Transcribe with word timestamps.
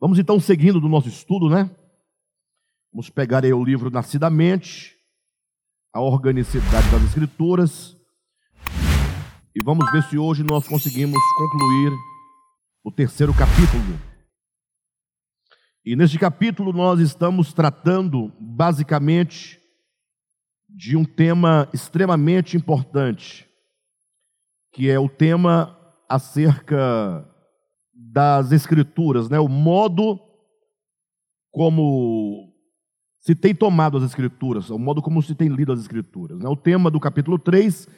Vamos 0.00 0.16
então 0.16 0.38
seguindo 0.38 0.80
do 0.80 0.88
nosso 0.88 1.08
estudo, 1.08 1.50
né? 1.50 1.68
Vamos 2.92 3.10
pegar 3.10 3.44
aí 3.44 3.52
o 3.52 3.64
livro 3.64 3.90
Nascidamente, 3.90 4.96
a 5.92 6.00
organicidade 6.00 6.88
das 6.88 7.02
Escrituras, 7.02 7.96
e 9.52 9.60
vamos 9.60 9.90
ver 9.90 10.04
se 10.04 10.16
hoje 10.16 10.44
nós 10.44 10.68
conseguimos 10.68 11.18
concluir 11.36 11.92
o 12.84 12.92
terceiro 12.92 13.34
capítulo. 13.34 14.00
E 15.84 15.96
neste 15.96 16.16
capítulo 16.16 16.72
nós 16.72 17.00
estamos 17.00 17.52
tratando 17.52 18.32
basicamente 18.38 19.58
de 20.68 20.96
um 20.96 21.04
tema 21.04 21.68
extremamente 21.74 22.56
importante, 22.56 23.48
que 24.72 24.88
é 24.88 24.96
o 24.96 25.08
tema 25.08 25.76
acerca 26.08 27.28
das 27.98 28.52
Escrituras, 28.52 29.28
né? 29.28 29.40
o 29.40 29.48
modo 29.48 30.20
como 31.50 32.52
se 33.20 33.34
tem 33.34 33.52
tomado 33.52 33.98
as 33.98 34.04
Escrituras, 34.04 34.70
o 34.70 34.78
modo 34.78 35.02
como 35.02 35.20
se 35.20 35.34
tem 35.34 35.48
lido 35.48 35.72
as 35.72 35.80
Escrituras. 35.80 36.38
Né? 36.38 36.48
O 36.48 36.56
tema 36.56 36.90
do 36.90 37.00
capítulo 37.00 37.38
3, 37.38 37.88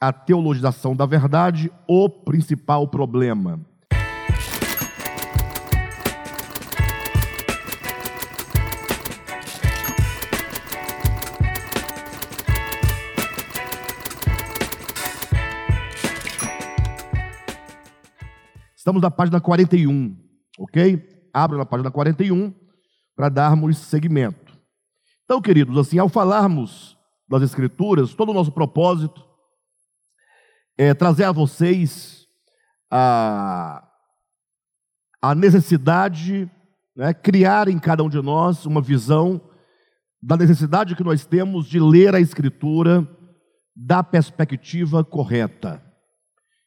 a 0.00 0.12
teologização 0.12 0.94
da 0.94 1.04
verdade, 1.04 1.72
o 1.88 2.08
principal 2.08 2.86
problema. 2.86 3.60
Estamos 18.88 19.02
na 19.02 19.10
página 19.10 19.38
41, 19.38 20.16
ok? 20.58 21.28
Abra 21.30 21.58
na 21.58 21.66
página 21.66 21.90
41 21.90 22.54
para 23.14 23.28
darmos 23.28 23.76
seguimento. 23.76 24.58
Então, 25.24 25.42
queridos, 25.42 25.76
assim, 25.76 25.98
ao 25.98 26.08
falarmos 26.08 26.96
das 27.28 27.42
Escrituras, 27.42 28.14
todo 28.14 28.30
o 28.30 28.32
nosso 28.32 28.50
propósito 28.50 29.22
é 30.78 30.94
trazer 30.94 31.24
a 31.24 31.32
vocês 31.32 32.26
a, 32.90 33.86
a 35.20 35.34
necessidade, 35.34 36.50
né, 36.96 37.12
criar 37.12 37.68
em 37.68 37.78
cada 37.78 38.02
um 38.02 38.08
de 38.08 38.22
nós 38.22 38.64
uma 38.64 38.80
visão 38.80 39.38
da 40.22 40.34
necessidade 40.34 40.96
que 40.96 41.04
nós 41.04 41.26
temos 41.26 41.66
de 41.66 41.78
ler 41.78 42.14
a 42.14 42.20
Escritura 42.20 43.06
da 43.76 44.02
perspectiva 44.02 45.04
correta. 45.04 45.84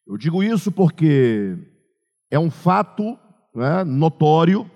Eu 0.06 0.18
digo 0.18 0.44
isso 0.44 0.72
porque 0.72 1.71
é 2.32 2.40
um 2.40 2.50
fato 2.50 3.20
né, 3.54 3.84
notório 3.84 4.72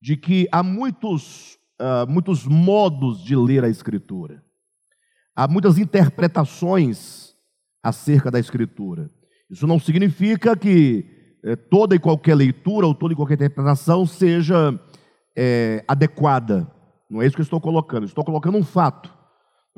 de 0.00 0.16
que 0.16 0.46
há 0.52 0.62
muitos, 0.62 1.58
uh, 1.80 2.08
muitos 2.08 2.46
modos 2.46 3.24
de 3.24 3.34
ler 3.34 3.64
a 3.64 3.68
Escritura, 3.68 4.44
há 5.34 5.48
muitas 5.48 5.78
interpretações 5.78 7.34
acerca 7.82 8.30
da 8.30 8.38
Escritura. 8.38 9.10
Isso 9.50 9.66
não 9.66 9.80
significa 9.80 10.54
que 10.54 11.06
eh, 11.42 11.56
toda 11.56 11.94
e 11.94 11.98
qualquer 11.98 12.34
leitura 12.34 12.86
ou 12.86 12.94
toda 12.94 13.14
e 13.14 13.16
qualquer 13.16 13.34
interpretação 13.34 14.04
seja 14.04 14.78
eh, 15.34 15.82
adequada. 15.88 16.70
Não 17.08 17.22
é 17.22 17.26
isso 17.26 17.34
que 17.34 17.40
eu 17.40 17.44
estou 17.44 17.60
colocando. 17.60 18.04
estou 18.04 18.24
colocando 18.24 18.58
um 18.58 18.62
fato. 18.62 19.10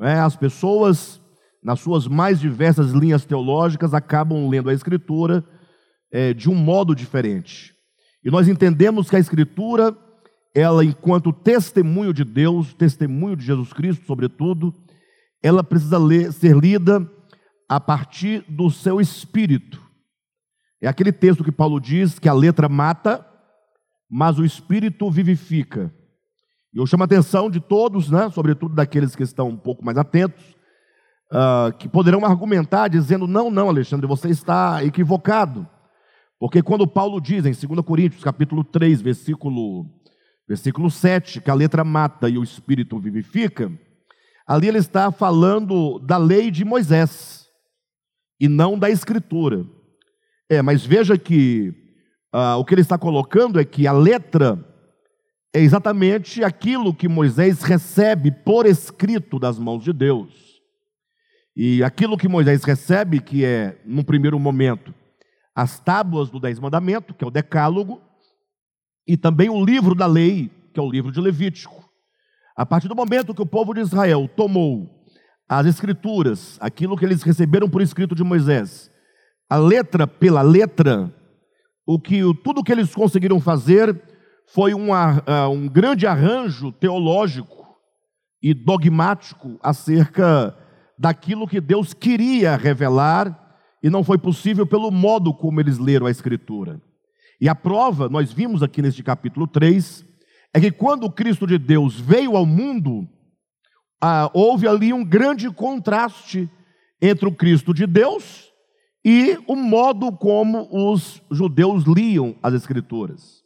É? 0.01 0.15
As 0.15 0.35
pessoas, 0.35 1.21
nas 1.63 1.79
suas 1.79 2.05
mais 2.05 2.39
diversas 2.39 2.91
linhas 2.91 3.23
teológicas, 3.23 3.93
acabam 3.93 4.49
lendo 4.49 4.69
a 4.69 4.73
Escritura 4.73 5.41
é, 6.11 6.33
de 6.33 6.49
um 6.49 6.55
modo 6.55 6.95
diferente. 6.95 7.73
E 8.23 8.29
nós 8.29 8.47
entendemos 8.47 9.09
que 9.09 9.15
a 9.15 9.19
Escritura, 9.19 9.95
ela, 10.53 10.83
enquanto 10.83 11.33
testemunho 11.33 12.13
de 12.13 12.23
Deus, 12.23 12.73
testemunho 12.73 13.35
de 13.35 13.45
Jesus 13.45 13.73
Cristo, 13.73 14.05
sobretudo, 14.05 14.73
ela 15.41 15.63
precisa 15.63 15.97
ler, 15.97 16.31
ser 16.31 16.55
lida 16.55 17.09
a 17.67 17.79
partir 17.79 18.43
do 18.47 18.69
seu 18.69 18.99
espírito. 18.99 19.81
É 20.81 20.87
aquele 20.87 21.11
texto 21.11 21.43
que 21.43 21.51
Paulo 21.51 21.79
diz 21.79 22.19
que 22.19 22.27
a 22.27 22.33
letra 22.33 22.67
mata, 22.67 23.25
mas 24.09 24.37
o 24.37 24.45
espírito 24.45 25.09
vivifica. 25.09 25.93
E 26.73 26.77
eu 26.77 26.85
chamo 26.85 27.03
a 27.03 27.05
atenção 27.05 27.49
de 27.49 27.59
todos, 27.59 28.09
né, 28.09 28.29
sobretudo 28.29 28.75
daqueles 28.75 29.15
que 29.15 29.23
estão 29.23 29.49
um 29.49 29.57
pouco 29.57 29.83
mais 29.83 29.97
atentos, 29.97 30.43
uh, 31.31 31.75
que 31.77 31.87
poderão 31.87 32.25
argumentar 32.25 32.87
dizendo: 32.87 33.27
não, 33.27 33.49
não, 33.49 33.69
Alexandre, 33.69 34.07
você 34.07 34.29
está 34.29 34.83
equivocado. 34.83 35.67
Porque 36.41 36.63
quando 36.63 36.87
Paulo 36.87 37.21
diz 37.21 37.45
em 37.45 37.51
2 37.51 37.85
Coríntios, 37.85 38.23
capítulo 38.23 38.63
3, 38.63 38.99
versículo, 38.99 39.85
versículo 40.47 40.89
7, 40.89 41.39
que 41.39 41.51
a 41.51 41.53
letra 41.53 41.83
mata 41.83 42.27
e 42.27 42.35
o 42.35 42.43
espírito 42.43 42.97
vivifica, 42.97 43.71
ali 44.47 44.67
ele 44.67 44.79
está 44.79 45.11
falando 45.11 45.99
da 45.99 46.17
lei 46.17 46.49
de 46.49 46.65
Moisés 46.65 47.45
e 48.39 48.47
não 48.47 48.75
da 48.75 48.89
escritura. 48.89 49.63
É, 50.49 50.63
mas 50.63 50.83
veja 50.83 51.15
que 51.15 51.75
ah, 52.33 52.57
o 52.57 52.65
que 52.65 52.73
ele 52.73 52.81
está 52.81 52.97
colocando 52.97 53.59
é 53.59 53.63
que 53.63 53.85
a 53.85 53.91
letra 53.91 54.67
é 55.53 55.59
exatamente 55.59 56.43
aquilo 56.43 56.91
que 56.91 57.07
Moisés 57.07 57.61
recebe 57.61 58.31
por 58.31 58.65
escrito 58.65 59.37
das 59.37 59.59
mãos 59.59 59.83
de 59.83 59.93
Deus. 59.93 60.59
E 61.55 61.83
aquilo 61.83 62.17
que 62.17 62.27
Moisés 62.27 62.63
recebe, 62.63 63.19
que 63.19 63.45
é, 63.45 63.79
no 63.85 64.03
primeiro 64.03 64.39
momento, 64.39 64.91
as 65.55 65.79
tábuas 65.79 66.29
do 66.29 66.39
Dez 66.39 66.59
Mandamento, 66.59 67.13
que 67.13 67.23
é 67.23 67.27
o 67.27 67.31
Decálogo, 67.31 68.01
e 69.07 69.17
também 69.17 69.49
o 69.49 69.63
livro 69.63 69.93
da 69.93 70.05
lei, 70.05 70.49
que 70.73 70.79
é 70.79 70.83
o 70.83 70.89
livro 70.89 71.11
de 71.11 71.19
Levítico. 71.19 71.89
A 72.55 72.65
partir 72.65 72.87
do 72.87 72.95
momento 72.95 73.33
que 73.33 73.41
o 73.41 73.45
povo 73.45 73.73
de 73.73 73.81
Israel 73.81 74.29
tomou 74.35 74.89
as 75.47 75.65
escrituras, 75.65 76.57
aquilo 76.61 76.95
que 76.95 77.03
eles 77.03 77.23
receberam 77.23 77.69
por 77.69 77.81
escrito 77.81 78.15
de 78.15 78.23
Moisés, 78.23 78.89
a 79.49 79.57
letra 79.57 80.07
pela 80.07 80.41
letra, 80.41 81.13
o 81.85 81.99
que 81.99 82.21
tudo 82.43 82.63
que 82.63 82.71
eles 82.71 82.93
conseguiram 82.95 83.39
fazer 83.39 84.01
foi 84.53 84.73
um, 84.73 84.89
um 85.51 85.67
grande 85.67 86.07
arranjo 86.07 86.71
teológico 86.71 87.75
e 88.41 88.53
dogmático 88.53 89.59
acerca 89.61 90.57
daquilo 90.97 91.47
que 91.47 91.59
Deus 91.59 91.93
queria 91.93 92.55
revelar 92.55 93.40
e 93.81 93.89
não 93.89 94.03
foi 94.03 94.17
possível 94.17 94.65
pelo 94.65 94.91
modo 94.91 95.33
como 95.33 95.59
eles 95.59 95.77
leram 95.77 96.05
a 96.05 96.11
Escritura. 96.11 96.81
E 97.39 97.49
a 97.49 97.55
prova, 97.55 98.07
nós 98.07 98.31
vimos 98.31 98.61
aqui 98.61 98.81
neste 98.81 99.01
capítulo 99.01 99.47
3, 99.47 100.05
é 100.53 100.59
que 100.59 100.71
quando 100.71 101.05
o 101.05 101.11
Cristo 101.11 101.47
de 101.47 101.57
Deus 101.57 101.99
veio 101.99 102.35
ao 102.35 102.45
mundo, 102.45 103.07
ah, 103.99 104.29
houve 104.33 104.67
ali 104.67 104.93
um 104.93 105.03
grande 105.03 105.49
contraste 105.49 106.49
entre 107.01 107.27
o 107.27 107.31
Cristo 107.31 107.73
de 107.73 107.87
Deus 107.87 108.51
e 109.03 109.39
o 109.47 109.55
modo 109.55 110.11
como 110.11 110.67
os 110.71 111.21
judeus 111.31 111.83
liam 111.85 112.35
as 112.43 112.53
Escrituras. 112.53 113.41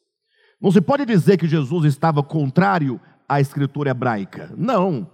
Não 0.59 0.71
se 0.71 0.81
pode 0.81 1.05
dizer 1.05 1.37
que 1.37 1.47
Jesus 1.47 1.85
estava 1.85 2.21
contrário 2.21 2.99
à 3.29 3.39
Escritura 3.39 3.91
hebraica. 3.91 4.53
Não. 4.57 5.09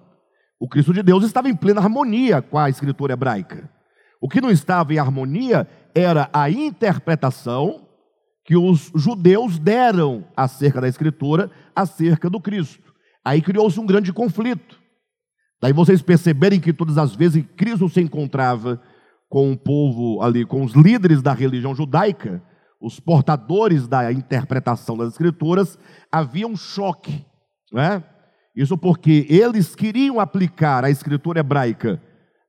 O 0.59 0.67
Cristo 0.67 0.93
de 0.93 1.03
Deus 1.03 1.23
estava 1.23 1.49
em 1.49 1.55
plena 1.55 1.81
harmonia 1.81 2.41
com 2.41 2.57
a 2.57 2.69
Escritura 2.69 3.13
hebraica. 3.13 3.69
O 4.21 4.29
que 4.29 4.39
não 4.39 4.51
estava 4.51 4.93
em 4.93 4.99
harmonia 4.99 5.67
era 5.95 6.29
a 6.31 6.49
interpretação 6.49 7.87
que 8.45 8.55
os 8.55 8.91
judeus 8.93 9.57
deram 9.57 10.25
acerca 10.37 10.79
da 10.79 10.87
Escritura, 10.87 11.49
acerca 11.75 12.29
do 12.29 12.39
Cristo. 12.39 12.93
Aí 13.25 13.41
criou-se 13.41 13.79
um 13.79 13.85
grande 13.85 14.13
conflito. 14.13 14.79
Daí 15.61 15.73
vocês 15.73 16.01
perceberem 16.01 16.59
que 16.59 16.73
todas 16.73 16.97
as 16.97 17.15
vezes 17.15 17.43
que 17.43 17.53
Cristo 17.53 17.89
se 17.89 18.01
encontrava 18.01 18.81
com 19.27 19.51
o 19.51 19.57
povo 19.57 20.21
ali, 20.21 20.45
com 20.45 20.63
os 20.63 20.73
líderes 20.73 21.21
da 21.21 21.33
religião 21.33 21.73
judaica, 21.73 22.43
os 22.81 22.99
portadores 22.99 23.87
da 23.87 24.11
interpretação 24.11 24.97
das 24.97 25.13
Escrituras, 25.13 25.77
havia 26.11 26.47
um 26.47 26.57
choque. 26.57 27.25
Né? 27.71 28.03
Isso 28.55 28.77
porque 28.77 29.25
eles 29.29 29.75
queriam 29.75 30.19
aplicar 30.19 30.83
a 30.83 30.89
Escritura 30.89 31.39
hebraica, 31.39 32.01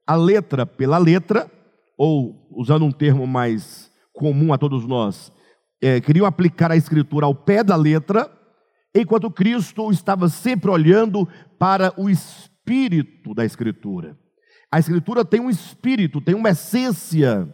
a 0.07 0.17
letra 0.17 0.67
pela 0.67 0.99
letra, 0.99 1.51
ou 1.97 2.49
usando 2.51 2.85
um 2.85 2.93
termo 2.93 3.27
mais 3.27 3.91
comum 4.13 4.53
a 4.53 4.59
todos 4.59 4.87
nós, 4.87 5.33
é, 5.81 6.01
queriam 6.01 6.27
aplicar 6.27 6.71
a 6.71 6.77
escritura 6.77 7.27
ao 7.27 7.35
pé 7.35 7.65
da 7.65 7.77
letra, 7.77 8.31
enquanto 8.95 9.31
Cristo 9.31 9.91
estava 9.91 10.29
sempre 10.29 10.71
olhando 10.71 11.29
para 11.59 11.93
o 11.97 12.09
espírito 12.09 13.35
da 13.35 13.45
escritura. 13.45 14.17
A 14.71 14.79
escritura 14.79 15.25
tem 15.25 15.41
um 15.41 15.51
espírito, 15.51 16.21
tem 16.21 16.35
uma 16.35 16.51
essência. 16.51 17.53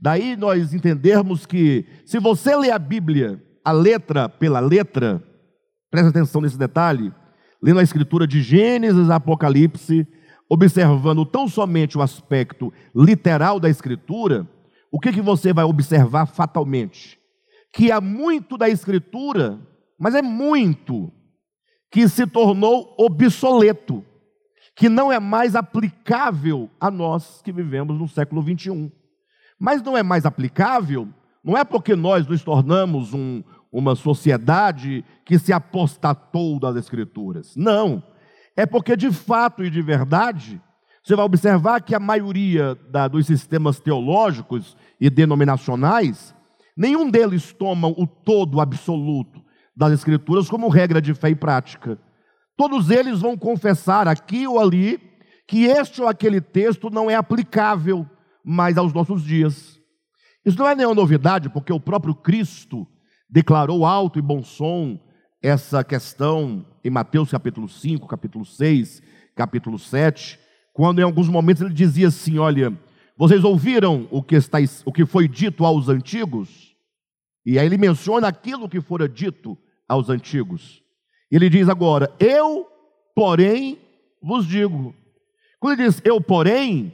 Daí 0.00 0.36
nós 0.36 0.72
entendermos 0.72 1.44
que 1.44 1.84
se 2.06 2.18
você 2.18 2.56
lê 2.56 2.70
a 2.70 2.78
Bíblia, 2.78 3.42
a 3.64 3.72
letra 3.72 4.28
pela 4.28 4.60
letra, 4.60 5.22
presta 5.90 6.10
atenção 6.10 6.40
nesse 6.40 6.56
detalhe, 6.56 7.12
lendo 7.62 7.80
a 7.80 7.82
escritura 7.82 8.26
de 8.26 8.40
Gênesis, 8.40 9.10
Apocalipse, 9.10 10.06
observando 10.48 11.24
tão 11.26 11.48
somente 11.48 11.98
o 11.98 12.02
aspecto 12.02 12.72
literal 12.94 13.60
da 13.60 13.68
Escritura, 13.68 14.48
o 14.90 14.98
que, 14.98 15.12
que 15.12 15.20
você 15.20 15.52
vai 15.52 15.64
observar 15.64 16.26
fatalmente? 16.26 17.18
Que 17.72 17.92
há 17.92 18.00
muito 18.00 18.56
da 18.56 18.68
Escritura 18.68 19.60
mas 19.98 20.14
é 20.14 20.22
muito, 20.22 21.10
que 21.90 22.08
se 22.08 22.26
tornou 22.26 22.94
obsoleto, 22.96 24.04
que 24.76 24.88
não 24.88 25.10
é 25.10 25.18
mais 25.18 25.56
aplicável 25.56 26.70
a 26.80 26.90
nós 26.90 27.42
que 27.42 27.50
vivemos 27.50 27.98
no 27.98 28.06
século 28.06 28.40
21. 28.40 28.92
Mas 29.58 29.82
não 29.82 29.96
é 29.96 30.04
mais 30.04 30.24
aplicável, 30.24 31.08
não 31.42 31.56
é 31.56 31.64
porque 31.64 31.96
nós 31.96 32.28
nos 32.28 32.44
tornamos 32.44 33.12
um, 33.12 33.42
uma 33.72 33.96
sociedade 33.96 35.04
que 35.24 35.36
se 35.36 35.52
apostatou 35.52 36.60
das 36.60 36.76
Escrituras. 36.76 37.56
Não. 37.56 38.00
É 38.58 38.66
porque, 38.66 38.96
de 38.96 39.12
fato 39.12 39.62
e 39.62 39.70
de 39.70 39.80
verdade, 39.80 40.60
você 41.00 41.14
vai 41.14 41.24
observar 41.24 41.80
que 41.80 41.94
a 41.94 42.00
maioria 42.00 42.74
da, 42.90 43.06
dos 43.06 43.24
sistemas 43.24 43.78
teológicos 43.78 44.76
e 45.00 45.08
denominacionais, 45.08 46.34
nenhum 46.76 47.08
deles 47.08 47.52
toma 47.52 47.86
o 47.86 48.04
todo 48.04 48.60
absoluto 48.60 49.40
das 49.76 49.92
Escrituras 49.92 50.50
como 50.50 50.68
regra 50.68 51.00
de 51.00 51.14
fé 51.14 51.30
e 51.30 51.36
prática. 51.36 52.00
Todos 52.56 52.90
eles 52.90 53.20
vão 53.20 53.38
confessar 53.38 54.08
aqui 54.08 54.44
ou 54.48 54.58
ali 54.58 55.00
que 55.46 55.66
este 55.66 56.02
ou 56.02 56.08
aquele 56.08 56.40
texto 56.40 56.90
não 56.90 57.08
é 57.08 57.14
aplicável 57.14 58.04
mais 58.44 58.76
aos 58.76 58.92
nossos 58.92 59.22
dias. 59.22 59.78
Isso 60.44 60.58
não 60.58 60.68
é 60.68 60.74
nenhuma 60.74 60.96
novidade, 60.96 61.48
porque 61.48 61.72
o 61.72 61.78
próprio 61.78 62.12
Cristo 62.12 62.84
declarou 63.30 63.86
alto 63.86 64.18
e 64.18 64.22
bom 64.22 64.42
som 64.42 64.98
essa 65.40 65.84
questão 65.84 66.66
em 66.88 66.90
Mateus 66.90 67.30
capítulo 67.30 67.68
5, 67.68 68.08
capítulo 68.08 68.44
6, 68.44 69.02
capítulo 69.36 69.78
7, 69.78 70.38
quando 70.72 70.98
em 70.98 71.02
alguns 71.02 71.28
momentos 71.28 71.62
ele 71.62 71.72
dizia 71.72 72.08
assim: 72.08 72.38
Olha, 72.38 72.72
vocês 73.16 73.44
ouviram 73.44 74.08
o 74.10 74.22
que, 74.22 74.34
está, 74.34 74.58
o 74.84 74.92
que 74.92 75.04
foi 75.04 75.28
dito 75.28 75.64
aos 75.64 75.88
antigos? 75.88 76.74
E 77.44 77.58
aí 77.58 77.66
ele 77.66 77.78
menciona 77.78 78.26
aquilo 78.28 78.68
que 78.68 78.80
fora 78.80 79.08
dito 79.08 79.56
aos 79.86 80.08
antigos. 80.08 80.82
Ele 81.30 81.48
diz 81.50 81.68
agora: 81.68 82.10
Eu, 82.18 82.66
porém, 83.14 83.78
vos 84.22 84.46
digo. 84.46 84.94
Quando 85.60 85.78
ele 85.78 85.88
diz 85.88 86.00
eu, 86.04 86.20
porém, 86.20 86.92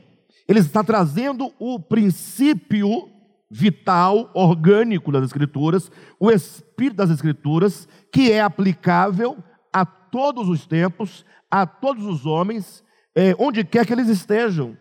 ele 0.49 0.58
está 0.58 0.82
trazendo 0.82 1.52
o 1.58 1.79
princípio 1.79 3.08
vital, 3.50 4.31
orgânico 4.35 5.12
das 5.12 5.25
Escrituras, 5.25 5.90
o 6.19 6.31
espírito 6.31 6.97
das 6.97 7.11
Escrituras, 7.11 7.87
que 8.11 8.32
é 8.32 8.40
aplicável 8.40 9.38
a 9.75 9.85
todos 9.85 10.49
os 10.49 10.69
tempos, 10.69 11.26
a 11.50 11.67
todos 11.67 12.06
os 12.06 12.25
homens, 12.25 12.85
é, 13.12 13.35
onde 13.37 13.65
quer 13.65 13.85
que 13.85 13.93
eles 13.93 14.09
estejam. 14.09 14.79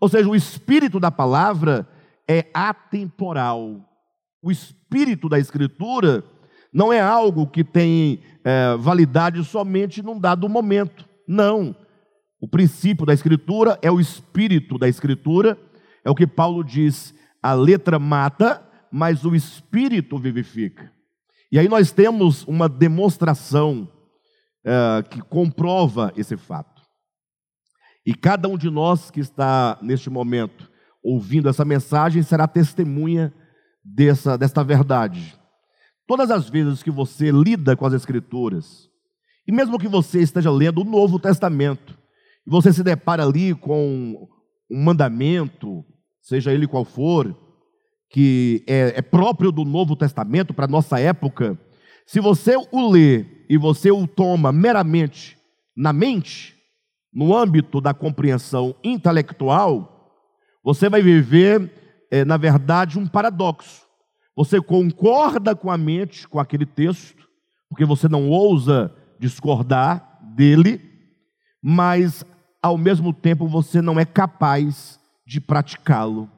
Ou 0.00 0.08
seja, 0.08 0.28
o 0.28 0.36
espírito 0.36 1.00
da 1.00 1.10
palavra 1.10 1.88
é 2.28 2.46
atemporal. 2.54 3.84
O 4.40 4.52
espírito 4.52 5.28
da 5.28 5.40
Escritura 5.40 6.22
não 6.72 6.92
é 6.92 7.00
algo 7.00 7.48
que 7.48 7.64
tem 7.64 8.20
é, 8.44 8.76
validade 8.76 9.42
somente 9.42 10.02
num 10.02 10.20
dado 10.20 10.48
momento. 10.48 11.04
Não. 11.26 11.74
O 12.40 12.46
princípio 12.46 13.04
da 13.04 13.12
Escritura 13.12 13.76
é 13.82 13.90
o 13.90 13.98
espírito 13.98 14.78
da 14.78 14.88
Escritura, 14.88 15.58
é 16.04 16.10
o 16.10 16.14
que 16.14 16.28
Paulo 16.28 16.62
diz 16.62 17.12
a 17.42 17.52
letra 17.54 17.98
mata, 17.98 18.62
mas 18.92 19.24
o 19.24 19.34
espírito 19.34 20.16
vivifica. 20.16 20.92
E 21.50 21.58
aí 21.58 21.68
nós 21.68 21.90
temos 21.90 22.46
uma 22.46 22.68
demonstração 22.68 23.88
é, 24.68 25.02
que 25.02 25.22
comprova 25.22 26.12
esse 26.14 26.36
fato. 26.36 26.82
E 28.04 28.14
cada 28.14 28.48
um 28.48 28.58
de 28.58 28.68
nós 28.68 29.10
que 29.10 29.20
está 29.20 29.78
neste 29.80 30.10
momento 30.10 30.70
ouvindo 31.02 31.48
essa 31.48 31.64
mensagem 31.64 32.22
será 32.22 32.46
testemunha 32.46 33.32
dessa, 33.82 34.36
desta 34.36 34.62
verdade. 34.62 35.38
Todas 36.06 36.30
as 36.30 36.50
vezes 36.50 36.82
que 36.82 36.90
você 36.90 37.30
lida 37.30 37.76
com 37.76 37.86
as 37.86 37.94
Escrituras, 37.94 38.90
e 39.46 39.52
mesmo 39.52 39.78
que 39.78 39.88
você 39.88 40.20
esteja 40.20 40.50
lendo 40.50 40.82
o 40.82 40.84
Novo 40.84 41.18
Testamento, 41.18 41.96
e 42.46 42.50
você 42.50 42.72
se 42.72 42.82
depara 42.82 43.24
ali 43.24 43.54
com 43.54 44.28
um 44.70 44.84
mandamento, 44.84 45.82
seja 46.20 46.52
ele 46.52 46.66
qual 46.66 46.84
for, 46.84 47.34
que 48.10 48.64
é, 48.66 48.98
é 48.98 49.02
próprio 49.02 49.50
do 49.50 49.64
Novo 49.64 49.96
Testamento 49.96 50.52
para 50.52 50.66
a 50.66 50.68
nossa 50.68 51.00
época, 51.00 51.58
se 52.08 52.20
você 52.20 52.56
o 52.72 52.90
lê 52.90 53.26
e 53.50 53.58
você 53.58 53.90
o 53.90 54.06
toma 54.06 54.50
meramente 54.50 55.36
na 55.76 55.92
mente, 55.92 56.56
no 57.12 57.36
âmbito 57.36 57.82
da 57.82 57.92
compreensão 57.92 58.74
intelectual, 58.82 60.10
você 60.64 60.88
vai 60.88 61.02
viver, 61.02 61.70
é, 62.10 62.24
na 62.24 62.38
verdade, 62.38 62.98
um 62.98 63.06
paradoxo. 63.06 63.82
Você 64.34 64.58
concorda 64.58 65.54
com 65.54 65.70
a 65.70 65.76
mente, 65.76 66.26
com 66.26 66.40
aquele 66.40 66.64
texto, 66.64 67.28
porque 67.68 67.84
você 67.84 68.08
não 68.08 68.30
ousa 68.30 68.90
discordar 69.20 70.18
dele, 70.34 70.80
mas 71.62 72.24
ao 72.62 72.78
mesmo 72.78 73.12
tempo 73.12 73.46
você 73.46 73.82
não 73.82 74.00
é 74.00 74.06
capaz 74.06 74.98
de 75.26 75.42
praticá-lo. 75.42 76.30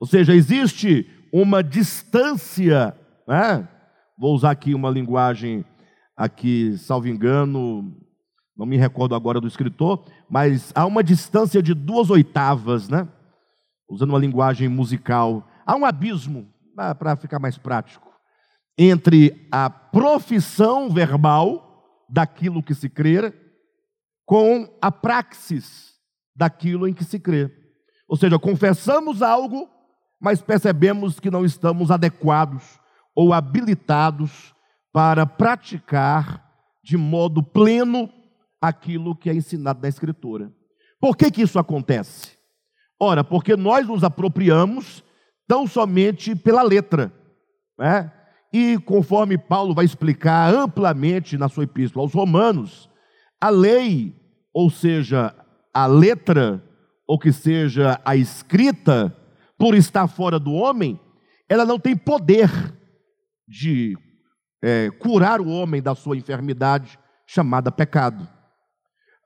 Ou 0.00 0.06
seja, 0.06 0.34
existe 0.34 1.06
uma 1.30 1.62
distância, 1.62 2.96
né? 3.28 3.68
Vou 4.20 4.34
usar 4.34 4.50
aqui 4.50 4.74
uma 4.74 4.90
linguagem, 4.90 5.64
aqui, 6.14 6.76
salvo 6.76 7.08
engano, 7.08 7.96
não 8.54 8.66
me 8.66 8.76
recordo 8.76 9.14
agora 9.14 9.40
do 9.40 9.48
escritor, 9.48 10.04
mas 10.28 10.70
há 10.74 10.84
uma 10.84 11.02
distância 11.02 11.62
de 11.62 11.72
duas 11.72 12.10
oitavas, 12.10 12.86
né? 12.86 13.08
usando 13.88 14.10
uma 14.10 14.18
linguagem 14.18 14.68
musical, 14.68 15.48
há 15.64 15.74
um 15.74 15.86
abismo, 15.86 16.52
para 16.98 17.16
ficar 17.16 17.38
mais 17.38 17.56
prático, 17.56 18.08
entre 18.76 19.48
a 19.50 19.70
profissão 19.70 20.90
verbal 20.90 22.04
daquilo 22.06 22.62
que 22.62 22.74
se 22.74 22.90
crê 22.90 23.32
com 24.26 24.68
a 24.82 24.92
praxis 24.92 25.94
daquilo 26.36 26.86
em 26.86 26.92
que 26.92 27.04
se 27.04 27.18
crê. 27.18 27.50
Ou 28.06 28.16
seja, 28.16 28.38
confessamos 28.38 29.22
algo, 29.22 29.68
mas 30.20 30.42
percebemos 30.42 31.18
que 31.18 31.30
não 31.30 31.44
estamos 31.44 31.90
adequados 31.90 32.79
ou 33.14 33.32
habilitados 33.32 34.54
para 34.92 35.26
praticar 35.26 36.48
de 36.82 36.96
modo 36.96 37.42
pleno 37.42 38.10
aquilo 38.60 39.16
que 39.16 39.30
é 39.30 39.34
ensinado 39.34 39.80
na 39.80 39.88
Escritura. 39.88 40.52
Por 41.00 41.16
que, 41.16 41.30
que 41.30 41.42
isso 41.42 41.58
acontece? 41.58 42.32
Ora, 42.98 43.24
porque 43.24 43.56
nós 43.56 43.86
nos 43.86 44.04
apropriamos 44.04 45.02
tão 45.48 45.66
somente 45.66 46.36
pela 46.36 46.62
letra, 46.62 47.12
né? 47.78 48.12
E 48.52 48.78
conforme 48.78 49.38
Paulo 49.38 49.74
vai 49.74 49.84
explicar 49.84 50.52
amplamente 50.52 51.38
na 51.38 51.48
sua 51.48 51.64
epístola 51.64 52.04
aos 52.04 52.12
Romanos, 52.12 52.90
a 53.40 53.48
lei, 53.48 54.14
ou 54.52 54.68
seja, 54.68 55.34
a 55.72 55.86
letra, 55.86 56.62
ou 57.06 57.18
que 57.18 57.32
seja 57.32 58.00
a 58.04 58.16
escrita, 58.16 59.16
por 59.56 59.74
estar 59.74 60.08
fora 60.08 60.38
do 60.38 60.52
homem, 60.52 60.98
ela 61.48 61.64
não 61.64 61.78
tem 61.78 61.96
poder 61.96 62.50
de 63.50 63.98
é, 64.62 64.90
curar 64.90 65.40
o 65.40 65.48
homem 65.48 65.82
da 65.82 65.94
sua 65.94 66.16
enfermidade 66.16 66.96
chamada 67.26 67.72
pecado. 67.72 68.28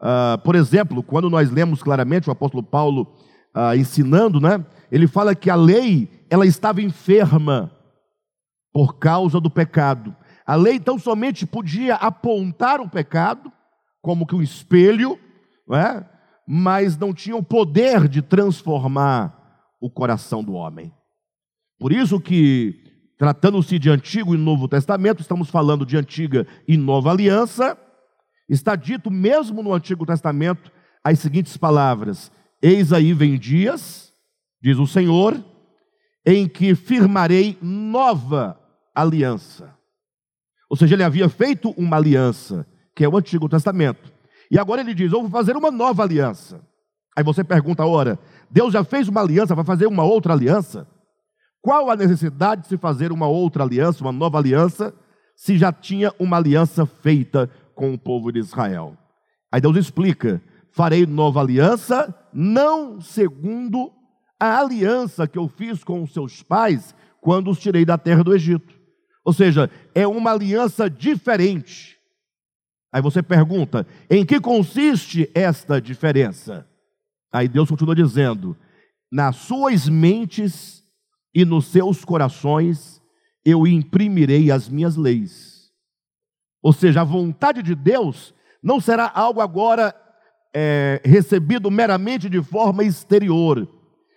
Uh, 0.00 0.38
por 0.42 0.54
exemplo, 0.54 1.02
quando 1.02 1.30
nós 1.30 1.50
lemos 1.50 1.82
claramente 1.82 2.28
o 2.28 2.32
apóstolo 2.32 2.62
Paulo 2.62 3.16
uh, 3.54 3.74
ensinando, 3.76 4.40
né, 4.40 4.64
ele 4.90 5.06
fala 5.06 5.34
que 5.34 5.50
a 5.50 5.54
lei 5.54 6.26
ela 6.30 6.46
estava 6.46 6.82
enferma 6.82 7.70
por 8.72 8.98
causa 8.98 9.40
do 9.40 9.50
pecado. 9.50 10.16
A 10.46 10.54
lei 10.56 10.74
então 10.74 10.98
somente 10.98 11.46
podia 11.46 11.94
apontar 11.94 12.80
o 12.80 12.88
pecado 12.88 13.52
como 14.02 14.26
que 14.26 14.34
um 14.34 14.42
espelho, 14.42 15.18
não 15.66 15.76
é? 15.76 16.10
mas 16.46 16.98
não 16.98 17.14
tinham 17.14 17.42
poder 17.42 18.06
de 18.06 18.20
transformar 18.20 19.64
o 19.80 19.90
coração 19.90 20.44
do 20.44 20.52
homem. 20.52 20.92
Por 21.78 21.92
isso 21.92 22.20
que, 22.20 22.83
tratando-se 23.18 23.78
de 23.78 23.90
Antigo 23.90 24.34
e 24.34 24.38
Novo 24.38 24.68
Testamento, 24.68 25.20
estamos 25.20 25.48
falando 25.48 25.86
de 25.86 25.96
Antiga 25.96 26.46
e 26.66 26.76
Nova 26.76 27.10
Aliança, 27.10 27.78
está 28.48 28.76
dito 28.76 29.10
mesmo 29.10 29.62
no 29.62 29.72
Antigo 29.72 30.04
Testamento 30.04 30.70
as 31.02 31.18
seguintes 31.18 31.56
palavras: 31.56 32.30
Eis 32.60 32.92
aí 32.92 33.12
vem 33.12 33.38
dias, 33.38 34.12
diz 34.60 34.78
o 34.78 34.86
Senhor, 34.86 35.42
em 36.24 36.48
que 36.48 36.74
firmarei 36.74 37.58
nova 37.60 38.58
aliança. 38.94 39.76
Ou 40.68 40.76
seja, 40.76 40.94
ele 40.94 41.04
havia 41.04 41.28
feito 41.28 41.70
uma 41.76 41.96
aliança, 41.96 42.66
que 42.94 43.04
é 43.04 43.08
o 43.08 43.16
Antigo 43.16 43.48
Testamento. 43.48 44.12
E 44.50 44.58
agora 44.58 44.80
ele 44.80 44.94
diz: 44.94 45.12
Eu 45.12 45.20
vou 45.20 45.30
fazer 45.30 45.56
uma 45.56 45.70
nova 45.70 46.02
aliança. 46.02 46.60
Aí 47.16 47.22
você 47.22 47.44
pergunta, 47.44 47.86
ora, 47.86 48.18
Deus 48.50 48.72
já 48.72 48.82
fez 48.82 49.06
uma 49.06 49.20
aliança, 49.20 49.54
vai 49.54 49.64
fazer 49.64 49.86
uma 49.86 50.02
outra 50.02 50.32
aliança? 50.32 50.86
Qual 51.64 51.90
a 51.90 51.96
necessidade 51.96 52.60
de 52.60 52.68
se 52.68 52.76
fazer 52.76 53.10
uma 53.10 53.26
outra 53.26 53.62
aliança, 53.64 54.04
uma 54.04 54.12
nova 54.12 54.36
aliança, 54.36 54.94
se 55.34 55.56
já 55.56 55.72
tinha 55.72 56.12
uma 56.18 56.36
aliança 56.36 56.84
feita 56.84 57.50
com 57.74 57.94
o 57.94 57.98
povo 57.98 58.30
de 58.30 58.38
Israel? 58.38 58.98
Aí 59.50 59.62
Deus 59.62 59.74
explica: 59.78 60.42
farei 60.70 61.06
nova 61.06 61.40
aliança, 61.40 62.14
não 62.34 63.00
segundo 63.00 63.90
a 64.38 64.58
aliança 64.58 65.26
que 65.26 65.38
eu 65.38 65.48
fiz 65.48 65.82
com 65.82 66.02
os 66.02 66.12
seus 66.12 66.42
pais 66.42 66.94
quando 67.18 67.50
os 67.50 67.58
tirei 67.58 67.86
da 67.86 67.96
terra 67.96 68.22
do 68.22 68.34
Egito. 68.34 68.74
Ou 69.24 69.32
seja, 69.32 69.70
é 69.94 70.06
uma 70.06 70.32
aliança 70.32 70.90
diferente. 70.90 71.96
Aí 72.92 73.00
você 73.00 73.22
pergunta: 73.22 73.86
em 74.10 74.22
que 74.26 74.38
consiste 74.38 75.30
esta 75.34 75.80
diferença? 75.80 76.68
Aí 77.32 77.48
Deus 77.48 77.70
continua 77.70 77.94
dizendo: 77.94 78.54
nas 79.10 79.36
suas 79.36 79.88
mentes 79.88 80.83
e 81.34 81.44
nos 81.44 81.66
seus 81.66 82.04
corações 82.04 83.02
eu 83.44 83.66
imprimirei 83.66 84.50
as 84.50 84.68
minhas 84.68 84.96
leis. 84.96 85.70
Ou 86.62 86.72
seja, 86.72 87.02
a 87.02 87.04
vontade 87.04 87.62
de 87.62 87.74
Deus 87.74 88.32
não 88.62 88.80
será 88.80 89.10
algo 89.14 89.40
agora 89.40 89.94
é, 90.54 91.02
recebido 91.04 91.70
meramente 91.70 92.30
de 92.30 92.42
forma 92.42 92.84
exterior, 92.84 93.68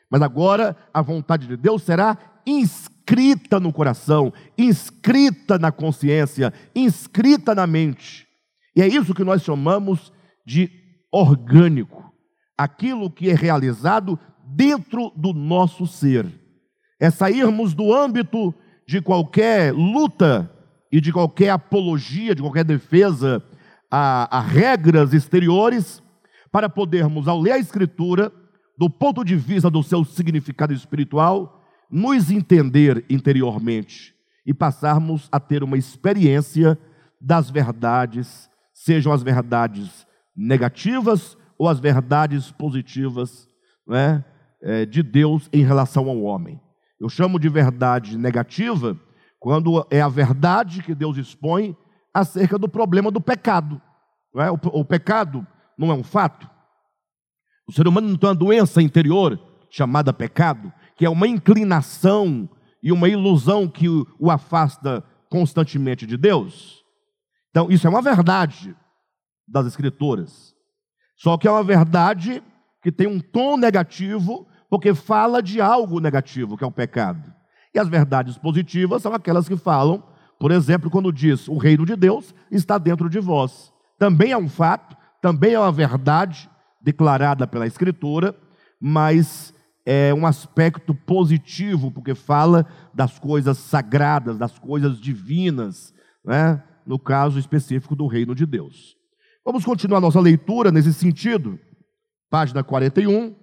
mas 0.10 0.22
agora 0.22 0.78
a 0.94 1.02
vontade 1.02 1.48
de 1.48 1.58
Deus 1.58 1.84
será 1.84 2.18
inscrita 2.46 3.60
no 3.60 3.74
coração, 3.74 4.32
inscrita 4.58 5.60
na 5.60 5.72
consciência, 5.72 6.54
inscrita 6.74 7.54
na 7.54 7.68
mente. 7.68 8.26
E 8.74 8.82
é 8.82 8.88
isso 8.88 9.14
que 9.14 9.24
nós 9.24 9.42
chamamos 9.42 10.14
de 10.46 10.72
orgânico, 11.12 12.14
aquilo 12.58 13.12
que 13.12 13.30
é 13.30 13.34
realizado 13.34 14.18
dentro 14.46 15.12
do 15.16 15.34
nosso 15.34 15.86
ser. 15.86 16.47
É 17.00 17.10
sairmos 17.10 17.74
do 17.74 17.94
âmbito 17.94 18.54
de 18.88 19.02
qualquer 19.02 19.74
luta 19.74 20.52
e 20.92 21.02
de 21.02 21.12
qualquer 21.12 21.50
apologia, 21.50 22.34
de 22.34 22.42
qualquer 22.42 22.64
defesa 22.64 23.44
a, 23.92 24.38
a 24.38 24.42
regras 24.42 25.14
exteriores, 25.14 26.02
para 26.52 26.70
podermos, 26.70 27.28
ao 27.28 27.40
ler 27.40 27.52
a 27.52 27.60
Escritura, 27.60 28.32
do 28.78 28.90
ponto 28.90 29.24
de 29.24 29.36
vista 29.36 29.70
do 29.70 29.84
seu 29.84 30.04
significado 30.06 30.74
espiritual, 30.74 31.64
nos 31.90 32.32
entender 32.32 33.06
interiormente 33.10 34.16
e 34.46 34.54
passarmos 34.54 35.28
a 35.32 35.40
ter 35.40 35.64
uma 35.64 35.78
experiência 35.78 36.78
das 37.20 37.50
verdades, 37.50 38.50
sejam 38.74 39.12
as 39.12 39.24
verdades 39.24 40.06
negativas 40.36 41.38
ou 41.58 41.68
as 41.68 41.80
verdades 41.80 42.52
positivas 42.52 43.48
né, 43.86 44.24
de 44.90 45.02
Deus 45.02 45.50
em 45.52 45.64
relação 45.64 46.08
ao 46.08 46.22
homem. 46.22 46.60
Eu 47.00 47.10
chamo 47.10 47.40
de 47.40 47.50
verdade 47.50 48.18
negativa 48.18 49.00
quando 49.40 49.86
é 49.90 50.02
a 50.02 50.10
verdade 50.10 50.82
que 50.82 50.96
Deus 50.96 51.18
expõe 51.18 51.78
acerca 52.14 52.58
do 52.58 52.68
problema 52.68 53.12
do 53.12 53.22
pecado. 53.22 53.82
É? 54.36 54.52
o, 54.52 54.60
o 54.74 54.86
pecado 54.86 55.46
não 55.78 55.92
é 55.92 55.94
um 55.94 56.04
fato. 56.04 56.50
O 57.68 57.72
ser 57.72 57.88
humano 57.88 58.10
não 58.10 58.18
tem 58.18 58.30
uma 58.30 58.36
doença 58.36 58.82
interior 58.82 59.40
chamada 59.70 60.14
pecado, 60.14 60.72
que 60.96 61.06
é 61.06 61.10
uma 61.10 61.28
inclinação 61.28 62.50
e 62.82 62.92
uma 62.92 63.10
ilusão 63.10 63.68
que 63.68 63.90
o, 63.90 64.08
o 64.20 64.32
afasta 64.32 65.04
constantemente 65.30 66.06
de 66.08 66.18
Deus. 66.18 66.84
Então, 67.50 67.70
isso 67.70 67.86
é 67.86 67.90
uma 67.90 68.02
verdade 68.02 68.76
das 69.48 69.66
Escrituras. 69.68 70.56
Só 71.18 71.38
que 71.38 71.48
é 71.48 71.52
uma 71.52 71.64
verdade 71.64 72.44
que 72.82 72.92
tem 72.92 73.08
um 73.08 73.20
tom 73.20 73.58
negativo, 73.58 74.48
porque 74.70 74.94
fala 74.94 75.42
de 75.42 75.62
algo 75.62 76.00
negativo, 76.00 76.58
que 76.58 76.64
é 76.64 76.68
o 76.68 76.72
pecado. 76.72 77.34
E 77.74 77.80
as 77.80 77.88
verdades 77.88 78.38
positivas 78.38 79.02
são 79.02 79.14
aquelas 79.14 79.48
que 79.48 79.56
falam, 79.56 80.04
por 80.40 80.52
exemplo, 80.52 80.90
quando 80.90 81.12
diz: 81.12 81.48
o 81.48 81.58
reino 81.58 81.86
de 81.86 81.96
Deus 81.96 82.34
está 82.52 82.78
dentro 82.78 83.10
de 83.10 83.20
vós. 83.20 83.72
Também 83.98 84.32
é 84.32 84.38
um 84.38 84.50
fato, 84.50 84.96
também 85.22 85.54
é 85.54 85.60
uma 85.60 85.72
verdade 85.72 86.50
declarada 86.82 87.48
pela 87.48 87.68
Escritura, 87.68 88.36
mas 88.80 89.54
é 89.86 90.14
um 90.14 90.28
aspecto 90.28 90.94
positivo, 90.94 91.92
porque 91.92 92.14
fala 92.14 92.66
das 92.94 93.18
coisas 93.18 93.58
sagradas, 93.58 94.38
das 94.38 94.60
coisas 94.60 95.00
divinas, 95.00 95.94
né? 96.24 96.62
no 96.86 97.00
caso 97.00 97.40
específico 97.40 97.96
do 97.96 98.08
reino 98.08 98.36
de 98.36 98.46
Deus. 98.46 98.96
Vamos 99.46 99.64
continuar 99.64 100.02
nossa 100.02 100.20
leitura 100.20 100.72
nesse 100.72 100.94
sentido, 100.94 101.58
página 102.30 102.64
41, 102.64 103.34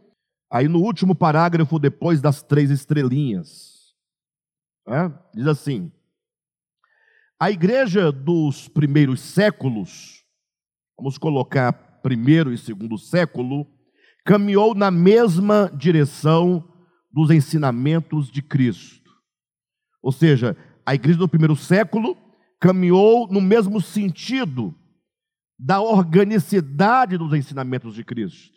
aí 0.54 0.68
no 0.68 0.78
último 0.78 1.16
parágrafo, 1.16 1.80
depois 1.80 2.20
das 2.20 2.40
três 2.40 2.70
estrelinhas. 2.70 3.92
Né? 4.86 5.12
Diz 5.34 5.48
assim: 5.48 5.90
A 7.40 7.50
igreja 7.50 8.12
dos 8.12 8.68
primeiros 8.68 9.20
séculos, 9.20 10.24
vamos 10.96 11.18
colocar 11.18 11.72
primeiro 12.04 12.52
e 12.52 12.58
segundo 12.58 12.96
século, 12.96 13.66
caminhou 14.24 14.76
na 14.76 14.92
mesma 14.92 15.68
direção 15.76 16.72
dos 17.10 17.32
ensinamentos 17.32 18.30
de 18.30 18.40
Cristo. 18.40 19.10
Ou 20.00 20.12
seja, 20.12 20.56
a 20.86 20.94
igreja 20.94 21.18
do 21.18 21.28
primeiro 21.28 21.56
século 21.56 22.16
caminhou 22.60 23.26
no 23.26 23.40
mesmo 23.40 23.80
sentido 23.80 24.72
da 25.58 25.80
organicidade 25.80 27.18
dos 27.18 27.32
ensinamentos 27.32 27.94
de 27.94 28.04
Cristo. 28.04 28.54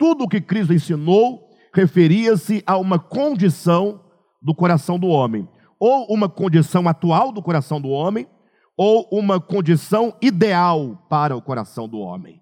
Tudo 0.00 0.24
o 0.24 0.28
que 0.28 0.40
Cristo 0.40 0.72
ensinou 0.72 1.50
referia-se 1.74 2.62
a 2.66 2.78
uma 2.78 2.98
condição 2.98 4.00
do 4.40 4.54
coração 4.54 4.98
do 4.98 5.08
homem, 5.08 5.46
ou 5.78 6.06
uma 6.06 6.26
condição 6.26 6.88
atual 6.88 7.30
do 7.30 7.42
coração 7.42 7.78
do 7.78 7.90
homem, 7.90 8.26
ou 8.78 9.06
uma 9.12 9.38
condição 9.38 10.16
ideal 10.22 11.06
para 11.10 11.36
o 11.36 11.42
coração 11.42 11.86
do 11.86 11.98
homem. 11.98 12.40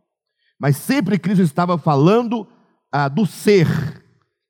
Mas 0.56 0.76
sempre 0.76 1.18
Cristo 1.18 1.42
estava 1.42 1.76
falando 1.76 2.46
ah, 2.92 3.08
do 3.08 3.26
ser, 3.26 3.66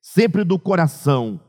sempre 0.03 0.45
do 0.45 0.59
coração. 0.59 1.41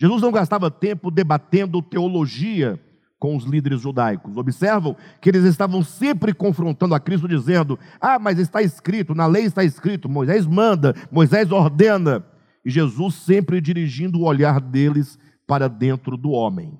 Jesus 0.00 0.20
não 0.20 0.32
gastava 0.32 0.72
tempo 0.72 1.08
debatendo 1.08 1.80
teologia 1.80 2.84
com 3.18 3.36
os 3.36 3.44
líderes 3.44 3.80
judaicos. 3.80 4.36
Observam 4.36 4.96
que 5.20 5.28
eles 5.28 5.44
estavam 5.44 5.82
sempre 5.82 6.34
confrontando 6.34 6.94
a 6.94 7.00
Cristo, 7.00 7.28
dizendo: 7.28 7.78
Ah, 8.00 8.18
mas 8.18 8.38
está 8.38 8.62
escrito, 8.62 9.14
na 9.14 9.26
lei 9.26 9.44
está 9.44 9.64
escrito, 9.64 10.08
Moisés 10.08 10.46
manda, 10.46 10.94
Moisés 11.10 11.50
ordena. 11.50 12.24
E 12.64 12.70
Jesus 12.70 13.14
sempre 13.14 13.60
dirigindo 13.60 14.18
o 14.18 14.24
olhar 14.24 14.60
deles 14.60 15.18
para 15.46 15.68
dentro 15.68 16.16
do 16.16 16.30
homem. 16.30 16.78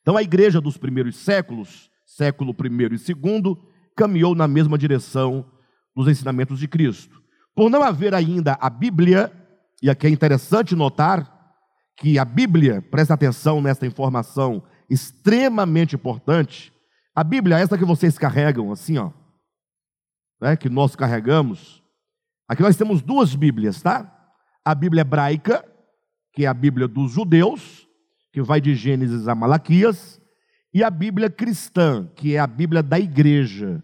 Então 0.00 0.16
a 0.16 0.22
igreja 0.22 0.60
dos 0.60 0.76
primeiros 0.76 1.16
séculos, 1.16 1.90
século 2.06 2.52
I 2.52 2.94
e 2.94 2.98
segundo, 2.98 3.58
caminhou 3.96 4.34
na 4.34 4.46
mesma 4.46 4.78
direção 4.78 5.44
dos 5.94 6.06
ensinamentos 6.06 6.60
de 6.60 6.68
Cristo. 6.68 7.20
Por 7.54 7.68
não 7.68 7.82
haver 7.82 8.14
ainda 8.14 8.56
a 8.60 8.70
Bíblia, 8.70 9.32
e 9.82 9.90
aqui 9.90 10.06
é 10.06 10.10
interessante 10.10 10.76
notar 10.76 11.38
que 11.96 12.16
a 12.16 12.24
Bíblia, 12.24 12.80
presta 12.80 13.14
atenção 13.14 13.60
nesta 13.60 13.84
informação 13.84 14.62
extremamente 14.88 15.94
importante, 15.94 16.72
a 17.14 17.24
Bíblia, 17.24 17.58
essa 17.58 17.76
que 17.76 17.84
vocês 17.84 18.16
carregam, 18.16 18.70
assim, 18.70 18.98
ó, 18.98 19.10
né, 20.40 20.56
que 20.56 20.68
nós 20.68 20.94
carregamos, 20.94 21.82
aqui 22.48 22.62
nós 22.62 22.76
temos 22.76 23.02
duas 23.02 23.34
Bíblias, 23.34 23.82
tá? 23.82 24.32
A 24.64 24.74
Bíblia 24.74 25.00
hebraica, 25.00 25.64
que 26.32 26.44
é 26.44 26.48
a 26.48 26.54
Bíblia 26.54 26.86
dos 26.86 27.12
judeus, 27.12 27.86
que 28.32 28.40
vai 28.40 28.60
de 28.60 28.74
Gênesis 28.74 29.26
a 29.26 29.34
Malaquias, 29.34 30.20
e 30.72 30.84
a 30.84 30.90
Bíblia 30.90 31.28
cristã, 31.28 32.08
que 32.14 32.36
é 32.36 32.38
a 32.38 32.46
Bíblia 32.46 32.82
da 32.82 33.00
igreja, 33.00 33.82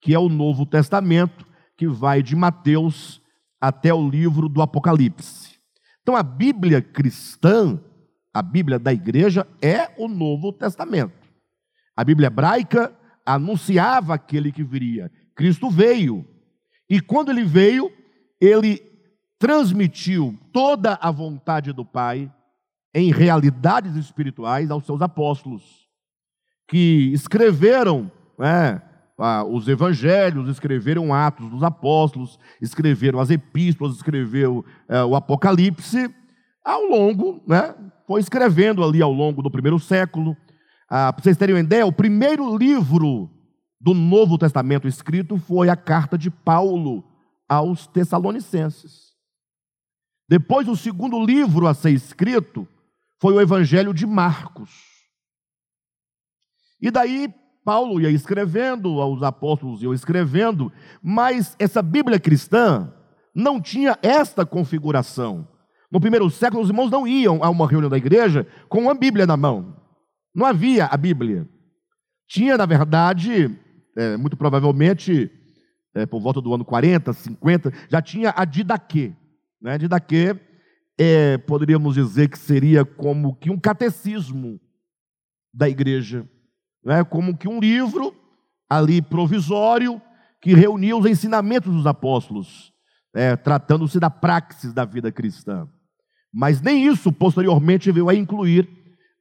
que 0.00 0.14
é 0.14 0.18
o 0.18 0.28
Novo 0.28 0.64
Testamento, 0.64 1.46
que 1.76 1.86
vai 1.86 2.22
de 2.22 2.34
Mateus 2.34 3.20
até 3.60 3.92
o 3.92 4.08
livro 4.08 4.48
do 4.48 4.62
Apocalipse. 4.62 5.58
Então 6.02 6.16
a 6.16 6.22
Bíblia 6.22 6.80
cristã, 6.80 7.78
a 8.32 8.42
Bíblia 8.42 8.78
da 8.78 8.92
igreja, 8.92 9.46
é 9.60 9.90
o 9.98 10.08
Novo 10.08 10.52
Testamento. 10.52 11.28
A 11.96 12.04
Bíblia 12.04 12.28
hebraica 12.28 12.96
anunciava 13.26 14.14
aquele 14.14 14.52
que 14.52 14.62
viria. 14.62 15.10
Cristo 15.34 15.70
veio. 15.70 16.26
E 16.88 17.00
quando 17.00 17.30
ele 17.30 17.44
veio, 17.44 17.90
ele 18.40 18.82
transmitiu 19.38 20.38
toda 20.52 20.98
a 21.00 21.10
vontade 21.10 21.72
do 21.72 21.84
Pai 21.84 22.32
em 22.94 23.12
realidades 23.12 23.94
espirituais 23.94 24.70
aos 24.70 24.84
seus 24.84 25.00
apóstolos, 25.00 25.88
que 26.68 27.10
escreveram 27.12 28.10
né, 28.38 28.82
os 29.50 29.68
evangelhos, 29.68 30.48
escreveram 30.48 31.12
Atos 31.12 31.48
dos 31.50 31.62
Apóstolos, 31.62 32.38
escreveram 32.60 33.20
as 33.20 33.30
epístolas, 33.30 33.96
escreveu 33.96 34.64
é, 34.88 35.04
o 35.04 35.14
Apocalipse, 35.14 36.14
ao 36.70 36.84
longo, 36.84 37.42
né, 37.46 37.74
foi 38.06 38.20
escrevendo 38.20 38.82
ali 38.84 39.02
ao 39.02 39.12
longo 39.12 39.42
do 39.42 39.50
primeiro 39.50 39.78
século. 39.78 40.36
Ah, 40.88 41.12
Para 41.12 41.22
vocês 41.22 41.36
terem 41.36 41.54
uma 41.54 41.60
ideia, 41.60 41.86
o 41.86 41.92
primeiro 41.92 42.56
livro 42.56 43.30
do 43.80 43.94
Novo 43.94 44.36
Testamento 44.36 44.86
escrito 44.86 45.38
foi 45.38 45.68
a 45.68 45.76
carta 45.76 46.18
de 46.18 46.30
Paulo 46.30 47.04
aos 47.48 47.86
Tessalonicenses. 47.86 49.10
Depois, 50.28 50.68
o 50.68 50.76
segundo 50.76 51.24
livro 51.24 51.66
a 51.66 51.74
ser 51.74 51.90
escrito 51.90 52.68
foi 53.20 53.34
o 53.34 53.40
Evangelho 53.40 53.92
de 53.92 54.06
Marcos. 54.06 54.70
E 56.80 56.90
daí, 56.90 57.32
Paulo 57.64 58.00
ia 58.00 58.10
escrevendo, 58.10 58.96
os 58.96 59.22
apóstolos 59.22 59.82
iam 59.82 59.92
escrevendo, 59.92 60.72
mas 61.02 61.56
essa 61.58 61.82
Bíblia 61.82 62.18
cristã 62.18 62.92
não 63.34 63.60
tinha 63.60 63.98
esta 64.02 64.46
configuração. 64.46 65.46
No 65.90 66.00
primeiro 66.00 66.30
século, 66.30 66.62
os 66.62 66.68
irmãos 66.68 66.90
não 66.90 67.06
iam 67.06 67.42
a 67.42 67.50
uma 67.50 67.66
reunião 67.66 67.90
da 67.90 67.96
igreja 67.96 68.46
com 68.68 68.82
uma 68.82 68.94
Bíblia 68.94 69.26
na 69.26 69.36
mão. 69.36 69.76
Não 70.34 70.46
havia 70.46 70.86
a 70.86 70.96
Bíblia. 70.96 71.48
Tinha, 72.28 72.56
na 72.56 72.64
verdade, 72.64 73.58
é, 73.96 74.16
muito 74.16 74.36
provavelmente, 74.36 75.30
é, 75.94 76.06
por 76.06 76.20
volta 76.20 76.40
do 76.40 76.54
ano 76.54 76.64
40, 76.64 77.12
50, 77.12 77.72
já 77.88 78.00
tinha 78.00 78.32
a 78.36 78.44
Didaquê. 78.44 79.12
Né? 79.60 79.76
Didaquê, 79.78 80.38
é, 80.98 81.38
poderíamos 81.38 81.94
dizer 81.94 82.28
que 82.28 82.38
seria 82.38 82.84
como 82.84 83.34
que 83.34 83.50
um 83.50 83.58
catecismo 83.58 84.60
da 85.52 85.68
igreja. 85.68 86.28
Né? 86.84 87.02
Como 87.02 87.36
que 87.36 87.48
um 87.48 87.58
livro 87.58 88.14
ali 88.68 89.02
provisório 89.02 90.00
que 90.40 90.54
reunia 90.54 90.96
os 90.96 91.04
ensinamentos 91.04 91.74
dos 91.74 91.86
apóstolos, 91.86 92.72
é, 93.14 93.36
tratando-se 93.36 93.98
da 93.98 94.08
praxis 94.08 94.72
da 94.72 94.84
vida 94.84 95.10
cristã. 95.10 95.68
Mas 96.32 96.60
nem 96.60 96.86
isso 96.86 97.12
posteriormente 97.12 97.90
veio 97.90 98.08
a 98.08 98.14
incluir 98.14 98.68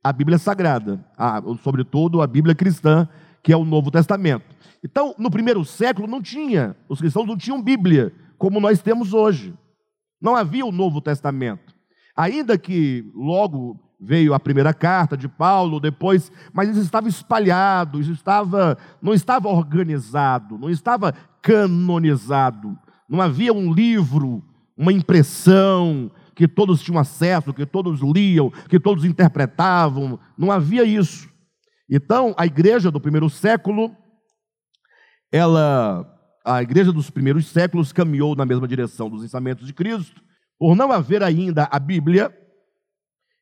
a 0.04 0.14
Bíblia 0.14 0.38
Sagrada, 0.38 1.04
a, 1.18 1.42
sobretudo 1.64 2.22
a 2.22 2.28
Bíblia 2.28 2.56
cristã, 2.56 3.08
que 3.44 3.52
é 3.52 3.58
o 3.58 3.66
Novo 3.66 3.92
Testamento. 3.92 4.46
Então, 4.84 5.14
no 5.18 5.30
primeiro 5.30 5.66
século 5.66 6.08
não 6.08 6.22
tinha, 6.22 6.76
os 6.88 7.00
cristãos 7.00 7.28
não 7.28 7.38
tinham 7.38 7.62
Bíblia, 7.62 8.14
como 8.38 8.60
nós 8.60 8.82
temos 8.82 9.14
hoje. 9.14 9.54
Não 10.22 10.36
havia 10.36 10.66
o 10.66 10.72
Novo 10.72 11.02
Testamento. 11.02 11.74
Ainda 12.16 12.58
que 12.58 13.10
logo 13.16 13.80
veio 14.00 14.34
a 14.34 14.40
primeira 14.40 14.74
carta 14.74 15.18
de 15.18 15.28
Paulo, 15.28 15.80
depois, 15.80 16.32
mas 16.54 16.70
isso 16.70 16.80
estava 16.80 17.10
espalhado, 17.10 18.00
isso 18.00 18.14
estava, 18.14 18.78
não 19.02 19.14
estava 19.14 19.50
organizado, 19.50 20.58
não 20.58 20.70
estava 20.70 21.14
canonizado. 21.42 22.78
Não 23.10 23.22
havia 23.22 23.54
um 23.54 23.74
livro, 23.74 24.42
uma 24.78 24.94
impressão, 24.94 26.10
que 26.40 26.48
todos 26.48 26.82
tinham 26.82 26.98
acesso, 26.98 27.54
que 27.54 27.66
todos 27.66 28.00
liam, 28.00 28.50
que 28.70 28.80
todos 28.80 29.04
interpretavam. 29.04 30.18
Não 30.38 30.50
havia 30.50 30.86
isso. 30.86 31.30
Então, 31.90 32.34
a 32.38 32.46
igreja 32.46 32.90
do 32.90 33.02
primeiro 33.02 33.30
século, 33.30 33.94
ela, 35.30 36.10
a 36.46 36.64
igreja 36.64 36.94
dos 36.94 37.10
primeiros 37.10 37.48
séculos 37.48 37.92
caminhou 37.92 38.38
na 38.38 38.46
mesma 38.46 38.70
direção 38.70 39.10
dos 39.10 39.22
ensinamentos 39.22 39.68
de 39.68 39.74
Cristo, 39.74 40.24
por 40.58 40.78
não 40.78 40.94
haver 40.94 41.22
ainda 41.24 41.68
a 41.70 41.78
Bíblia, 41.78 42.34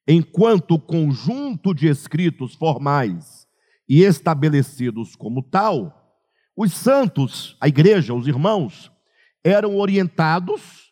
enquanto 0.08 0.80
conjunto 0.80 1.75
de 1.75 1.88
escritos 1.88 2.56
formais 2.56 3.46
e 3.88 4.01
estabelecidos 4.01 5.16
como 5.16 5.44
tal, 5.44 6.18
os 6.56 6.74
santos, 6.74 7.56
a 7.62 7.68
igreja, 7.68 8.16
os 8.16 8.27
irmãos, 8.27 8.92
eram 9.44 9.77
orientados 9.77 10.87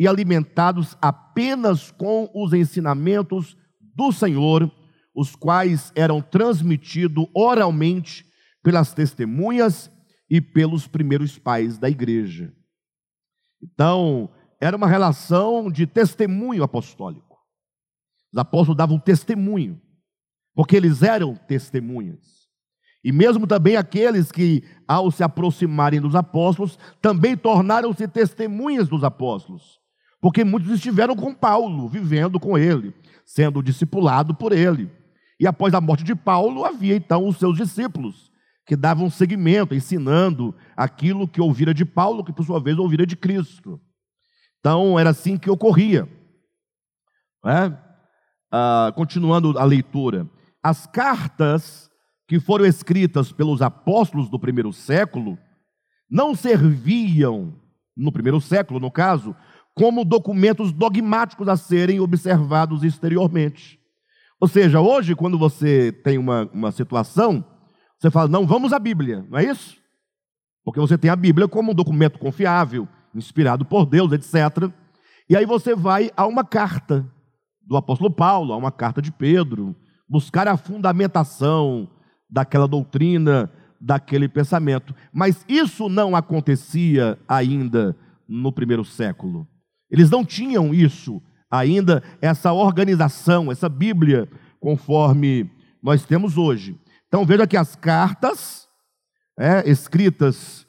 e 0.00 0.08
alimentados 0.08 0.96
apenas 1.02 1.90
com 1.90 2.30
os 2.34 2.54
ensinamentos 2.54 3.54
do 3.94 4.10
Senhor, 4.10 4.72
os 5.14 5.36
quais 5.36 5.92
eram 5.94 6.22
transmitidos 6.22 7.26
oralmente 7.34 8.24
pelas 8.62 8.94
testemunhas 8.94 9.90
e 10.30 10.40
pelos 10.40 10.86
primeiros 10.86 11.38
pais 11.38 11.76
da 11.76 11.90
igreja. 11.90 12.50
Então, 13.62 14.30
era 14.58 14.74
uma 14.74 14.86
relação 14.86 15.70
de 15.70 15.86
testemunho 15.86 16.62
apostólico. 16.62 17.36
Os 18.32 18.38
apóstolos 18.38 18.78
davam 18.78 18.98
testemunho, 18.98 19.78
porque 20.54 20.76
eles 20.76 21.02
eram 21.02 21.36
testemunhas. 21.36 22.48
E 23.04 23.12
mesmo 23.12 23.46
também 23.46 23.76
aqueles 23.76 24.32
que, 24.32 24.64
ao 24.88 25.10
se 25.10 25.22
aproximarem 25.22 26.00
dos 26.00 26.14
apóstolos, 26.14 26.78
também 27.02 27.36
tornaram-se 27.36 28.08
testemunhas 28.08 28.88
dos 28.88 29.04
apóstolos. 29.04 29.79
Porque 30.20 30.44
muitos 30.44 30.70
estiveram 30.72 31.16
com 31.16 31.34
Paulo, 31.34 31.88
vivendo 31.88 32.38
com 32.38 32.58
ele, 32.58 32.94
sendo 33.24 33.62
discipulado 33.62 34.34
por 34.34 34.52
ele. 34.52 34.90
E 35.38 35.46
após 35.46 35.72
a 35.72 35.80
morte 35.80 36.04
de 36.04 36.14
Paulo, 36.14 36.64
havia 36.64 36.94
então 36.94 37.26
os 37.26 37.38
seus 37.38 37.56
discípulos, 37.56 38.30
que 38.66 38.76
davam 38.76 39.08
seguimento, 39.08 39.74
ensinando 39.74 40.54
aquilo 40.76 41.26
que 41.26 41.40
ouvira 41.40 41.72
de 41.72 41.84
Paulo, 41.84 42.22
que 42.22 42.32
por 42.32 42.44
sua 42.44 42.60
vez 42.60 42.78
ouvira 42.78 43.06
de 43.06 43.16
Cristo. 43.16 43.80
Então, 44.58 44.98
era 44.98 45.10
assim 45.10 45.38
que 45.38 45.50
ocorria. 45.50 46.06
É? 47.46 47.72
Ah, 48.52 48.92
continuando 48.94 49.58
a 49.58 49.64
leitura. 49.64 50.28
As 50.62 50.86
cartas 50.86 51.90
que 52.28 52.38
foram 52.38 52.66
escritas 52.66 53.32
pelos 53.32 53.62
apóstolos 53.62 54.28
do 54.28 54.38
primeiro 54.38 54.72
século 54.72 55.38
não 56.08 56.34
serviam, 56.34 57.54
no 57.96 58.12
primeiro 58.12 58.40
século, 58.40 58.78
no 58.78 58.90
caso, 58.90 59.34
como 59.74 60.04
documentos 60.04 60.72
dogmáticos 60.72 61.48
a 61.48 61.56
serem 61.56 62.00
observados 62.00 62.82
exteriormente. 62.82 63.78
Ou 64.40 64.48
seja, 64.48 64.80
hoje, 64.80 65.14
quando 65.14 65.38
você 65.38 65.92
tem 65.92 66.18
uma, 66.18 66.48
uma 66.52 66.72
situação, 66.72 67.44
você 67.98 68.10
fala, 68.10 68.28
não, 68.28 68.46
vamos 68.46 68.72
à 68.72 68.78
Bíblia, 68.78 69.26
não 69.28 69.38
é 69.38 69.44
isso? 69.44 69.76
Porque 70.64 70.80
você 70.80 70.96
tem 70.96 71.10
a 71.10 71.16
Bíblia 71.16 71.46
como 71.46 71.72
um 71.72 71.74
documento 71.74 72.18
confiável, 72.18 72.88
inspirado 73.14 73.64
por 73.64 73.84
Deus, 73.84 74.12
etc. 74.12 74.70
E 75.28 75.36
aí 75.36 75.44
você 75.44 75.74
vai 75.74 76.10
a 76.16 76.26
uma 76.26 76.44
carta 76.44 77.06
do 77.60 77.76
apóstolo 77.76 78.10
Paulo, 78.10 78.52
a 78.52 78.56
uma 78.56 78.72
carta 78.72 79.02
de 79.02 79.12
Pedro, 79.12 79.76
buscar 80.08 80.48
a 80.48 80.56
fundamentação 80.56 81.88
daquela 82.28 82.66
doutrina, 82.66 83.50
daquele 83.80 84.28
pensamento. 84.28 84.94
Mas 85.12 85.44
isso 85.48 85.88
não 85.88 86.16
acontecia 86.16 87.18
ainda 87.28 87.96
no 88.28 88.52
primeiro 88.52 88.84
século. 88.84 89.46
Eles 89.90 90.10
não 90.10 90.24
tinham 90.24 90.72
isso 90.72 91.20
ainda, 91.50 92.02
essa 92.20 92.52
organização, 92.52 93.50
essa 93.50 93.68
Bíblia, 93.68 94.28
conforme 94.60 95.50
nós 95.82 96.04
temos 96.04 96.38
hoje. 96.38 96.78
Então 97.08 97.24
veja 97.24 97.46
que 97.46 97.56
as 97.56 97.74
cartas 97.74 98.68
é, 99.38 99.68
escritas 99.68 100.66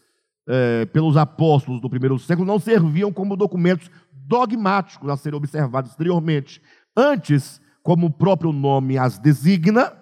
é, 0.48 0.86
pelos 0.86 1.18
apóstolos 1.18 1.82
do 1.82 1.90
primeiro 1.90 2.18
século 2.18 2.48
não 2.48 2.58
serviam 2.58 3.12
como 3.12 3.36
documentos 3.36 3.92
dogmáticos 4.12 5.10
a 5.10 5.18
serem 5.18 5.38
observados 5.38 5.92
exteriormente. 5.92 6.62
Antes, 6.96 7.62
como 7.84 8.08
o 8.08 8.12
próprio 8.12 8.52
nome 8.52 8.98
as 8.98 9.20
designa, 9.20 9.94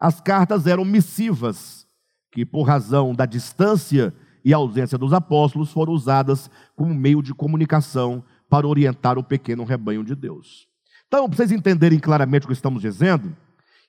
as 0.00 0.20
cartas 0.20 0.66
eram 0.66 0.84
missivas, 0.84 1.86
que 2.30 2.44
por 2.44 2.64
razão 2.64 3.14
da 3.14 3.24
distância 3.24 4.12
e 4.44 4.52
ausência 4.52 4.98
dos 4.98 5.12
apóstolos 5.12 5.72
foram 5.72 5.92
usadas 5.92 6.50
como 6.76 6.94
meio 6.94 7.22
de 7.22 7.34
comunicação 7.34 8.22
para 8.48 8.66
orientar 8.66 9.18
o 9.18 9.24
pequeno 9.24 9.64
rebanho 9.64 10.04
de 10.04 10.14
Deus. 10.14 10.66
Então, 11.06 11.28
para 11.28 11.36
vocês 11.36 11.52
entenderem 11.52 11.98
claramente 11.98 12.44
o 12.44 12.48
que 12.48 12.52
estamos 12.52 12.82
dizendo, 12.82 13.36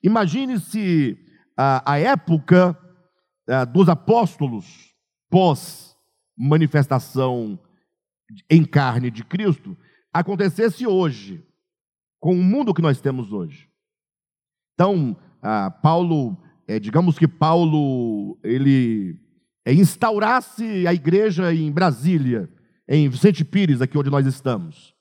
imagine 0.04 0.60
se 0.60 1.18
a, 1.58 1.94
a 1.94 2.00
época 2.00 2.78
a, 3.48 3.66
dos 3.66 3.90
apóstolos 3.90 4.94
pós 5.30 5.96
manifestação 6.38 7.60
em 8.50 8.64
carne 8.64 9.12
de 9.12 9.24
Cristo 9.24 9.78
acontecesse 10.14 10.88
hoje, 10.88 11.46
com 12.20 12.34
o 12.34 12.44
mundo 12.44 12.74
que 12.74 12.82
nós 12.82 13.02
temos 13.02 13.32
hoje. 13.32 13.68
Então, 14.74 15.18
Paulo, 15.82 16.38
é, 16.68 16.80
digamos 16.80 17.18
que 17.18 17.28
Paulo, 17.28 18.40
ele 18.44 19.20
é, 19.66 19.74
instaurasse 19.74 20.88
a 20.88 20.94
igreja 20.94 21.54
em 21.54 21.72
Brasília, 21.72 22.50
em 22.92 23.08
Vicente 23.08 23.46
Pires, 23.46 23.84
aqui 23.84 23.96
onde 23.96 24.10
nós 24.10 24.26
estamos, 24.26 24.96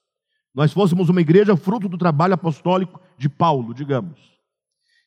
nós 0.55 0.75
fôssemos 0.75 1.09
uma 1.09 1.23
igreja 1.23 1.57
fruto 1.57 1.89
do 1.89 1.97
trabalho 1.97 2.35
apostólico 2.35 3.01
de 3.17 3.31
Paulo, 3.31 3.73
digamos. 3.73 4.21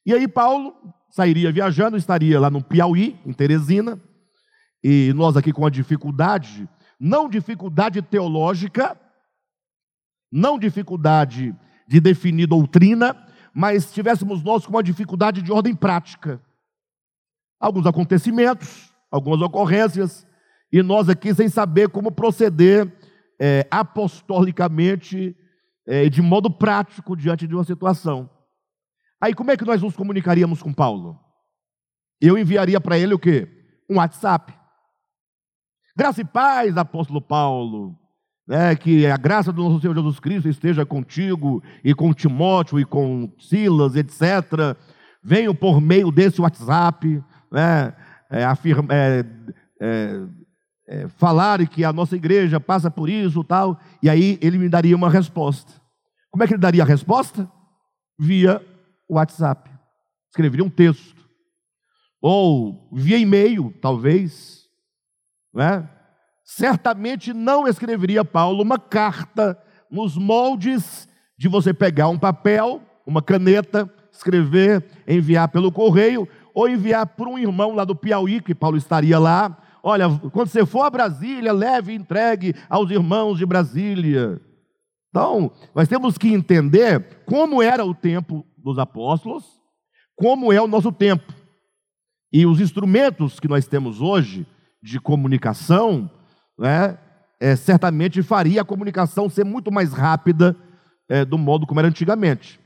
E 0.03 0.11
aí 0.11 0.27
Paulo 0.27 0.73
sairia 1.11 1.51
viajando, 1.51 1.95
estaria 1.95 2.39
lá 2.39 2.49
no 2.49 2.63
Piauí, 2.63 3.19
em 3.23 3.31
Teresina, 3.31 4.01
e 4.83 5.13
nós 5.13 5.37
aqui 5.37 5.53
com 5.53 5.63
a 5.63 5.69
dificuldade, 5.69 6.67
não 6.99 7.29
dificuldade 7.29 8.01
teológica, 8.01 8.99
não 10.31 10.57
dificuldade 10.57 11.55
de 11.87 11.99
definir 11.99 12.47
doutrina, 12.47 13.15
mas 13.53 13.91
tivéssemos 13.93 14.41
nós 14.41 14.65
com 14.65 14.71
uma 14.71 14.81
dificuldade 14.81 15.43
de 15.43 15.51
ordem 15.51 15.75
prática. 15.75 16.41
Alguns 17.59 17.85
acontecimentos, 17.85 18.91
algumas 19.11 19.39
ocorrências, 19.41 20.25
e 20.71 20.81
nós 20.81 21.09
aqui 21.09 21.33
sem 21.33 21.49
saber 21.49 21.89
como 21.89 22.11
proceder 22.11 22.91
é, 23.39 23.67
apostolicamente, 23.69 25.35
é, 25.85 26.07
de 26.07 26.21
modo 26.21 26.49
prático, 26.49 27.15
diante 27.15 27.47
de 27.47 27.55
uma 27.55 27.63
situação. 27.63 28.29
Aí 29.19 29.33
como 29.33 29.51
é 29.51 29.57
que 29.57 29.65
nós 29.65 29.81
nos 29.81 29.95
comunicaríamos 29.95 30.61
com 30.61 30.73
Paulo? 30.73 31.19
Eu 32.19 32.37
enviaria 32.37 32.79
para 32.79 32.97
ele 32.97 33.13
o 33.13 33.19
quê? 33.19 33.47
Um 33.89 33.97
WhatsApp. 33.97 34.53
Graça 35.97 36.21
e 36.21 36.25
paz, 36.25 36.77
apóstolo 36.77 37.21
Paulo. 37.21 37.97
Né, 38.47 38.75
que 38.75 39.05
a 39.05 39.17
graça 39.17 39.51
do 39.51 39.63
nosso 39.63 39.79
Senhor 39.79 39.95
Jesus 39.95 40.19
Cristo 40.19 40.49
esteja 40.49 40.85
contigo 40.85 41.63
e 41.83 41.93
com 41.93 42.13
Timóteo 42.13 42.79
e 42.79 42.85
com 42.85 43.31
Silas, 43.39 43.95
etc. 43.95 44.75
Venho 45.23 45.53
por 45.53 45.79
meio 45.79 46.11
desse 46.11 46.41
WhatsApp 46.41 47.23
né, 47.51 47.95
é, 48.29 48.43
afirma, 48.43 48.87
é, 48.93 49.25
é, 49.79 50.21
é, 50.91 51.07
falar 51.07 51.65
que 51.67 51.85
a 51.85 51.93
nossa 51.93 52.17
igreja 52.17 52.59
passa 52.59 52.91
por 52.91 53.09
isso 53.09 53.45
tal, 53.45 53.79
e 54.03 54.09
aí 54.09 54.37
ele 54.41 54.57
me 54.57 54.67
daria 54.67 54.93
uma 54.93 55.09
resposta. 55.09 55.71
Como 56.29 56.43
é 56.43 56.47
que 56.47 56.53
ele 56.53 56.61
daria 56.61 56.83
a 56.83 56.85
resposta? 56.85 57.49
Via 58.19 58.61
WhatsApp. 59.09 59.71
escreveria 60.29 60.65
um 60.65 60.69
texto. 60.69 61.15
Ou 62.21 62.89
via 62.91 63.17
e-mail, 63.17 63.73
talvez. 63.81 64.65
Né? 65.53 65.89
Certamente 66.43 67.33
não 67.33 67.65
escreveria 67.65 68.25
Paulo 68.25 68.61
uma 68.61 68.77
carta 68.77 69.57
nos 69.89 70.17
moldes 70.17 71.07
de 71.37 71.47
você 71.47 71.73
pegar 71.73 72.09
um 72.09 72.19
papel, 72.19 72.81
uma 73.05 73.21
caneta, 73.21 73.89
escrever, 74.11 74.85
enviar 75.07 75.47
pelo 75.47 75.71
correio, 75.71 76.27
ou 76.53 76.67
enviar 76.67 77.05
para 77.05 77.29
um 77.29 77.39
irmão 77.39 77.73
lá 77.73 77.85
do 77.85 77.95
Piauí, 77.95 78.41
que 78.41 78.53
Paulo 78.53 78.75
estaria 78.75 79.17
lá. 79.17 79.57
Olha, 79.83 80.07
quando 80.31 80.47
você 80.47 80.65
for 80.65 80.83
a 80.83 80.89
Brasília, 80.89 81.51
leve 81.51 81.91
e 81.91 81.95
entregue 81.95 82.55
aos 82.69 82.89
irmãos 82.91 83.37
de 83.37 83.45
Brasília. 83.45 84.39
Então, 85.09 85.51
nós 85.75 85.87
temos 85.87 86.17
que 86.17 86.33
entender 86.33 87.23
como 87.25 87.61
era 87.61 87.83
o 87.83 87.93
tempo 87.93 88.45
dos 88.57 88.77
apóstolos, 88.77 89.43
como 90.15 90.53
é 90.53 90.61
o 90.61 90.67
nosso 90.67 90.91
tempo. 90.91 91.33
E 92.31 92.45
os 92.45 92.61
instrumentos 92.61 93.39
que 93.39 93.47
nós 93.47 93.67
temos 93.67 94.01
hoje 94.01 94.45
de 94.81 94.99
comunicação, 94.99 96.09
né, 96.57 96.97
é, 97.39 97.55
certamente 97.55 98.21
faria 98.21 98.61
a 98.61 98.65
comunicação 98.65 99.29
ser 99.29 99.43
muito 99.43 99.71
mais 99.71 99.91
rápida 99.91 100.55
é, 101.09 101.25
do 101.25 101.37
modo 101.37 101.67
como 101.67 101.79
era 101.79 101.89
antigamente. 101.89 102.59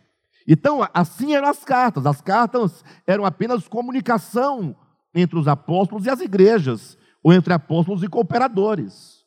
Então, 0.47 0.88
assim 0.93 1.34
eram 1.34 1.47
as 1.47 1.63
cartas. 1.63 2.06
As 2.06 2.21
cartas 2.21 2.84
eram 3.08 3.25
apenas 3.25 3.67
comunicação 3.67 4.75
entre 5.15 5.39
os 5.39 5.47
apóstolos 5.47 6.06
e 6.06 6.10
as 6.10 6.19
igrejas, 6.19 6.97
ou 7.25 7.33
entre 7.33 7.51
apóstolos 7.51 8.03
e 8.03 8.07
cooperadores. 8.07 9.25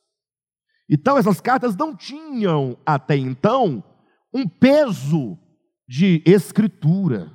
Então, 0.88 1.18
essas 1.18 1.40
cartas 1.40 1.74
não 1.74 1.96
tinham, 1.96 2.78
até 2.86 3.16
então, 3.16 3.82
um 4.32 4.48
peso 4.48 5.36
de 5.88 6.22
escritura, 6.24 7.32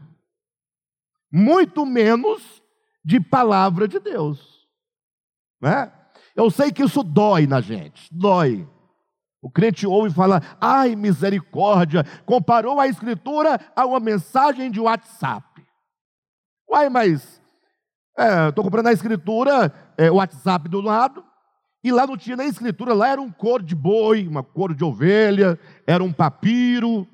muito 1.29 1.85
menos 1.85 2.63
de 3.03 3.19
palavra 3.19 3.89
de 3.89 3.99
Deus. 3.99 4.65
Né? 5.61 5.91
Eu 6.33 6.49
sei 6.49 6.71
que 6.71 6.81
isso 6.81 7.03
dói 7.03 7.45
na 7.45 7.59
gente, 7.59 8.07
dói. 8.09 8.65
O 9.41 9.51
crente 9.51 9.85
ouve 9.85 10.11
e 10.11 10.15
fala, 10.15 10.41
ai 10.61 10.95
misericórdia, 10.95 12.05
comparou 12.25 12.79
a 12.79 12.87
escritura 12.87 13.59
a 13.75 13.85
uma 13.85 13.99
mensagem 13.99 14.71
de 14.71 14.79
WhatsApp. 14.79 15.45
Uai, 16.69 16.87
mas 16.87 17.42
estou 18.17 18.61
é, 18.61 18.65
comprando 18.65 18.87
a 18.87 18.93
escritura, 18.93 19.73
é, 19.97 20.11
o 20.11 20.15
WhatsApp 20.15 20.69
do 20.69 20.81
lado, 20.81 21.23
e 21.83 21.91
lá 21.91 22.07
não 22.07 22.15
tinha 22.15 22.37
nem 22.37 22.47
escritura, 22.47 22.93
lá 22.93 23.09
era 23.09 23.21
um 23.21 23.31
couro 23.31 23.63
de 23.63 23.75
boi, 23.75 24.27
uma 24.27 24.43
couro 24.43 24.73
de 24.73 24.83
ovelha, 24.83 25.59
era 25.85 26.03
um 26.03 26.13
papiro, 26.13 27.07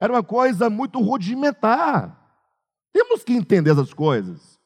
era 0.00 0.12
uma 0.12 0.22
coisa 0.22 0.70
muito 0.70 1.00
rudimentar. 1.00 2.16
Temos 2.92 3.22
que 3.22 3.34
entender 3.34 3.70
essas 3.70 3.92
coisas. 3.92 4.58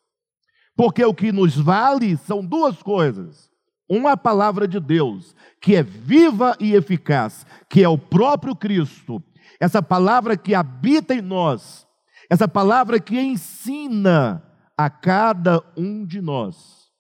Porque 0.77 1.05
o 1.05 1.15
que 1.15 1.33
nos 1.33 1.57
vale 1.57 2.17
são 2.17 2.45
duas 2.45 2.83
coisas 2.83 3.53
uma 3.93 4.17
palavra 4.17 4.67
de 4.67 4.81
Deus 4.81 5.37
que 5.61 5.77
é 5.77 5.83
viva 5.83 6.57
e 6.59 6.75
eficaz, 6.75 7.45
que 7.69 7.83
é 7.83 7.89
o 7.89 7.99
próprio 7.99 8.57
Cristo, 8.57 9.23
essa 9.61 9.83
palavra 9.83 10.35
que 10.35 10.55
habita 10.55 11.15
em 11.15 11.21
nós, 11.21 11.87
essa 12.31 12.49
palavra 12.49 12.99
que 12.99 13.21
ensina 13.21 14.43
a 14.85 14.91
cada 14.91 15.63
um 15.77 16.05
de 16.05 16.21
nós. 16.21 16.91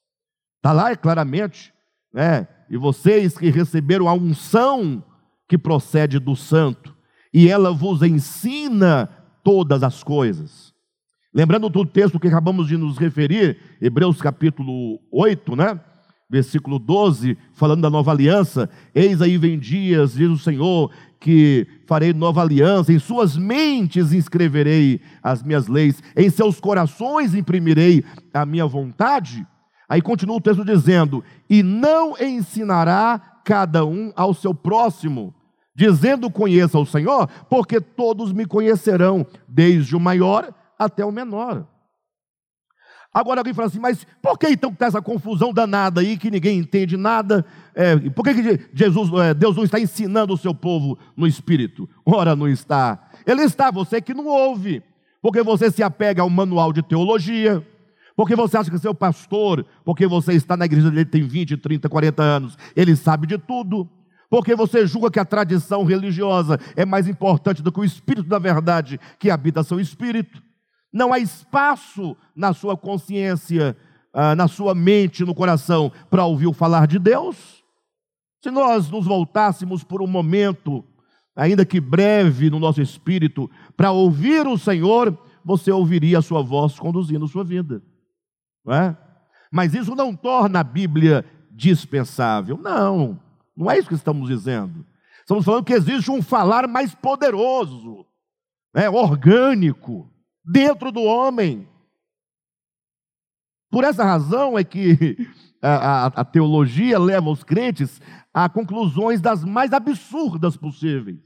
Está 0.56 0.72
lá 0.72 0.90
é 0.90 0.96
claramente, 0.96 1.72
né? 2.12 2.46
E 2.70 2.76
vocês 2.76 3.36
que 3.36 3.50
receberam 3.50 4.08
a 4.08 4.14
unção 4.14 5.04
que 5.48 5.58
procede 5.58 6.18
do 6.18 6.34
Santo, 6.34 6.94
e 7.32 7.48
ela 7.48 7.72
vos 7.72 8.02
ensina 8.02 9.08
todas 9.42 9.82
as 9.82 10.02
coisas. 10.02 10.72
Lembrando 11.34 11.68
do 11.68 11.84
texto 11.84 12.20
que 12.20 12.28
acabamos 12.28 12.68
de 12.68 12.76
nos 12.76 12.98
referir, 12.98 13.58
Hebreus 13.80 14.20
capítulo 14.20 15.00
8, 15.10 15.56
né? 15.56 15.80
versículo 16.32 16.78
12, 16.78 17.36
falando 17.52 17.82
da 17.82 17.90
nova 17.90 18.10
aliança: 18.10 18.70
Eis 18.94 19.20
aí 19.20 19.36
vem 19.36 19.58
dias, 19.58 20.14
diz 20.14 20.30
o 20.30 20.38
Senhor, 20.38 20.90
que 21.22 21.68
farei 21.86 22.12
nova 22.12 22.42
aliança, 22.42 22.92
em 22.92 22.98
suas 22.98 23.36
mentes 23.36 24.12
inscreverei 24.12 25.00
as 25.22 25.40
minhas 25.40 25.68
leis, 25.68 26.02
em 26.16 26.28
seus 26.28 26.58
corações 26.58 27.32
imprimirei 27.32 28.04
a 28.34 28.44
minha 28.44 28.66
vontade. 28.66 29.46
Aí 29.88 30.02
continua 30.02 30.36
o 30.36 30.40
texto 30.40 30.64
dizendo: 30.64 31.22
E 31.48 31.62
não 31.62 32.16
ensinará 32.20 33.20
cada 33.44 33.86
um 33.86 34.12
ao 34.16 34.34
seu 34.34 34.52
próximo, 34.52 35.32
dizendo: 35.72 36.28
Conheça 36.28 36.76
o 36.76 36.84
Senhor, 36.84 37.28
porque 37.48 37.80
todos 37.80 38.32
me 38.32 38.44
conhecerão, 38.44 39.24
desde 39.46 39.94
o 39.94 40.00
maior 40.00 40.52
até 40.76 41.04
o 41.04 41.12
menor. 41.12 41.68
Agora 43.14 43.40
alguém 43.40 43.52
fala 43.52 43.68
assim, 43.68 43.78
mas 43.78 44.06
por 44.22 44.38
que 44.38 44.48
então 44.48 44.70
está 44.70 44.86
essa 44.86 45.02
confusão 45.02 45.52
danada 45.52 46.00
aí, 46.00 46.16
que 46.16 46.30
ninguém 46.30 46.58
entende 46.58 46.96
nada? 46.96 47.44
É, 47.74 47.96
por 48.10 48.24
que, 48.24 48.34
que 48.34 48.68
Jesus, 48.72 49.10
é, 49.20 49.34
Deus 49.34 49.54
não 49.54 49.64
está 49.64 49.78
ensinando 49.78 50.32
o 50.32 50.38
seu 50.38 50.54
povo 50.54 50.98
no 51.14 51.26
Espírito? 51.26 51.86
Ora, 52.06 52.34
não 52.34 52.48
está. 52.48 53.10
Ele 53.26 53.42
está, 53.42 53.70
você 53.70 54.00
que 54.00 54.14
não 54.14 54.26
ouve, 54.26 54.82
porque 55.20 55.42
você 55.42 55.70
se 55.70 55.82
apega 55.82 56.22
ao 56.22 56.30
manual 56.30 56.72
de 56.72 56.82
teologia, 56.82 57.62
porque 58.16 58.34
você 58.34 58.56
acha 58.56 58.70
que 58.70 58.78
seu 58.78 58.94
pastor, 58.94 59.66
porque 59.84 60.06
você 60.06 60.32
está 60.32 60.56
na 60.56 60.64
igreja 60.64 60.90
dele 60.90 61.04
tem 61.04 61.22
20, 61.22 61.58
30, 61.58 61.88
40 61.90 62.22
anos, 62.22 62.58
ele 62.74 62.96
sabe 62.96 63.26
de 63.26 63.36
tudo. 63.36 63.88
Porque 64.30 64.54
você 64.54 64.86
julga 64.86 65.10
que 65.10 65.20
a 65.20 65.26
tradição 65.26 65.84
religiosa 65.84 66.58
é 66.74 66.86
mais 66.86 67.06
importante 67.06 67.62
do 67.62 67.70
que 67.70 67.80
o 67.80 67.84
Espírito 67.84 68.26
da 68.26 68.38
verdade 68.38 68.98
que 69.18 69.30
habita 69.30 69.62
seu 69.62 69.78
espírito. 69.78 70.42
Não 70.92 71.12
há 71.12 71.18
espaço 71.18 72.16
na 72.36 72.52
sua 72.52 72.76
consciência, 72.76 73.76
ah, 74.12 74.36
na 74.36 74.46
sua 74.46 74.74
mente, 74.74 75.24
no 75.24 75.34
coração, 75.34 75.90
para 76.10 76.24
ouvir 76.24 76.52
falar 76.52 76.86
de 76.86 76.98
Deus. 76.98 77.62
Se 78.42 78.50
nós 78.50 78.90
nos 78.90 79.06
voltássemos 79.06 79.82
por 79.82 80.02
um 80.02 80.06
momento, 80.06 80.84
ainda 81.34 81.64
que 81.64 81.80
breve 81.80 82.50
no 82.50 82.58
nosso 82.58 82.82
espírito, 82.82 83.50
para 83.76 83.90
ouvir 83.90 84.46
o 84.46 84.58
Senhor, 84.58 85.16
você 85.44 85.72
ouviria 85.72 86.18
a 86.18 86.22
sua 86.22 86.42
voz 86.42 86.78
conduzindo 86.78 87.26
sua 87.26 87.44
vida. 87.44 87.82
Não 88.64 88.74
é? 88.74 88.96
Mas 89.50 89.74
isso 89.74 89.94
não 89.94 90.14
torna 90.14 90.60
a 90.60 90.64
Bíblia 90.64 91.24
dispensável. 91.50 92.58
Não, 92.58 93.20
não 93.56 93.70
é 93.70 93.78
isso 93.78 93.88
que 93.88 93.94
estamos 93.94 94.28
dizendo. 94.28 94.84
Estamos 95.20 95.44
falando 95.44 95.64
que 95.64 95.72
existe 95.72 96.10
um 96.10 96.20
falar 96.20 96.66
mais 96.66 96.94
poderoso, 96.94 98.04
é 98.74 98.90
orgânico, 98.90 100.11
dentro 100.44 100.90
do 100.90 101.02
homem. 101.02 101.68
Por 103.70 103.84
essa 103.84 104.04
razão 104.04 104.58
é 104.58 104.64
que 104.64 105.16
a, 105.62 105.68
a, 105.68 106.06
a, 106.06 106.24
teologia 106.24 106.98
leva 106.98 107.30
os 107.30 107.42
crentes 107.42 108.00
a 108.34 108.48
conclusões 108.48 109.20
das 109.20 109.44
mais 109.44 109.72
absurdas 109.72 110.56
possíveis. 110.56 111.20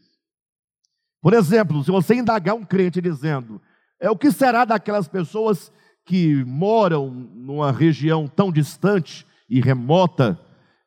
Por 1.20 1.32
exemplo, 1.32 1.82
se 1.82 1.90
você 1.90 2.14
indagar 2.14 2.54
um 2.54 2.64
crente 2.64 3.00
dizendo, 3.00 3.60
é 4.00 4.10
o 4.10 4.16
que 4.16 4.30
será 4.30 4.64
daquelas 4.64 5.08
pessoas 5.08 5.72
que 6.04 6.44
moram 6.44 7.10
numa 7.10 7.72
região 7.72 8.28
tão 8.28 8.52
distante 8.52 9.26
e 9.48 9.60
remota 9.60 10.40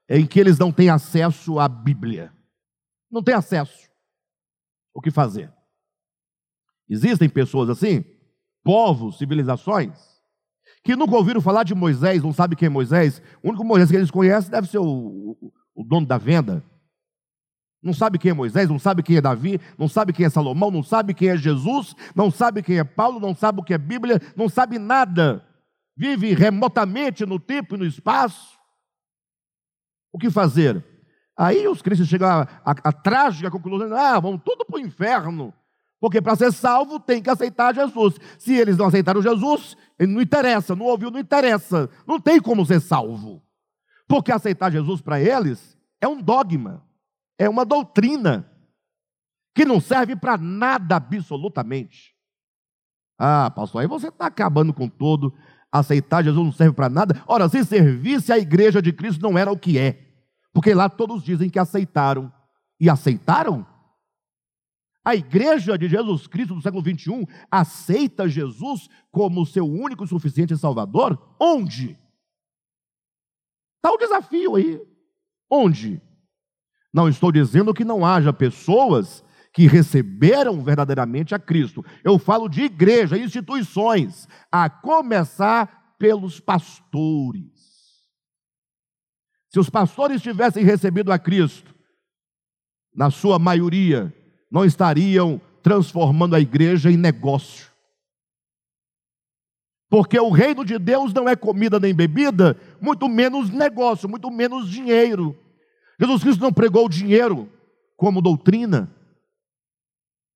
em 0.08 0.26
que 0.26 0.40
eles 0.40 0.58
não 0.58 0.72
têm 0.72 0.90
acesso 0.90 1.60
à 1.60 1.68
Bíblia? 1.68 2.34
Não 3.12 3.22
têm 3.22 3.36
acesso. 3.36 3.90
O 4.94 5.02
que 5.02 5.12
fazer? 5.12 5.52
Existem 6.88 7.30
pessoas 7.30 7.70
assim? 7.70 8.04
Povos, 8.70 9.18
civilizações, 9.18 9.98
que 10.84 10.96
nunca 10.96 11.16
ouviram 11.16 11.42
falar 11.42 11.64
de 11.64 11.74
Moisés, 11.74 12.22
não 12.22 12.32
sabe 12.32 12.56
quem 12.56 12.68
é 12.68 12.70
Moisés. 12.70 13.20
O 13.42 13.50
único 13.50 13.66
Moisés 13.66 13.90
que 13.90 13.98
eles 13.98 14.12
conhecem 14.12 14.52
deve 14.52 14.68
ser 14.68 14.78
o, 14.78 14.86
o, 14.86 15.52
o 15.74 15.84
dono 15.84 16.06
da 16.06 16.20
venda. 16.20 16.64
Não 17.82 17.94
sabe 17.94 18.20
quem 18.20 18.30
é 18.30 18.34
Moisés, 18.36 18.70
não 18.70 18.78
sabe 18.78 19.02
quem 19.02 19.18
é 19.18 19.22
Davi, 19.22 19.60
não 19.76 19.88
sabe 19.88 20.14
quem 20.14 20.24
é 20.24 20.30
Salomão, 20.30 20.70
não 20.70 20.84
sabe 20.84 21.16
quem 21.16 21.30
é 21.30 21.36
Jesus, 21.36 21.96
não 22.16 22.30
sabe 22.30 22.62
quem 22.62 22.78
é 22.78 22.84
Paulo, 22.84 23.20
não 23.20 23.34
sabe 23.34 23.60
o 23.60 23.64
que 23.64 23.74
é 23.74 23.78
Bíblia, 23.80 24.22
não 24.36 24.48
sabe 24.48 24.78
nada. 24.78 25.44
Vive 25.98 26.36
remotamente 26.36 27.26
no 27.26 27.40
tempo 27.40 27.74
e 27.74 27.80
no 27.80 27.86
espaço. 27.88 28.56
O 30.14 30.20
que 30.20 30.30
fazer? 30.30 30.86
Aí 31.36 31.68
os 31.68 31.82
cristãos 31.82 32.08
chegam 32.08 32.30
à, 32.30 32.42
à, 32.64 32.72
à 32.84 32.92
trágica 32.92 33.50
conclusão: 33.50 33.98
ah, 33.98 34.20
vão 34.20 34.38
tudo 34.38 34.64
para 34.64 34.76
o 34.76 34.80
inferno. 34.80 35.52
Porque 36.00 36.22
para 36.22 36.36
ser 36.36 36.54
salvo 36.54 37.00
tem 37.00 37.22
que 37.22 37.30
aceitar 37.30 37.76
Jesus. 37.76 38.16
Se 38.38 38.54
eles 38.54 38.78
não 38.78 38.86
aceitaram 38.86 39.22
Jesus, 39.22 39.76
não 40.00 40.22
interessa, 40.22 40.76
não 40.76 40.86
ouviu, 40.86 41.12
não 41.12 41.20
interessa. 41.20 41.90
Não 42.08 42.20
tem 42.20 42.40
como 42.40 42.66
ser 42.66 42.80
salvo. 42.80 43.42
Porque 44.08 44.32
aceitar 44.32 44.72
Jesus 44.72 45.02
para 45.02 45.20
eles 45.20 45.78
é 46.02 46.08
um 46.08 46.22
dogma, 46.22 46.84
é 47.38 47.50
uma 47.50 47.66
doutrina 47.66 48.50
que 49.54 49.66
não 49.66 49.82
serve 49.82 50.16
para 50.16 50.38
nada 50.38 50.96
absolutamente. 50.96 52.16
Ah, 53.18 53.52
pastor, 53.52 53.82
aí 53.82 53.88
você 53.88 54.08
está 54.08 54.28
acabando 54.28 54.74
com 54.74 54.88
todo. 54.88 55.34
Aceitar 55.72 56.24
Jesus 56.24 56.44
não 56.44 56.54
serve 56.54 56.74
para 56.74 56.90
nada. 56.90 57.22
Ora, 57.28 57.50
se 57.50 57.64
servisse 57.66 58.32
a 58.32 58.40
igreja 58.40 58.82
de 58.82 58.94
Cristo 58.94 59.22
não 59.22 59.38
era 59.38 59.52
o 59.52 59.60
que 59.60 59.78
é. 59.78 60.08
Porque 60.54 60.74
lá 60.74 60.90
todos 60.90 61.22
dizem 61.22 61.50
que 61.50 61.60
aceitaram. 61.60 62.32
E 62.80 62.90
aceitaram? 62.90 63.68
A 65.10 65.16
igreja 65.16 65.76
de 65.76 65.90
Jesus 65.90 66.28
Cristo 66.28 66.54
do 66.54 66.62
século 66.62 66.84
21 66.84 67.26
aceita 67.50 68.30
Jesus 68.30 68.88
como 69.10 69.44
seu 69.44 69.66
único 69.66 70.04
e 70.04 70.08
suficiente 70.08 70.56
Salvador? 70.56 71.36
Onde? 71.40 71.98
Está 73.78 73.92
o 73.92 73.98
desafio 73.98 74.54
aí. 74.54 74.80
Onde? 75.50 76.00
Não 76.94 77.10
estou 77.10 77.32
dizendo 77.32 77.74
que 77.74 77.84
não 77.84 78.06
haja 78.06 78.32
pessoas 78.32 79.26
que 79.52 79.66
receberam 79.66 80.64
verdadeiramente 80.64 81.34
a 81.34 81.40
Cristo. 81.40 81.84
Eu 82.04 82.20
falo 82.20 82.48
de 82.48 82.66
igreja, 82.66 83.18
instituições, 83.18 84.28
a 84.52 84.70
começar 84.70 85.96
pelos 85.98 86.40
pastores. 86.40 87.50
Se 89.50 89.60
os 89.60 89.72
pastores 89.72 90.22
tivessem 90.22 90.64
recebido 90.64 91.12
a 91.12 91.18
Cristo, 91.18 91.74
na 92.94 93.10
sua 93.10 93.40
maioria, 93.40 94.14
não 94.52 94.66
estariam 94.66 95.40
transformando 95.62 96.36
a 96.36 96.40
igreja 96.40 96.92
em 96.92 96.98
negócio. 96.98 97.70
Porque 99.90 100.20
o 100.20 100.30
reino 100.30 100.64
de 100.64 100.78
Deus 100.78 101.14
não 101.14 101.28
é 101.28 101.36
comida 101.36 101.80
nem 101.80 101.94
bebida, 101.94 102.56
muito 102.80 103.10
menos 103.10 103.50
negócio, 103.50 104.08
muito 104.08 104.30
menos 104.30 104.70
dinheiro. 104.70 105.36
Jesus 106.00 106.22
Cristo 106.22 106.42
não 106.42 106.54
pregou 106.54 106.86
o 106.86 106.90
dinheiro 106.90 107.50
como 107.98 108.22
doutrina. 108.22 108.94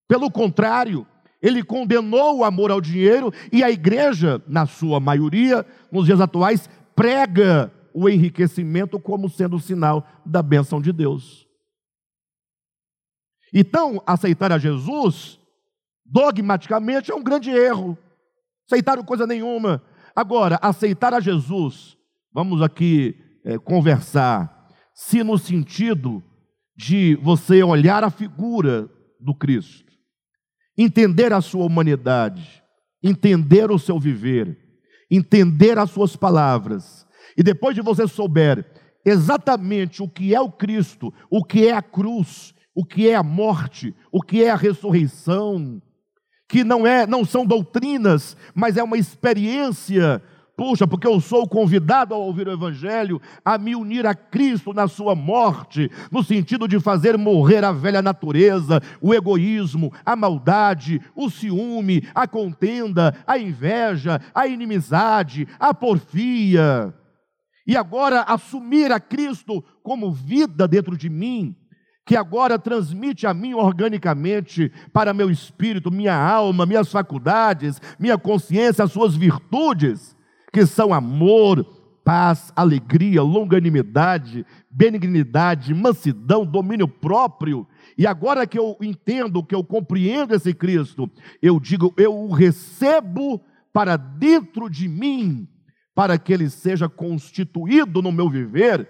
Pelo 0.08 0.30
contrário, 0.30 1.08
ele 1.42 1.64
condenou 1.64 2.38
o 2.38 2.44
amor 2.44 2.72
ao 2.72 2.82
dinheiro 2.82 3.32
e 3.52 3.64
a 3.64 3.70
igreja, 3.70 4.42
na 4.48 4.66
sua 4.66 5.00
maioria, 5.00 5.66
nos 5.92 6.06
dias 6.06 6.20
atuais, 6.20 6.70
prega 6.96 7.72
o 7.94 8.10
enriquecimento 8.10 9.00
como 9.00 9.30
sendo 9.30 9.58
o 9.58 9.60
sinal 9.60 10.06
da 10.26 10.42
bênção 10.42 10.82
de 10.82 10.92
Deus. 10.92 11.48
Então, 13.54 14.02
aceitar 14.06 14.52
a 14.52 14.58
Jesus 14.58 15.40
dogmaticamente 16.06 17.12
é 17.12 17.16
um 17.16 17.24
grande 17.24 17.52
erro. 17.52 17.98
Aceitaram 18.66 19.04
coisa 19.04 19.28
nenhuma. 19.28 19.82
Agora, 20.16 20.60
aceitar 20.62 21.14
a 21.14 21.20
Jesus, 21.20 21.98
vamos 22.34 22.62
aqui 22.62 23.16
é, 23.46 23.58
conversar, 23.58 24.70
se 24.94 25.24
no 25.24 25.38
sentido 25.38 26.24
de 26.76 27.16
você 27.22 27.64
olhar 27.64 28.04
a 28.04 28.10
figura 28.10 28.90
do 29.20 29.36
Cristo, 29.36 29.92
entender 30.78 31.32
a 31.34 31.42
sua 31.42 31.66
humanidade, 31.66 32.64
entender 33.02 33.70
o 33.70 33.78
seu 33.78 34.00
viver, 34.00 34.58
entender 35.10 35.78
as 35.78 35.92
suas 35.92 36.16
palavras, 36.16 37.06
e 37.38 37.44
depois 37.44 37.76
de 37.76 37.82
você 37.82 38.08
souber 38.08 38.66
exatamente 39.06 40.02
o 40.02 40.08
que 40.08 40.34
é 40.34 40.40
o 40.40 40.52
Cristo, 40.52 41.14
o 41.30 41.44
que 41.44 41.68
é 41.68 41.74
a 41.74 41.82
cruz, 41.82 42.54
o 42.76 42.84
que 42.84 43.10
é 43.10 43.16
a 43.16 43.24
morte, 43.24 43.96
o 44.12 44.22
que 44.22 44.44
é 44.44 44.50
a 44.50 44.56
ressurreição, 44.56 45.82
que 46.48 46.64
não 46.64 46.86
é, 46.86 47.08
não 47.08 47.24
são 47.26 47.46
doutrinas, 47.46 48.38
mas 48.54 48.78
é 48.78 48.84
uma 48.84 48.98
experiência. 48.98 50.22
Puxa, 50.56 50.86
porque 50.86 51.08
eu 51.08 51.20
sou 51.20 51.48
convidado 51.48 52.14
a 52.14 52.18
ouvir 52.18 52.48
o 52.48 52.52
Evangelho, 52.52 53.20
a 53.44 53.58
me 53.58 53.76
unir 53.76 54.06
a 54.06 54.14
Cristo 54.14 54.72
na 54.72 54.88
sua 54.88 55.16
morte, 55.16 55.90
no 56.12 56.24
sentido 56.24 56.68
de 56.68 56.80
fazer 56.80 57.18
morrer 57.18 57.64
a 57.64 57.72
velha 57.72 58.04
natureza, 58.04 58.80
o 59.02 59.16
egoísmo, 59.16 59.92
a 60.06 60.16
maldade, 60.16 61.02
o 61.16 61.28
ciúme, 61.28 62.08
a 62.14 62.28
contenda, 62.28 63.16
a 63.26 63.36
inveja, 63.36 64.22
a 64.34 64.46
inimizade, 64.46 65.48
a 65.60 65.74
porfia. 65.74 66.94
E 67.66 67.76
agora 67.76 68.22
assumir 68.22 68.92
a 68.92 69.00
Cristo 69.00 69.64
como 69.82 70.12
vida 70.12 70.68
dentro 70.68 70.96
de 70.96 71.10
mim, 71.10 71.56
que 72.06 72.16
agora 72.16 72.60
transmite 72.60 73.26
a 73.26 73.34
mim 73.34 73.54
organicamente 73.54 74.72
para 74.92 75.14
meu 75.14 75.30
espírito, 75.30 75.92
minha 75.92 76.16
alma, 76.16 76.66
minhas 76.66 76.92
faculdades, 76.92 77.82
minha 77.98 78.18
consciência, 78.18 78.84
as 78.84 78.92
suas 78.92 79.16
virtudes, 79.16 80.16
que 80.52 80.66
são 80.66 80.94
amor, 80.94 81.66
paz, 82.04 82.52
alegria, 82.56 83.22
longanimidade, 83.22 84.46
benignidade, 84.70 85.74
mansidão, 85.74 86.46
domínio 86.46 86.88
próprio. 86.88 87.66
E 87.98 88.06
agora 88.06 88.46
que 88.46 88.60
eu 88.60 88.76
entendo, 88.82 89.44
que 89.44 89.56
eu 89.56 89.64
compreendo 89.64 90.36
esse 90.36 90.54
Cristo, 90.54 91.10
eu 91.42 91.60
digo, 91.60 91.94
eu 91.98 92.14
o 92.14 92.34
recebo 92.34 93.42
para 93.72 93.96
dentro 93.96 94.70
de 94.70 94.90
mim, 94.90 95.48
para 95.96 96.18
que 96.18 96.34
ele 96.34 96.50
seja 96.50 96.90
constituído 96.90 98.02
no 98.02 98.12
meu 98.12 98.30
viver 98.30 98.88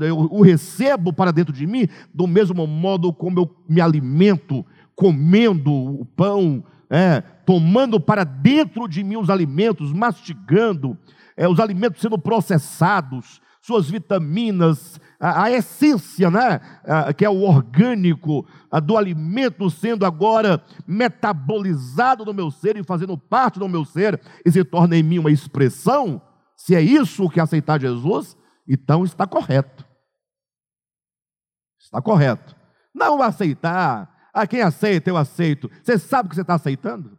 eu 0.00 0.18
o 0.18 0.42
recebo 0.42 1.12
para 1.12 1.30
dentro 1.30 1.52
de 1.52 1.66
mim, 1.66 1.86
do 2.12 2.26
mesmo 2.26 2.66
modo 2.66 3.12
como 3.12 3.40
eu 3.40 3.56
me 3.68 3.80
alimento, 3.80 4.64
comendo 4.94 5.72
o 5.72 6.04
pão, 6.04 6.64
é, 6.90 7.20
tomando 7.46 8.00
para 8.00 8.24
dentro 8.24 8.88
de 8.88 9.04
mim 9.04 9.16
os 9.16 9.30
alimentos, 9.30 9.92
mastigando, 9.92 10.96
é, 11.36 11.46
os 11.48 11.60
alimentos 11.60 12.00
sendo 12.00 12.18
processados, 12.18 13.40
suas 13.60 13.88
vitaminas, 13.88 14.98
a, 15.20 15.44
a 15.44 15.50
essência, 15.50 16.30
né, 16.30 16.60
a, 16.84 17.12
que 17.12 17.24
é 17.24 17.30
o 17.30 17.42
orgânico 17.42 18.46
do 18.84 18.96
alimento 18.96 19.68
sendo 19.68 20.06
agora 20.06 20.62
metabolizado 20.86 22.24
no 22.24 22.32
meu 22.32 22.50
ser 22.50 22.76
e 22.76 22.84
fazendo 22.84 23.16
parte 23.16 23.58
do 23.58 23.68
meu 23.68 23.84
ser 23.84 24.20
e 24.44 24.50
se 24.50 24.64
torna 24.64 24.96
em 24.96 25.02
mim 25.02 25.18
uma 25.18 25.30
expressão. 25.30 26.20
Se 26.56 26.74
é 26.74 26.80
isso 26.80 27.28
que 27.28 27.40
aceitar 27.40 27.80
Jesus, 27.80 28.36
então 28.68 29.04
está 29.04 29.26
correto. 29.26 29.86
Está 31.80 32.02
correto. 32.02 32.54
Não 32.94 33.22
aceitar. 33.22 34.16
A 34.32 34.46
quem 34.46 34.60
aceita, 34.60 35.08
eu 35.08 35.16
aceito. 35.16 35.70
Você 35.82 35.98
sabe 35.98 36.26
o 36.26 36.30
que 36.30 36.36
você 36.36 36.42
está 36.42 36.54
aceitando? 36.54 37.18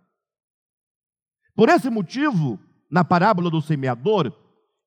Por 1.56 1.68
esse 1.68 1.90
motivo, 1.90 2.60
na 2.90 3.04
parábola 3.04 3.50
do 3.50 3.62
semeador, 3.62 4.32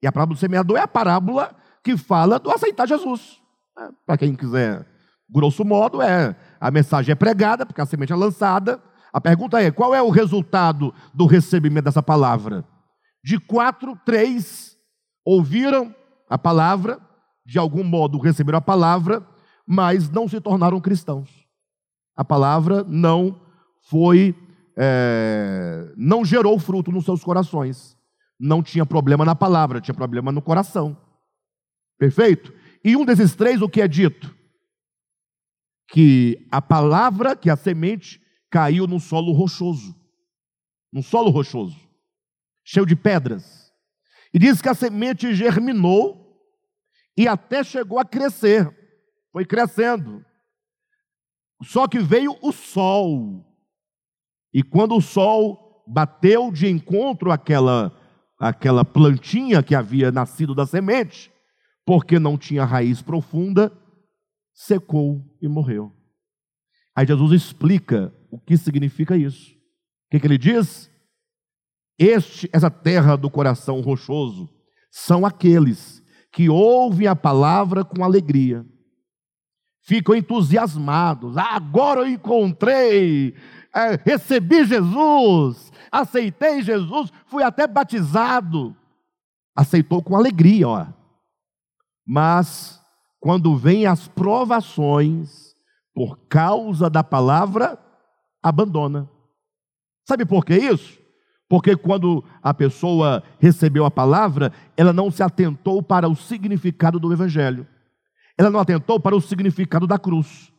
e 0.03 0.07
a 0.07 0.13
parábola 0.13 0.37
do 0.37 0.41
semeador 0.41 0.79
é 0.79 0.81
a 0.83 0.89
parábola 0.89 1.55
que 1.83 1.97
fala 1.97 2.39
do 2.39 2.51
aceitar 2.51 2.87
Jesus. 2.87 3.43
É, 3.79 3.89
Para 4.07 4.17
quem 4.17 4.35
quiser, 4.35 4.87
grosso 5.29 5.65
modo, 5.65 6.01
é 6.01 6.37
a 6.61 6.71
mensagem 6.71 7.13
é 7.13 7.17
pregada, 7.17 7.67
porque 7.67 7.81
a 7.81 7.87
semente 7.87 8.13
é 8.13 8.17
lançada. 8.17 8.83
A 9.13 9.21
pergunta 9.21 9.61
é: 9.61 9.71
qual 9.71 9.95
é 9.95 10.01
o 10.01 10.11
resultado 10.11 10.95
do 11.13 11.27
recebimento 11.27 11.85
dessa 11.85 12.03
palavra? 12.03 12.65
De 13.23 13.39
quatro, 13.39 13.99
três 14.05 14.77
ouviram, 15.25 15.95
a 16.33 16.39
palavra, 16.39 16.99
de 17.45 17.59
algum 17.59 17.85
modo 17.85 18.17
receberam 18.17 18.57
a 18.57 18.63
palavra, 18.63 19.23
mas 19.67 20.09
não 20.09 20.27
se 20.27 20.41
tornaram 20.41 20.81
cristãos. 20.81 21.29
A 22.17 22.25
palavra 22.25 22.83
não 22.85 23.39
foi, 23.83 24.35
é, 24.75 25.93
não 25.95 26.25
gerou 26.25 26.59
fruto 26.59 26.91
nos 26.91 27.05
seus 27.05 27.23
corações. 27.23 27.99
Não 28.41 28.63
tinha 28.63 28.87
problema 28.87 29.27
na 29.27 29.35
palavra, 29.35 29.79
tinha 29.79 29.95
problema 29.95 30.33
no 30.33 30.41
coração. 30.41 30.97
Perfeito? 31.99 32.51
E 32.83 32.97
um 32.97 33.05
desses 33.05 33.35
três, 33.35 33.61
o 33.61 33.69
que 33.69 33.83
é 33.83 33.87
dito? 33.87 34.35
Que 35.87 36.49
a 36.51 36.63
palavra, 36.63 37.37
que 37.37 37.51
a 37.51 37.57
semente, 37.57 38.23
caiu 38.51 38.87
num 38.87 38.99
solo 38.99 39.33
rochoso. 39.33 39.95
Num 40.91 41.03
solo 41.03 41.29
rochoso, 41.29 41.79
cheio 42.65 42.87
de 42.87 42.97
pedras. 42.97 43.71
E 44.33 44.39
diz 44.39 44.63
que 44.63 44.69
a 44.71 44.75
semente 44.75 45.35
germinou 45.35 46.22
e 47.17 47.29
até 47.29 47.63
chegou 47.63 47.99
a 47.99 48.05
crescer. 48.05 48.71
Foi 49.33 49.45
crescendo. 49.45 50.25
Só 51.63 51.87
que 51.87 51.99
veio 51.99 52.37
o 52.43 52.53
sol. 52.53 53.45
E 54.53 54.63
quando 54.63 54.97
o 54.97 55.01
sol 55.01 55.85
bateu 55.87 56.51
de 56.51 56.69
encontro 56.69 57.31
àquela, 57.31 57.93
àquela 58.39 58.85
plantinha 58.85 59.63
que 59.63 59.75
havia 59.75 60.11
nascido 60.11 60.55
da 60.55 60.67
semente, 60.67 61.33
porque 61.85 62.19
não 62.19 62.37
tinha 62.37 62.65
raiz 62.65 63.03
profunda, 63.03 63.73
secou 64.53 65.25
e 65.41 65.49
morreu. 65.49 65.93
Aí 66.95 67.07
Jesus 67.07 67.33
explica 67.33 68.15
o 68.31 68.39
que 68.39 68.57
significa 68.57 69.17
isso. 69.17 69.53
O 69.53 70.11
que, 70.11 70.21
que 70.21 70.27
ele 70.27 70.39
diz? 70.39 70.91
Este, 71.99 72.49
essa 72.53 72.71
terra 72.71 73.17
do 73.17 73.31
coração 73.31 73.81
rochoso 73.81 74.49
são 74.91 75.25
aqueles 75.25 76.02
que 76.33 76.49
ouvem 76.49 77.07
a 77.07 77.15
palavra 77.15 77.85
com 77.85 78.03
alegria, 78.03 78.67
ficam 79.83 80.15
entusiasmados. 80.15 81.37
Ah, 81.37 81.55
agora 81.55 82.01
eu 82.01 82.09
encontrei, 82.09 83.35
é, 83.75 84.01
recebi 84.03 84.65
Jesus, 84.65 85.71
aceitei 85.91 86.63
Jesus, 86.63 87.13
fui 87.27 87.43
até 87.43 87.67
batizado. 87.67 88.75
Aceitou 89.55 90.03
com 90.03 90.17
alegria, 90.17 90.67
ó. 90.67 90.87
Mas 92.07 92.81
quando 93.21 93.55
vêm 93.55 93.85
as 93.85 94.09
provações 94.09 95.55
por 95.95 96.19
causa 96.27 96.89
da 96.89 97.05
palavra, 97.05 97.79
abandona. 98.43 99.09
Sabe 100.09 100.25
por 100.25 100.45
que 100.45 100.57
isso? 100.57 101.02
Porque 101.53 101.77
quando 101.77 102.25
a 102.43 102.55
pessoa 102.55 103.23
recebeu 103.39 103.85
a 103.85 103.91
palavra, 103.91 104.51
ela 104.75 104.91
não 104.91 105.11
se 105.11 105.23
atentou 105.23 105.83
para 105.83 106.09
o 106.09 106.17
significado 106.17 106.99
do 106.99 107.13
Evangelho. 107.13 107.69
Ela 108.39 108.49
não 108.49 108.59
atentou 108.59 108.99
para 108.99 109.15
o 109.15 109.21
significado 109.21 109.87
da 109.87 109.99
cruz. 109.99 110.51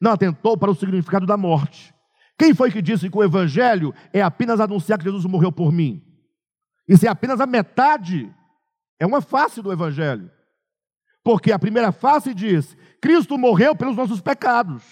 Não 0.00 0.10
atentou 0.10 0.58
para 0.58 0.68
o 0.68 0.74
significado 0.74 1.24
da 1.24 1.36
morte. 1.36 1.94
Quem 2.36 2.52
foi 2.52 2.72
que 2.72 2.82
disse 2.82 3.08
que 3.08 3.16
o 3.16 3.22
Evangelho 3.22 3.94
é 4.12 4.22
apenas 4.22 4.58
anunciar 4.58 4.98
que 4.98 5.04
Jesus 5.04 5.24
morreu 5.24 5.52
por 5.52 5.70
mim? 5.70 6.02
Isso 6.88 7.06
é 7.06 7.08
apenas 7.08 7.40
a 7.40 7.46
metade, 7.46 8.28
é 8.98 9.06
uma 9.06 9.20
face 9.20 9.62
do 9.62 9.70
Evangelho. 9.70 10.28
Porque 11.22 11.52
a 11.52 11.60
primeira 11.60 11.92
face 11.92 12.34
diz: 12.34 12.76
Cristo 13.00 13.38
morreu 13.38 13.76
pelos 13.76 13.94
nossos 13.94 14.20
pecados. 14.20 14.82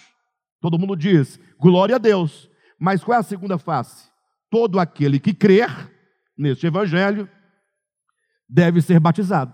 Todo 0.61 0.79
mundo 0.79 0.95
diz, 0.95 1.37
glória 1.59 1.97
a 1.97 1.99
Deus. 1.99 2.49
Mas 2.79 3.03
qual 3.03 3.17
é 3.17 3.19
a 3.19 3.25
segunda 3.25 3.59
face? 3.59 4.09
Todo 4.51 4.81
aquele 4.81 5.21
que 5.21 5.35
crer 5.35 5.69
neste 6.37 6.67
Evangelho 6.67 7.29
deve 8.49 8.81
ser 8.81 8.99
batizado. 8.99 9.53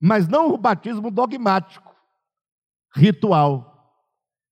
Mas 0.00 0.26
não 0.26 0.52
o 0.52 0.58
batismo 0.58 1.10
dogmático, 1.10 1.94
ritual. 2.94 3.68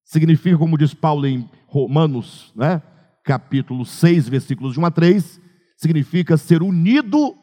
Significa, 0.05 0.59
como 0.59 0.77
diz 0.77 0.92
Paulo 0.92 1.27
em 1.27 1.49
Romanos, 1.66 2.53
né, 2.55 2.83
capítulo 3.25 3.85
6, 3.85 4.29
versículos 4.29 4.75
de 4.75 4.81
1 4.81 4.87
a 4.87 4.90
3, 4.90 5.40
significa 5.77 6.37
ser 6.37 6.62
unido 6.62 7.37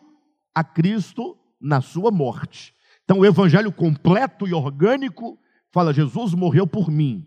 a 0.54 0.64
Cristo 0.64 1.38
na 1.60 1.82
sua 1.82 2.12
morte. 2.12 2.74
Então, 3.04 3.20
o 3.20 3.26
evangelho 3.26 3.72
completo 3.72 4.48
e 4.48 4.54
orgânico 4.54 5.40
fala: 5.72 5.94
Jesus 5.94 6.34
morreu 6.34 6.68
por 6.68 6.92
mim, 6.92 7.26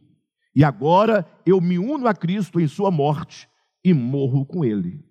e 0.55 0.63
agora 0.63 1.27
eu 1.45 1.61
me 1.61 1.79
uno 1.79 2.07
a 2.07 2.15
Cristo 2.15 2.61
em 2.61 2.69
sua 2.69 2.91
morte 2.91 3.50
e 3.85 3.95
morro 3.95 4.45
com 4.45 4.65
ele. 4.65 5.05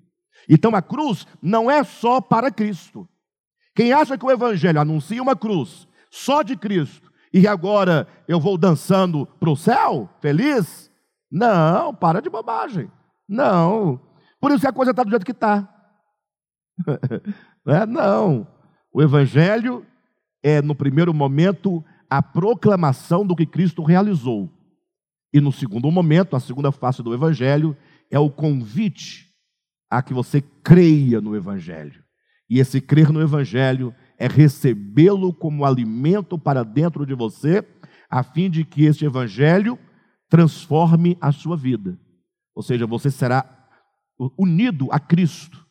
Então, 0.47 0.75
a 0.75 0.81
cruz 0.81 1.27
não 1.41 1.69
é 1.69 1.83
só 1.83 2.21
para 2.21 2.51
Cristo. 2.51 3.07
Quem 3.75 3.93
acha 3.93 4.17
que 4.17 4.25
o 4.25 4.31
evangelho 4.31 4.79
anuncia 4.79 5.21
uma 5.21 5.35
cruz 5.35 5.87
só 6.09 6.41
de 6.41 6.55
Cristo 6.55 7.11
e 7.33 7.47
agora 7.47 8.07
eu 8.27 8.39
vou 8.39 8.57
dançando 8.57 9.25
para 9.39 9.49
o 9.49 9.55
céu, 9.55 10.09
feliz? 10.19 10.91
Não, 11.31 11.93
para 11.93 12.21
de 12.21 12.29
bobagem. 12.29 12.91
Não. 13.27 14.01
Por 14.39 14.51
isso 14.51 14.61
que 14.61 14.67
a 14.67 14.73
coisa 14.73 14.91
está 14.91 15.03
do 15.03 15.09
jeito 15.09 15.25
que 15.25 15.31
está. 15.31 15.67
não, 17.65 17.75
é? 17.75 17.85
não. 17.85 18.47
O 18.91 19.01
evangelho 19.01 19.85
é, 20.41 20.61
no 20.61 20.73
primeiro 20.73 21.13
momento, 21.13 21.83
a 22.09 22.21
proclamação 22.21 23.25
do 23.25 23.35
que 23.35 23.45
Cristo 23.45 23.83
realizou. 23.83 24.49
E 25.33 25.39
no 25.39 25.51
segundo 25.51 25.91
momento, 25.91 26.35
a 26.35 26.39
segunda 26.39 26.71
face 26.71 27.03
do 27.03 27.13
Evangelho, 27.13 27.77
é 28.09 28.19
o 28.19 28.29
convite 28.29 29.29
a 29.89 30.01
que 30.01 30.13
você 30.13 30.41
creia 30.41 31.19
no 31.19 31.35
Evangelho. 31.35 32.03
E 32.49 32.59
esse 32.59 32.81
crer 32.81 33.11
no 33.11 33.21
Evangelho 33.21 33.93
é 34.17 34.27
recebê-lo 34.27 35.33
como 35.33 35.65
alimento 35.65 36.37
para 36.37 36.63
dentro 36.63 37.05
de 37.05 37.13
você, 37.13 37.65
a 38.09 38.23
fim 38.23 38.49
de 38.49 38.65
que 38.65 38.85
este 38.85 39.05
Evangelho 39.05 39.77
transforme 40.27 41.17
a 41.21 41.31
sua 41.31 41.55
vida. 41.55 41.99
Ou 42.55 42.63
seja, 42.63 42.85
você 42.85 43.09
será 43.09 43.69
unido 44.37 44.87
a 44.91 44.99
Cristo 44.99 45.65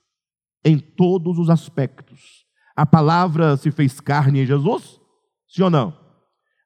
em 0.65 0.79
todos 0.79 1.39
os 1.39 1.51
aspectos. 1.51 2.47
A 2.75 2.87
palavra 2.87 3.57
se 3.57 3.71
fez 3.71 4.01
carne 4.01 4.41
em 4.41 4.47
Jesus? 4.47 5.01
Sim 5.49 5.63
ou 5.63 5.71
não? 5.71 5.99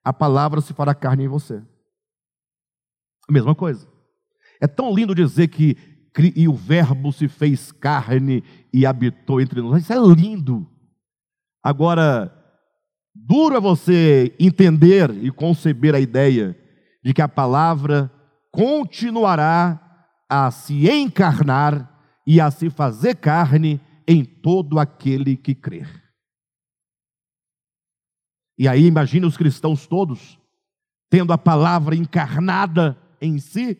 A 0.04 0.12
palavra 0.12 0.60
se 0.60 0.74
fará 0.74 0.94
carne 0.94 1.24
em 1.24 1.28
você. 1.28 1.62
A 3.28 3.32
mesma 3.32 3.54
coisa. 3.54 3.88
É 4.62 4.68
tão 4.68 4.94
lindo 4.94 5.12
dizer 5.14 5.48
que 5.48 5.76
e 6.36 6.46
o 6.46 6.54
Verbo 6.54 7.10
se 7.10 7.26
fez 7.26 7.72
carne 7.72 8.44
e 8.72 8.86
habitou 8.86 9.40
entre 9.40 9.60
nós. 9.60 9.82
Isso 9.82 9.92
é 9.92 9.96
lindo. 9.96 10.70
Agora, 11.64 12.32
duro 13.14 13.56
é 13.56 13.60
você 13.60 14.34
entender 14.38 15.10
e 15.24 15.30
conceber 15.30 15.94
a 15.94 16.00
ideia 16.00 16.56
de 17.02 17.12
que 17.12 17.22
a 17.22 17.28
palavra 17.28 18.12
continuará 18.52 20.06
a 20.28 20.50
se 20.50 20.88
encarnar 20.88 21.90
e 22.26 22.40
a 22.40 22.50
se 22.50 22.70
fazer 22.70 23.16
carne 23.16 23.80
em 24.06 24.24
todo 24.24 24.78
aquele 24.78 25.36
que 25.36 25.54
crer. 25.54 25.88
E 28.58 28.68
aí 28.68 28.84
imagine 28.84 29.26
os 29.26 29.36
cristãos 29.36 29.86
todos 29.86 30.38
tendo 31.10 31.32
a 31.32 31.38
palavra 31.38 31.94
encarnada 31.94 32.96
em 33.20 33.38
si, 33.38 33.78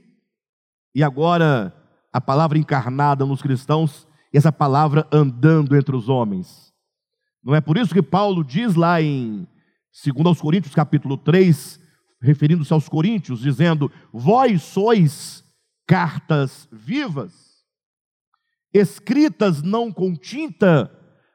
e 0.94 1.02
agora 1.02 1.74
a 2.12 2.20
palavra 2.20 2.58
encarnada 2.58 3.24
nos 3.24 3.40
cristãos, 3.40 4.06
e 4.32 4.36
essa 4.36 4.52
palavra 4.52 5.06
andando 5.12 5.76
entre 5.76 5.94
os 5.96 6.08
homens. 6.08 6.72
Não 7.42 7.54
é 7.54 7.60
por 7.60 7.76
isso 7.76 7.94
que 7.94 8.02
Paulo 8.02 8.44
diz 8.44 8.74
lá 8.74 9.00
em 9.00 9.46
2 10.04 10.40
Coríntios 10.40 10.74
capítulo 10.74 11.16
3, 11.16 11.80
referindo-se 12.20 12.72
aos 12.72 12.88
coríntios, 12.88 13.40
dizendo: 13.40 13.90
Vós 14.12 14.62
sois 14.62 15.44
cartas 15.86 16.68
vivas, 16.70 17.34
escritas 18.72 19.62
não 19.62 19.92
com 19.92 20.14
tinta, 20.14 20.90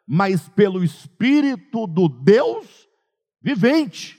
mas 0.07 0.47
pelo 0.49 0.83
Espírito 0.83 1.85
do 1.85 2.07
Deus 2.07 2.87
vivente. 3.41 4.17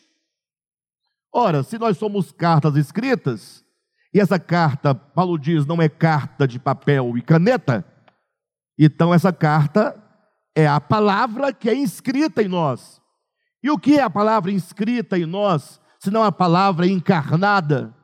Ora, 1.33 1.63
se 1.63 1.79
nós 1.79 1.97
somos 1.99 2.31
cartas 2.33 2.77
escritas, 2.77 3.65
e 4.19 4.21
essa 4.21 4.39
carta, 4.39 4.97
Paulo 4.97 5.39
diz, 5.39 5.65
não 5.65 5.81
é 5.81 5.89
carta 5.89 6.47
de 6.47 6.59
papel 6.59 7.17
e 7.17 7.23
caneta, 7.23 7.85
então 8.77 9.15
essa 9.15 9.33
carta 9.33 9.97
é 10.57 10.67
a 10.67 10.81
palavra 10.81 11.53
que 11.53 11.71
é 11.71 11.75
inscrita 11.75 12.43
em 12.43 12.49
nós. 12.49 13.01
E 13.63 13.71
o 13.71 13.79
que 13.79 13.97
é 13.97 14.03
a 14.03 14.11
palavra 14.11 14.51
inscrita 14.51 15.17
em 15.17 15.25
nós, 15.25 15.81
se 16.01 16.11
não 16.11 16.25
a 16.25 16.33
palavra 16.33 16.85
encarnada? 16.85 17.95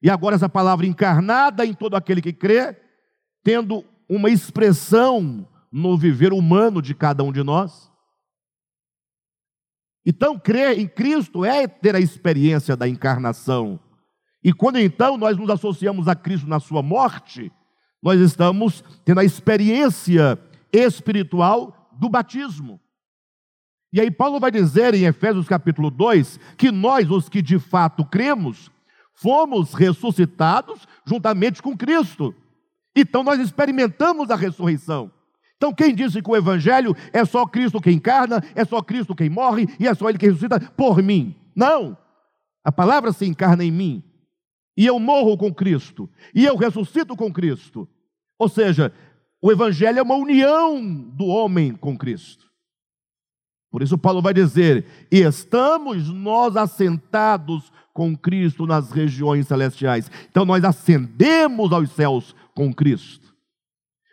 E 0.00 0.08
agora 0.08 0.36
essa 0.36 0.48
palavra 0.48 0.86
encarnada 0.86 1.66
em 1.66 1.74
todo 1.74 1.96
aquele 1.96 2.22
que 2.22 2.32
crê, 2.32 2.80
tendo 3.42 3.84
uma 4.08 4.30
expressão 4.30 5.48
no 5.72 5.98
viver 5.98 6.32
humano 6.32 6.80
de 6.80 6.94
cada 6.94 7.24
um 7.24 7.32
de 7.32 7.42
nós. 7.42 7.90
Então, 10.06 10.38
crer 10.38 10.78
em 10.78 10.86
Cristo 10.86 11.44
é 11.44 11.66
ter 11.66 11.96
a 11.96 12.00
experiência 12.00 12.76
da 12.76 12.86
encarnação. 12.86 13.80
E 14.42 14.52
quando 14.52 14.78
então 14.78 15.16
nós 15.16 15.36
nos 15.36 15.50
associamos 15.50 16.08
a 16.08 16.14
Cristo 16.14 16.48
na 16.48 16.60
sua 16.60 16.82
morte, 16.82 17.52
nós 18.02 18.20
estamos 18.20 18.84
tendo 19.04 19.20
a 19.20 19.24
experiência 19.24 20.38
espiritual 20.72 21.90
do 21.92 22.08
batismo. 22.08 22.80
E 23.92 24.00
aí 24.00 24.10
Paulo 24.10 24.38
vai 24.38 24.50
dizer 24.50 24.94
em 24.94 25.04
Efésios 25.04 25.48
capítulo 25.48 25.90
2 25.90 26.38
que 26.56 26.70
nós, 26.70 27.10
os 27.10 27.28
que 27.28 27.40
de 27.40 27.58
fato 27.58 28.04
cremos, 28.04 28.70
fomos 29.14 29.74
ressuscitados 29.74 30.86
juntamente 31.04 31.62
com 31.62 31.76
Cristo. 31.76 32.34
Então 32.94 33.22
nós 33.22 33.40
experimentamos 33.40 34.30
a 34.30 34.36
ressurreição. 34.36 35.10
Então, 35.58 35.74
quem 35.74 35.92
disse 35.92 36.22
que 36.22 36.30
o 36.30 36.36
Evangelho 36.36 36.94
é 37.12 37.24
só 37.24 37.44
Cristo 37.44 37.80
quem 37.80 37.96
encarna, 37.96 38.40
é 38.54 38.64
só 38.64 38.80
Cristo 38.80 39.12
quem 39.12 39.28
morre 39.28 39.66
e 39.80 39.88
é 39.88 39.94
só 39.94 40.08
Ele 40.08 40.16
que 40.16 40.26
ressuscita 40.26 40.60
por 40.60 41.02
mim? 41.02 41.34
Não. 41.54 41.98
A 42.64 42.70
palavra 42.70 43.10
se 43.12 43.26
encarna 43.26 43.64
em 43.64 43.70
mim. 43.72 44.04
E 44.78 44.86
eu 44.86 44.98
morro 45.00 45.36
com 45.36 45.52
Cristo. 45.52 46.08
E 46.34 46.46
eu 46.46 46.56
ressuscito 46.56 47.16
com 47.16 47.32
Cristo. 47.32 47.88
Ou 48.38 48.48
seja, 48.48 48.92
o 49.42 49.50
Evangelho 49.50 49.98
é 49.98 50.02
uma 50.02 50.14
união 50.14 50.80
do 50.82 51.26
homem 51.26 51.74
com 51.74 51.98
Cristo. 51.98 52.46
Por 53.70 53.82
isso, 53.82 53.98
Paulo 53.98 54.22
vai 54.22 54.32
dizer: 54.32 54.86
estamos 55.10 56.08
nós 56.08 56.56
assentados 56.56 57.72
com 57.92 58.16
Cristo 58.16 58.64
nas 58.64 58.92
regiões 58.92 59.48
celestiais. 59.48 60.08
Então, 60.30 60.44
nós 60.44 60.64
ascendemos 60.64 61.72
aos 61.72 61.90
céus 61.90 62.34
com 62.54 62.72
Cristo 62.72 63.28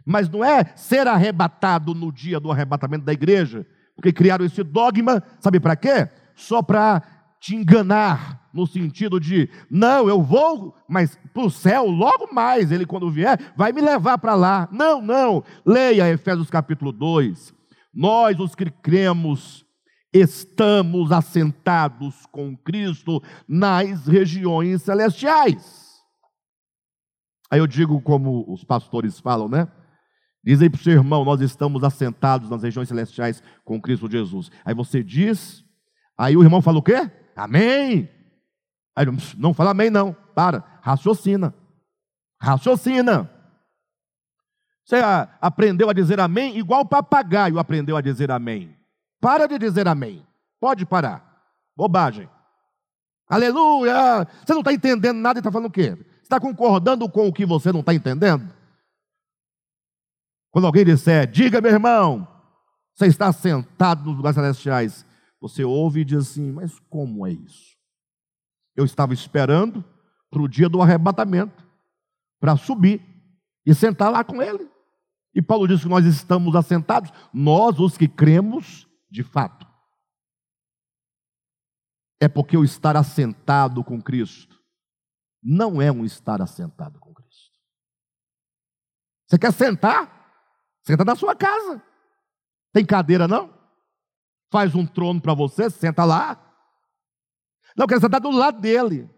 mas 0.05 0.29
não 0.29 0.45
é 0.45 0.71
ser 0.75 1.07
arrebatado 1.07 1.95
no 1.95 2.11
dia 2.11 2.39
do 2.39 2.51
arrebatamento 2.51 3.03
da 3.03 3.11
igreja, 3.11 3.65
porque 3.95 4.13
criaram 4.13 4.45
esse 4.45 4.63
dogma, 4.63 5.23
sabe 5.39 5.59
para 5.59 5.75
quê? 5.75 6.07
Só 6.35 6.61
para 6.61 7.01
te 7.39 7.55
enganar, 7.55 8.49
no 8.53 8.65
sentido 8.65 9.19
de, 9.19 9.49
não, 9.69 10.07
eu 10.07 10.21
vou, 10.21 10.75
mas 10.87 11.19
para 11.33 11.43
o 11.43 11.49
céu, 11.49 11.85
logo 11.87 12.33
mais, 12.33 12.71
ele 12.71 12.85
quando 12.85 13.11
vier, 13.11 13.53
vai 13.55 13.71
me 13.71 13.81
levar 13.81 14.17
para 14.17 14.33
lá. 14.33 14.69
Não, 14.71 15.01
não, 15.01 15.43
leia 15.65 16.09
Efésios 16.09 16.49
capítulo 16.49 16.91
2. 16.91 17.53
Nós, 17.93 18.39
os 18.39 18.55
que 18.55 18.69
cremos, 18.69 19.65
estamos 20.13 21.11
assentados 21.11 22.25
com 22.31 22.55
Cristo 22.55 23.21
nas 23.47 24.07
regiões 24.07 24.81
celestiais. 24.81 25.85
Aí 27.51 27.59
eu 27.59 27.67
digo 27.67 28.01
como 28.01 28.45
os 28.51 28.63
pastores 28.63 29.19
falam, 29.19 29.47
né? 29.47 29.67
Diz 30.43 30.61
aí 30.61 30.69
para 30.69 30.79
o 30.79 30.83
seu 30.83 30.93
irmão: 30.93 31.25
Nós 31.25 31.41
estamos 31.41 31.83
assentados 31.83 32.49
nas 32.49 32.63
regiões 32.63 32.87
celestiais 32.87 33.41
com 33.63 33.81
Cristo 33.81 34.09
Jesus. 34.09 34.51
Aí 34.63 34.73
você 34.73 35.03
diz, 35.03 35.63
aí 36.17 36.37
o 36.37 36.43
irmão 36.43 36.61
fala 36.61 36.77
o 36.77 36.83
quê? 36.83 37.11
Amém. 37.35 38.09
Aí 38.95 39.05
não 39.37 39.53
fala 39.53 39.71
amém, 39.71 39.89
não. 39.89 40.13
Para, 40.33 40.63
raciocina. 40.81 41.53
Raciocina. 42.41 43.29
Você 44.85 44.97
aprendeu 45.41 45.89
a 45.89 45.93
dizer 45.93 46.19
amém 46.19 46.57
igual 46.57 46.81
o 46.81 46.87
papagaio 46.87 47.59
aprendeu 47.59 47.97
a 47.97 48.01
dizer 48.01 48.31
amém. 48.31 48.75
Para 49.19 49.47
de 49.47 49.57
dizer 49.57 49.87
amém. 49.87 50.25
Pode 50.59 50.85
parar. 50.85 51.43
Bobagem. 51.75 52.29
Aleluia! 53.27 54.27
Você 54.45 54.53
não 54.53 54.59
está 54.59 54.71
entendendo 54.71 55.17
nada 55.17 55.39
e 55.39 55.41
está 55.41 55.51
falando 55.51 55.67
o 55.67 55.71
quê? 55.71 55.97
Está 56.21 56.39
concordando 56.39 57.09
com 57.09 57.27
o 57.27 57.33
que 57.33 57.45
você 57.45 57.71
não 57.71 57.79
está 57.79 57.93
entendendo? 57.93 58.47
Quando 60.51 60.65
alguém 60.65 60.85
disser, 60.85 61.27
diga 61.27 61.59
meu 61.59 61.71
irmão, 61.71 62.27
você 62.93 63.07
está 63.07 63.31
sentado 63.33 64.05
nos 64.05 64.15
lugares 64.15 64.35
celestiais, 64.35 65.05
você 65.47 65.63
ouve 65.63 65.99
e 65.99 66.05
diz 66.05 66.31
assim, 66.31 66.51
mas 66.51 66.79
como 66.89 67.25
é 67.25 67.31
isso? 67.31 67.77
Eu 68.75 68.83
estava 68.83 69.13
esperando 69.13 69.85
para 70.31 70.41
o 70.41 70.47
dia 70.47 70.67
do 70.67 70.81
arrebatamento, 70.81 71.63
para 72.39 72.57
subir 72.57 72.99
e 73.63 73.75
sentar 73.75 74.11
lá 74.11 74.23
com 74.23 74.41
ele. 74.41 74.67
E 75.35 75.43
Paulo 75.43 75.67
diz 75.67 75.83
que 75.83 75.87
nós 75.87 76.03
estamos 76.03 76.55
assentados, 76.55 77.11
nós 77.31 77.79
os 77.79 77.95
que 77.95 78.07
cremos 78.07 78.87
de 79.07 79.21
fato. 79.21 79.67
É 82.19 82.27
porque 82.27 82.57
o 82.57 82.63
estar 82.63 82.97
assentado 82.97 83.83
com 83.83 84.01
Cristo 84.01 84.59
não 85.43 85.79
é 85.79 85.91
um 85.91 86.03
estar 86.03 86.41
assentado 86.41 86.99
com 86.99 87.13
Cristo. 87.13 87.51
Você 89.27 89.37
quer 89.37 89.53
sentar? 89.53 90.11
Senta 90.81 91.05
na 91.05 91.15
sua 91.15 91.35
casa. 91.35 91.83
Tem 92.73 92.83
cadeira 92.83 93.27
não? 93.27 93.53
Faz 94.55 94.73
um 94.73 94.85
trono 94.85 95.19
para 95.19 95.33
você, 95.33 95.69
senta 95.69 96.05
lá. 96.05 96.39
Não, 97.75 97.85
quer 97.85 97.99
sentar 97.99 98.21
do 98.21 98.31
lado 98.31 98.61
dele. 98.61 99.09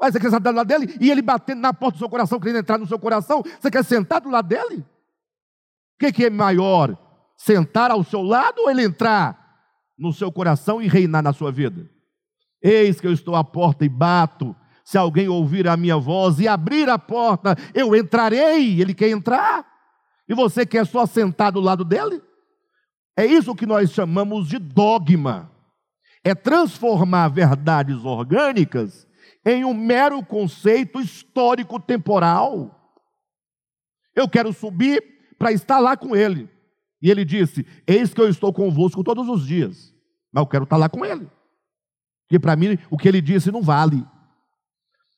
Mas 0.00 0.12
você 0.12 0.20
quer 0.20 0.30
sentar 0.30 0.52
do 0.52 0.56
lado 0.56 0.68
dele 0.68 0.96
e 1.00 1.10
ele 1.10 1.20
batendo 1.20 1.60
na 1.60 1.74
porta 1.74 1.96
do 1.96 1.98
seu 1.98 2.08
coração, 2.08 2.38
querendo 2.38 2.60
entrar 2.60 2.78
no 2.78 2.86
seu 2.86 2.96
coração, 2.96 3.42
você 3.42 3.72
quer 3.72 3.84
sentar 3.84 4.20
do 4.20 4.30
lado 4.30 4.46
dele? 4.46 4.76
O 4.76 5.98
que, 5.98 6.12
que 6.12 6.26
é 6.26 6.30
maior? 6.30 6.96
Sentar 7.36 7.90
ao 7.90 8.04
seu 8.04 8.22
lado 8.22 8.60
ou 8.60 8.70
ele 8.70 8.84
entrar 8.84 9.58
no 9.98 10.12
seu 10.12 10.30
coração 10.30 10.80
e 10.80 10.86
reinar 10.86 11.24
na 11.24 11.32
sua 11.32 11.50
vida? 11.50 11.90
Eis 12.62 13.00
que 13.00 13.08
eu 13.08 13.12
estou 13.12 13.34
à 13.34 13.42
porta 13.42 13.84
e 13.84 13.88
bato. 13.88 14.54
Se 14.84 14.96
alguém 14.96 15.28
ouvir 15.28 15.66
a 15.66 15.76
minha 15.76 15.96
voz 15.96 16.38
e 16.38 16.46
abrir 16.46 16.88
a 16.88 17.00
porta, 17.00 17.56
eu 17.74 17.96
entrarei. 17.96 18.80
Ele 18.80 18.94
quer 18.94 19.08
entrar. 19.08 19.66
E 20.28 20.34
você 20.36 20.64
quer 20.64 20.86
só 20.86 21.04
sentar 21.04 21.50
do 21.50 21.58
lado 21.58 21.84
dele? 21.84 22.27
É 23.18 23.26
isso 23.26 23.52
que 23.52 23.66
nós 23.66 23.90
chamamos 23.90 24.46
de 24.46 24.60
dogma. 24.60 25.50
É 26.22 26.36
transformar 26.36 27.26
verdades 27.26 28.04
orgânicas 28.04 29.08
em 29.44 29.64
um 29.64 29.74
mero 29.74 30.24
conceito 30.24 31.00
histórico 31.00 31.80
temporal. 31.80 32.96
Eu 34.14 34.28
quero 34.28 34.52
subir 34.52 35.02
para 35.36 35.50
estar 35.50 35.80
lá 35.80 35.96
com 35.96 36.14
ele. 36.14 36.48
E 37.02 37.10
ele 37.10 37.24
disse: 37.24 37.66
Eis 37.88 38.14
que 38.14 38.20
eu 38.20 38.28
estou 38.28 38.52
convosco 38.52 39.02
todos 39.02 39.28
os 39.28 39.44
dias, 39.44 39.92
mas 40.32 40.42
eu 40.42 40.46
quero 40.46 40.62
estar 40.62 40.76
lá 40.76 40.88
com 40.88 41.04
ele. 41.04 41.28
Porque 42.28 42.38
para 42.38 42.54
mim 42.54 42.78
o 42.88 42.96
que 42.96 43.08
ele 43.08 43.20
disse 43.20 43.50
não 43.50 43.62
vale. 43.62 44.06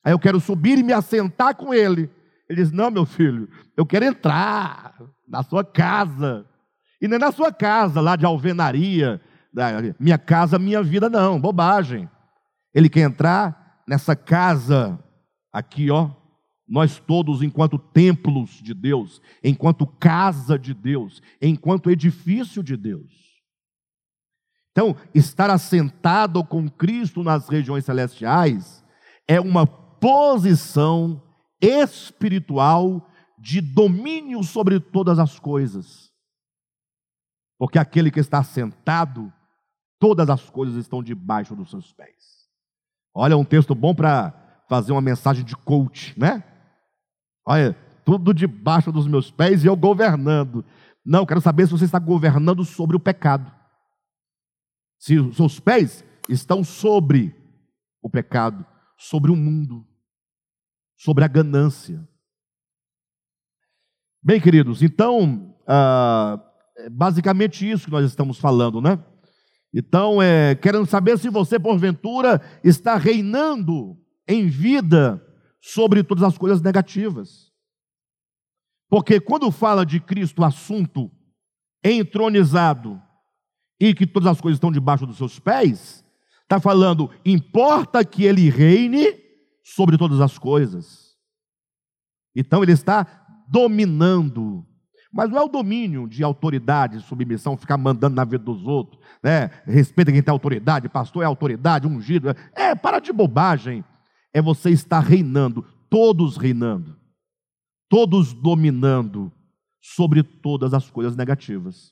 Aí 0.03 0.11
eu 0.11 0.17
quero 0.17 0.39
subir 0.39 0.79
e 0.79 0.83
me 0.83 0.91
assentar 0.91 1.55
com 1.55 1.71
ele. 1.71 2.09
Ele 2.49 2.63
diz: 2.63 2.71
Não, 2.71 2.89
meu 2.89 3.05
filho, 3.05 3.47
eu 3.77 3.85
quero 3.85 4.05
entrar 4.05 4.97
na 5.27 5.43
sua 5.43 5.63
casa. 5.63 6.49
E 7.01 7.07
não 7.07 7.15
é 7.15 7.19
na 7.19 7.31
sua 7.31 7.51
casa, 7.51 7.99
lá 7.99 8.15
de 8.15 8.25
alvenaria, 8.25 9.19
minha 9.99 10.17
casa, 10.17 10.59
minha 10.59 10.83
vida, 10.83 11.09
não, 11.09 11.39
bobagem. 11.39 12.09
Ele 12.73 12.87
quer 12.87 13.01
entrar 13.01 13.81
nessa 13.87 14.15
casa 14.15 15.03
aqui, 15.51 15.89
ó, 15.89 16.11
nós 16.67 16.99
todos, 16.99 17.41
enquanto 17.41 17.77
templos 17.77 18.51
de 18.61 18.73
Deus, 18.73 19.21
enquanto 19.43 19.85
casa 19.85 20.57
de 20.57 20.73
Deus, 20.73 21.21
enquanto 21.41 21.91
edifício 21.91 22.63
de 22.63 22.77
Deus. 22.77 23.11
Então, 24.71 24.95
estar 25.13 25.49
assentado 25.49 26.45
com 26.45 26.69
Cristo 26.69 27.23
nas 27.23 27.49
regiões 27.49 27.83
celestiais 27.83 28.81
é 29.27 29.41
uma 29.41 29.67
posição 29.67 31.21
espiritual 31.59 33.09
de 33.37 33.59
domínio 33.59 34.41
sobre 34.43 34.79
todas 34.79 35.19
as 35.19 35.37
coisas. 35.37 36.10
Porque 37.61 37.77
aquele 37.77 38.09
que 38.09 38.19
está 38.19 38.41
sentado, 38.41 39.31
todas 39.99 40.31
as 40.31 40.49
coisas 40.49 40.77
estão 40.77 41.03
debaixo 41.03 41.55
dos 41.55 41.69
seus 41.69 41.93
pés. 41.93 42.49
Olha, 43.13 43.37
um 43.37 43.45
texto 43.45 43.75
bom 43.75 43.93
para 43.93 44.63
fazer 44.67 44.91
uma 44.91 44.99
mensagem 44.99 45.45
de 45.45 45.55
coach, 45.55 46.19
né? 46.19 46.43
Olha, 47.45 47.73
tudo 48.03 48.33
debaixo 48.33 48.91
dos 48.91 49.05
meus 49.07 49.29
pés 49.29 49.63
e 49.63 49.67
eu 49.67 49.75
governando. 49.75 50.65
Não, 51.05 51.23
quero 51.23 51.39
saber 51.39 51.67
se 51.67 51.73
você 51.73 51.85
está 51.85 51.99
governando 51.99 52.65
sobre 52.65 52.95
o 52.95 52.99
pecado. 52.99 53.53
Se 54.97 55.19
os 55.19 55.35
seus 55.35 55.59
pés 55.59 56.03
estão 56.27 56.63
sobre 56.63 57.35
o 58.01 58.09
pecado, 58.09 58.65
sobre 58.97 59.29
o 59.29 59.35
mundo, 59.35 59.85
sobre 60.97 61.23
a 61.23 61.27
ganância. 61.27 62.09
Bem, 64.19 64.41
queridos, 64.41 64.81
então, 64.81 65.55
ah, 65.67 66.43
é 66.85 66.89
basicamente 66.89 67.69
isso 67.69 67.85
que 67.85 67.91
nós 67.91 68.05
estamos 68.05 68.37
falando, 68.37 68.81
né? 68.81 69.03
Então, 69.73 70.21
é, 70.21 70.55
querendo 70.55 70.85
saber 70.85 71.17
se 71.17 71.29
você, 71.29 71.59
porventura, 71.59 72.41
está 72.63 72.97
reinando 72.97 73.97
em 74.27 74.47
vida 74.47 75.25
sobre 75.61 76.03
todas 76.03 76.23
as 76.23 76.37
coisas 76.37 76.61
negativas. 76.61 77.51
Porque 78.89 79.19
quando 79.19 79.49
fala 79.51 79.85
de 79.85 79.99
Cristo, 79.99 80.43
assunto 80.43 81.09
entronizado 81.83 83.01
e 83.79 83.93
que 83.93 84.05
todas 84.05 84.27
as 84.27 84.41
coisas 84.41 84.57
estão 84.57 84.71
debaixo 84.71 85.05
dos 85.05 85.17
seus 85.17 85.39
pés, 85.39 86.03
está 86.43 86.59
falando, 86.59 87.09
importa 87.25 88.03
que 88.03 88.25
ele 88.25 88.49
reine 88.49 89.17
sobre 89.63 89.97
todas 89.97 90.19
as 90.19 90.37
coisas. 90.37 91.15
Então 92.35 92.61
ele 92.61 92.73
está 92.73 93.45
dominando. 93.47 94.65
Mas 95.13 95.29
não 95.29 95.37
é 95.37 95.43
o 95.43 95.49
domínio 95.49 96.07
de 96.07 96.23
autoridade, 96.23 97.01
submissão, 97.01 97.57
ficar 97.57 97.77
mandando 97.77 98.15
na 98.15 98.23
vida 98.23 98.43
dos 98.43 98.65
outros, 98.65 99.01
né? 99.21 99.51
Respeita 99.65 100.11
quem 100.11 100.23
tem 100.23 100.31
autoridade, 100.31 100.87
pastor 100.87 101.23
é 101.23 101.25
autoridade, 101.25 101.85
ungido. 101.85 102.29
É, 102.55 102.73
para 102.73 102.99
de 102.99 103.11
bobagem 103.11 103.83
é 104.33 104.41
você 104.41 104.69
estar 104.69 105.01
reinando, 105.01 105.65
todos 105.89 106.37
reinando, 106.37 106.95
todos 107.89 108.31
dominando 108.31 109.31
sobre 109.81 110.23
todas 110.23 110.73
as 110.73 110.89
coisas 110.89 111.15
negativas. 111.15 111.91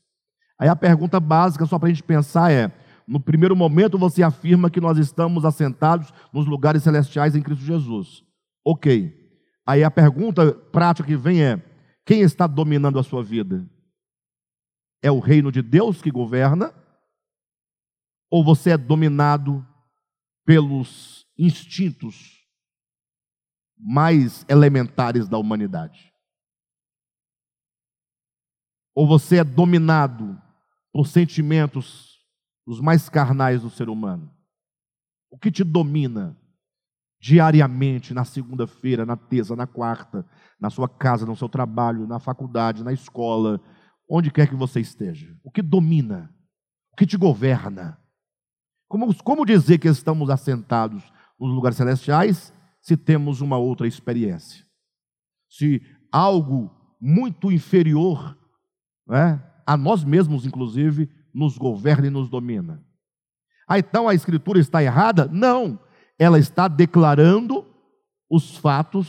Aí 0.57 0.69
a 0.69 0.75
pergunta 0.75 1.19
básica, 1.19 1.65
só 1.65 1.77
para 1.77 1.87
a 1.87 1.89
gente 1.89 2.03
pensar, 2.03 2.51
é: 2.51 2.71
no 3.07 3.19
primeiro 3.19 3.55
momento 3.55 3.97
você 3.97 4.23
afirma 4.23 4.69
que 4.69 4.79
nós 4.79 4.97
estamos 4.97 5.43
assentados 5.43 6.13
nos 6.31 6.45
lugares 6.45 6.83
celestiais 6.83 7.35
em 7.35 7.41
Cristo 7.41 7.65
Jesus. 7.65 8.23
Ok. 8.63 9.13
Aí 9.65 9.83
a 9.83 9.91
pergunta 9.91 10.53
prática 10.53 11.07
que 11.07 11.17
vem 11.17 11.41
é: 11.41 11.57
quem 12.09 12.21
está 12.21 12.47
dominando 12.47 12.97
a 12.97 13.03
sua 13.03 13.23
vida? 13.23 13.69
É 14.99 15.11
o 15.11 15.19
reino 15.19 15.51
de 15.51 15.61
Deus 15.61 16.01
que 16.01 16.09
governa? 16.09 16.73
Ou 18.31 18.43
você 18.43 18.71
é 18.71 18.77
dominado 18.77 19.63
pelos 20.43 21.27
instintos 21.37 22.43
mais 23.77 24.43
elementares 24.49 25.29
da 25.29 25.37
humanidade? 25.37 26.11
Ou 28.95 29.07
você 29.07 29.37
é 29.37 29.43
dominado 29.43 30.35
por 30.91 31.05
sentimentos 31.05 32.25
os 32.65 32.81
mais 32.81 33.07
carnais 33.07 33.61
do 33.61 33.69
ser 33.69 33.87
humano? 33.87 34.35
O 35.29 35.37
que 35.37 35.51
te 35.51 35.63
domina 35.63 36.35
diariamente, 37.19 38.13
na 38.13 38.23
segunda-feira, 38.23 39.05
na 39.05 39.17
terça, 39.17 39.55
na 39.55 39.67
quarta, 39.67 40.25
na 40.59 40.69
sua 40.69 40.87
casa, 40.87 41.25
no 41.25 41.35
seu 41.35 41.49
trabalho, 41.49 42.07
na 42.07 42.19
faculdade, 42.19 42.83
na 42.83 42.93
escola, 42.93 43.59
onde 44.09 44.31
quer 44.31 44.47
que 44.47 44.55
você 44.55 44.79
esteja? 44.79 45.35
O 45.43 45.51
que 45.51 45.61
domina? 45.61 46.33
O 46.93 46.95
que 46.95 47.05
te 47.05 47.17
governa? 47.17 47.99
Como, 48.87 49.13
como 49.23 49.45
dizer 49.45 49.77
que 49.77 49.87
estamos 49.87 50.29
assentados 50.29 51.03
nos 51.39 51.53
lugares 51.53 51.77
celestiais 51.77 52.53
se 52.81 52.95
temos 52.95 53.41
uma 53.41 53.57
outra 53.57 53.87
experiência. 53.87 54.65
Se 55.49 55.81
algo 56.11 56.71
muito 56.99 57.51
inferior 57.51 58.37
né, 59.07 59.43
a 59.65 59.77
nós 59.77 60.03
mesmos, 60.03 60.45
inclusive, 60.45 61.09
nos 61.33 61.57
governa 61.57 62.07
e 62.07 62.09
nos 62.09 62.29
domina. 62.29 62.83
Ah, 63.67 63.77
então 63.77 64.07
a 64.07 64.15
Escritura 64.15 64.59
está 64.59 64.81
errada? 64.81 65.27
Não. 65.27 65.79
Ela 66.19 66.37
está 66.37 66.67
declarando 66.67 67.65
os 68.29 68.57
fatos 68.57 69.07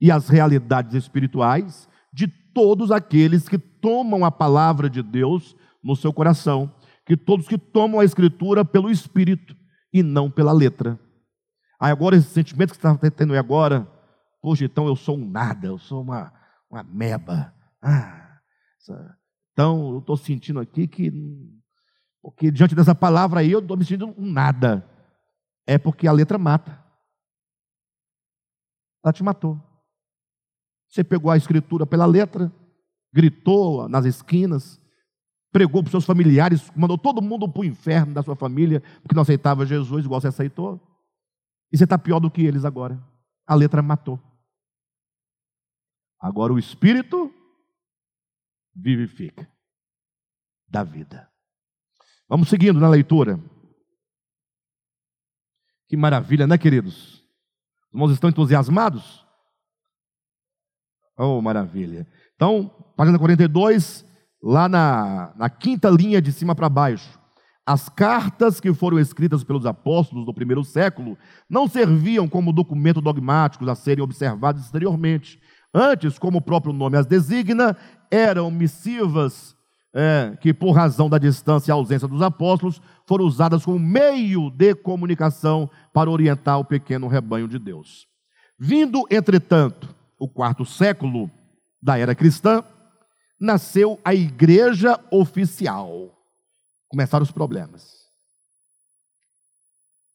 e 0.00 0.10
as 0.10 0.28
realidades 0.28 0.94
espirituais 0.94 1.88
de 2.12 2.26
todos 2.26 2.90
aqueles 2.90 3.48
que 3.48 3.58
tomam 3.58 4.24
a 4.24 4.30
palavra 4.30 4.90
de 4.90 5.02
Deus 5.02 5.56
no 5.82 5.96
seu 5.96 6.12
coração, 6.12 6.74
que 7.06 7.16
todos 7.16 7.48
que 7.48 7.56
tomam 7.56 8.00
a 8.00 8.04
Escritura 8.04 8.64
pelo 8.64 8.90
Espírito 8.90 9.56
e 9.92 10.02
não 10.02 10.30
pela 10.30 10.52
letra. 10.52 10.98
Aí 11.80 11.90
agora 11.90 12.16
esse 12.16 12.28
sentimento 12.28 12.70
que 12.70 12.80
você 12.80 12.86
está 12.86 13.10
tendo 13.10 13.34
agora, 13.36 13.88
poxa, 14.42 14.64
então 14.64 14.86
eu 14.86 14.96
sou 14.96 15.16
um 15.16 15.30
nada, 15.30 15.68
eu 15.68 15.78
sou 15.78 16.02
uma, 16.02 16.32
uma 16.70 16.82
meba. 16.82 17.54
Ah, 17.82 18.38
então 19.52 19.92
eu 19.92 19.98
estou 19.98 20.16
sentindo 20.16 20.60
aqui 20.60 20.86
que, 20.86 21.12
porque 22.22 22.50
diante 22.50 22.74
dessa 22.74 22.94
palavra 22.94 23.40
aí 23.40 23.50
eu 23.50 23.60
estou 23.60 23.76
me 23.76 23.84
sentindo 23.84 24.14
um 24.18 24.30
nada. 24.30 24.86
É 25.70 25.78
porque 25.78 26.08
a 26.08 26.12
letra 26.12 26.36
mata. 26.36 26.84
ela 29.04 29.12
te 29.12 29.22
matou. 29.22 29.56
Você 30.88 31.04
pegou 31.04 31.30
a 31.30 31.36
escritura 31.36 31.86
pela 31.86 32.06
letra, 32.06 32.52
gritou 33.14 33.88
nas 33.88 34.04
esquinas, 34.04 34.82
pregou 35.52 35.80
para 35.80 35.86
os 35.86 35.92
seus 35.92 36.04
familiares, 36.04 36.68
mandou 36.74 36.98
todo 36.98 37.22
mundo 37.22 37.48
para 37.48 37.60
o 37.60 37.64
inferno 37.64 38.12
da 38.12 38.20
sua 38.20 38.34
família, 38.34 38.80
porque 39.00 39.14
não 39.14 39.22
aceitava 39.22 39.64
Jesus 39.64 40.04
igual 40.04 40.20
você 40.20 40.26
aceitou. 40.26 40.80
E 41.70 41.78
você 41.78 41.84
está 41.84 41.96
pior 41.96 42.18
do 42.18 42.32
que 42.32 42.42
eles 42.42 42.64
agora. 42.64 43.00
A 43.46 43.54
letra 43.54 43.80
matou. 43.80 44.20
Agora 46.18 46.52
o 46.52 46.58
Espírito 46.58 47.32
vivifica, 48.74 49.48
dá 50.66 50.82
vida. 50.82 51.30
Vamos 52.28 52.48
seguindo 52.48 52.80
na 52.80 52.88
leitura. 52.88 53.38
Que 55.90 55.96
maravilha, 55.96 56.46
né, 56.46 56.56
queridos? 56.56 57.20
Os 57.88 57.92
irmãos 57.92 58.12
estão 58.12 58.30
entusiasmados? 58.30 59.26
Oh, 61.18 61.42
maravilha. 61.42 62.06
Então, 62.36 62.70
página 62.96 63.18
42, 63.18 64.06
lá 64.40 64.68
na, 64.68 65.34
na 65.34 65.50
quinta 65.50 65.90
linha 65.90 66.22
de 66.22 66.30
cima 66.30 66.54
para 66.54 66.68
baixo. 66.68 67.18
As 67.66 67.88
cartas 67.88 68.60
que 68.60 68.72
foram 68.72 69.00
escritas 69.00 69.42
pelos 69.42 69.66
apóstolos 69.66 70.24
do 70.24 70.32
primeiro 70.32 70.62
século 70.62 71.18
não 71.48 71.66
serviam 71.66 72.28
como 72.28 72.52
documento 72.52 73.00
dogmáticos 73.00 73.66
a 73.66 73.74
serem 73.74 74.04
observados 74.04 74.62
exteriormente. 74.62 75.40
Antes, 75.74 76.20
como 76.20 76.38
o 76.38 76.42
próprio 76.42 76.72
nome 76.72 76.98
as 76.98 77.06
designa, 77.06 77.76
eram 78.12 78.48
missivas 78.48 79.56
é, 79.94 80.36
que, 80.40 80.54
por 80.54 80.72
razão 80.72 81.08
da 81.08 81.18
distância 81.18 81.70
e 81.70 81.72
ausência 81.72 82.06
dos 82.06 82.22
apóstolos, 82.22 82.80
foram 83.06 83.24
usadas 83.24 83.64
como 83.64 83.78
meio 83.78 84.50
de 84.50 84.74
comunicação 84.74 85.68
para 85.92 86.10
orientar 86.10 86.58
o 86.58 86.64
pequeno 86.64 87.08
rebanho 87.08 87.48
de 87.48 87.58
Deus. 87.58 88.06
Vindo, 88.58 89.04
entretanto, 89.10 89.94
o 90.18 90.28
quarto 90.28 90.64
século 90.64 91.30
da 91.82 91.98
era 91.98 92.14
cristã, 92.14 92.62
nasceu 93.40 93.98
a 94.04 94.14
igreja 94.14 95.00
oficial. 95.10 96.14
Começaram 96.88 97.22
os 97.22 97.30
problemas. 97.30 98.00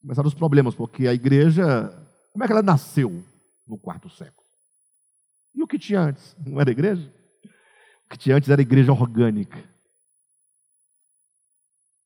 Começaram 0.02 0.28
os 0.28 0.36
problemas, 0.36 0.76
porque 0.76 1.08
a 1.08 1.14
igreja, 1.14 1.90
como 2.32 2.44
é 2.44 2.48
que 2.48 2.54
ela 2.54 2.62
nasceu 2.62 3.24
no 3.68 3.78
quarto 3.78 4.10
século? 4.10 4.46
E 5.56 5.64
o 5.64 5.68
que 5.68 5.80
tinha 5.80 6.02
antes? 6.02 6.36
Não 6.46 6.62
era 6.62 6.70
igreja? 6.70 7.12
Que 8.10 8.32
antes 8.32 8.50
era 8.50 8.62
igreja 8.62 8.92
orgânica. 8.92 9.64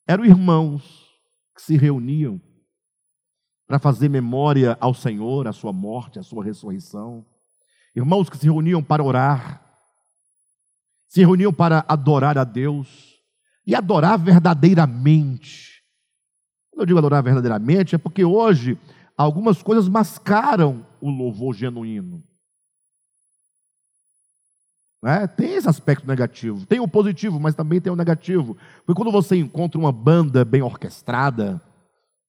Eram 0.07 0.25
irmãos 0.25 1.07
que 1.55 1.61
se 1.61 1.77
reuniam 1.77 2.41
para 3.67 3.77
fazer 3.77 4.09
memória 4.09 4.75
ao 4.79 4.95
Senhor, 4.95 5.47
a 5.47 5.53
sua 5.53 5.71
morte, 5.71 6.17
a 6.17 6.23
sua 6.23 6.43
ressurreição. 6.43 7.23
Irmãos 7.95 8.27
que 8.29 8.37
se 8.37 8.45
reuniam 8.45 8.83
para 8.83 9.03
orar, 9.03 9.63
se 11.07 11.19
reuniam 11.21 11.53
para 11.53 11.85
adorar 11.87 12.37
a 12.37 12.43
Deus 12.43 13.19
e 13.67 13.75
adorar 13.75 14.17
verdadeiramente. 14.17 15.83
Quando 16.71 16.81
eu 16.81 16.85
digo 16.87 16.97
adorar 16.97 17.21
verdadeiramente, 17.21 17.93
é 17.93 17.97
porque 17.97 18.25
hoje 18.25 18.79
algumas 19.15 19.61
coisas 19.61 19.87
mascaram 19.87 20.83
o 20.99 21.09
louvor 21.09 21.53
genuíno. 21.53 22.23
É, 25.05 25.25
tem 25.27 25.53
esse 25.53 25.69
aspecto 25.69 26.05
negativo. 26.05 26.65
Tem 26.65 26.79
o 26.79 26.87
positivo, 26.87 27.39
mas 27.39 27.55
também 27.55 27.79
tem 27.79 27.91
o 27.91 27.95
negativo. 27.95 28.57
Porque 28.85 29.01
quando 29.01 29.11
você 29.11 29.37
encontra 29.37 29.79
uma 29.79 29.91
banda 29.91 30.43
bem 30.43 30.61
orquestrada, 30.61 31.61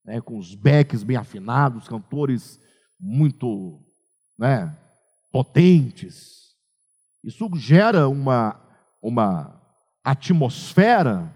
né, 0.04 0.20
com 0.20 0.38
os 0.38 0.54
backs 0.54 1.02
bem 1.02 1.16
afinados, 1.16 1.88
cantores 1.88 2.60
muito 2.98 3.80
né, 4.38 4.76
potentes, 5.32 6.40
isso 7.24 7.48
gera 7.56 8.08
uma, 8.08 8.58
uma 9.02 9.60
atmosfera 10.04 11.34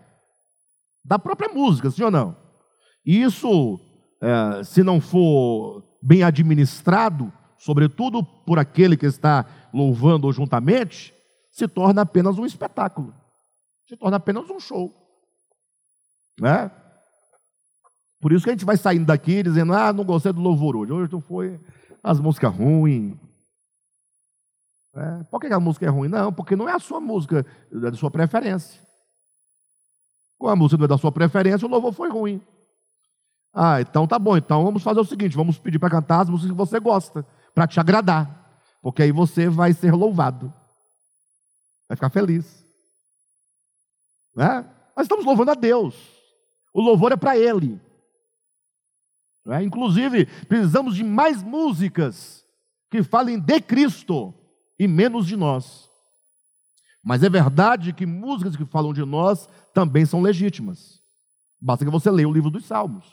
da 1.05 1.19
própria 1.19 1.53
música, 1.53 1.91
sim 1.91 2.05
ou 2.05 2.11
não? 2.11 2.37
E 3.05 3.23
isso, 3.23 3.79
é, 4.23 4.65
se 4.65 4.83
não 4.83 5.01
for 5.01 5.83
bem 6.01 6.23
administrado, 6.23 7.31
sobretudo 7.59 8.23
por 8.23 8.59
aquele 8.59 8.97
que 8.97 9.07
está 9.07 9.45
louvando 9.73 10.33
juntamente, 10.33 11.13
se 11.55 11.69
torna 11.69 12.03
apenas 12.03 12.37
um 12.37 12.45
espetáculo, 12.45 13.15
se 13.87 13.97
torna 13.97 14.17
apenas 14.17 14.51
um 14.51 14.59
show. 14.59 14.93
Né? 16.39 16.69
Por 18.21 18.33
isso 18.33 18.43
que 18.43 18.51
a 18.51 18.53
gente 18.53 18.65
vai 18.65 18.77
saindo 18.77 19.07
daqui 19.07 19.41
dizendo, 19.41 19.73
ah, 19.73 19.93
não 19.93 20.05
gostei 20.05 20.33
do 20.33 20.41
louvor 20.41 20.75
hoje, 20.75 20.93
hoje 20.93 21.13
não 21.13 21.21
foi 21.21 21.61
as 22.03 22.19
músicas 22.19 22.53
ruins. 22.53 23.17
É, 24.97 25.23
por 25.31 25.41
que 25.41 25.47
a 25.47 25.61
música 25.61 25.87
é 25.87 25.89
ruim? 25.89 26.09
Não, 26.09 26.33
porque 26.33 26.57
não 26.57 26.69
é 26.69 26.73
a 26.73 26.81
sua 26.81 27.01
música, 27.01 27.47
é 27.73 27.79
da 27.79 27.95
sua 27.95 28.11
preferência. 28.11 28.81
Com 30.37 30.49
a 30.49 30.57
música 30.57 30.79
não 30.79 30.87
é 30.87 30.89
da 30.89 30.99
sua 30.99 31.13
preferência, 31.13 31.67
o 31.67 31.71
louvor 31.71 31.93
foi 31.93 32.11
ruim. 32.11 32.43
Ah, 33.53 33.81
então 33.81 34.09
tá 34.09 34.19
bom, 34.19 34.37
então 34.37 34.65
vamos 34.65 34.83
fazer 34.83 34.99
o 34.99 35.05
seguinte, 35.05 35.37
vamos 35.37 35.57
pedir 35.57 35.79
para 35.79 35.91
cantar 35.91 36.23
as 36.23 36.29
músicas 36.29 36.51
que 36.51 36.57
você 36.57 36.81
gosta, 36.81 37.25
para 37.55 37.69
te 37.69 37.79
agradar, 37.79 38.61
porque 38.83 39.05
aí 39.05 39.13
você 39.13 39.49
vai 39.49 39.73
ser 39.73 39.93
louvado. 39.93 40.53
Vai 41.89 41.97
ficar 41.97 42.11
feliz. 42.11 42.65
Né? 44.35 44.69
Nós 44.97 45.05
estamos 45.05 45.25
louvando 45.25 45.51
a 45.51 45.55
Deus. 45.55 45.95
O 46.73 46.81
louvor 46.81 47.13
é 47.13 47.17
para 47.17 47.37
Ele. 47.37 47.81
Né? 49.45 49.63
Inclusive, 49.63 50.27
precisamos 50.47 50.97
de 50.97 51.05
mais 51.05 51.43
músicas 51.43 52.45
que 52.91 53.03
falem 53.03 53.39
de 53.39 53.61
Cristo 53.61 54.35
e 54.79 54.89
menos 54.89 55.27
de 55.27 55.37
nós. 55.37 55.89
Mas 57.03 57.23
é 57.23 57.29
verdade 57.29 57.93
que 57.93 58.07
músicas 58.07 58.57
que 58.57 58.65
falam 58.65 58.93
de 58.93 59.05
nós 59.05 59.49
também 59.75 60.07
são 60.07 60.23
legítimas. 60.23 61.01
Basta 61.61 61.85
que 61.85 61.91
você 61.91 62.11
leia 62.11 62.29
o 62.29 62.33
livro 62.33 62.51
dos 62.51 62.65
Salmos. 62.65 63.05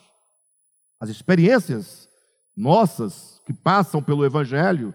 As 0.98 1.10
experiências 1.10 2.08
nossas 2.56 3.40
que 3.44 3.52
passam 3.52 4.02
pelo 4.02 4.24
Evangelho 4.24 4.94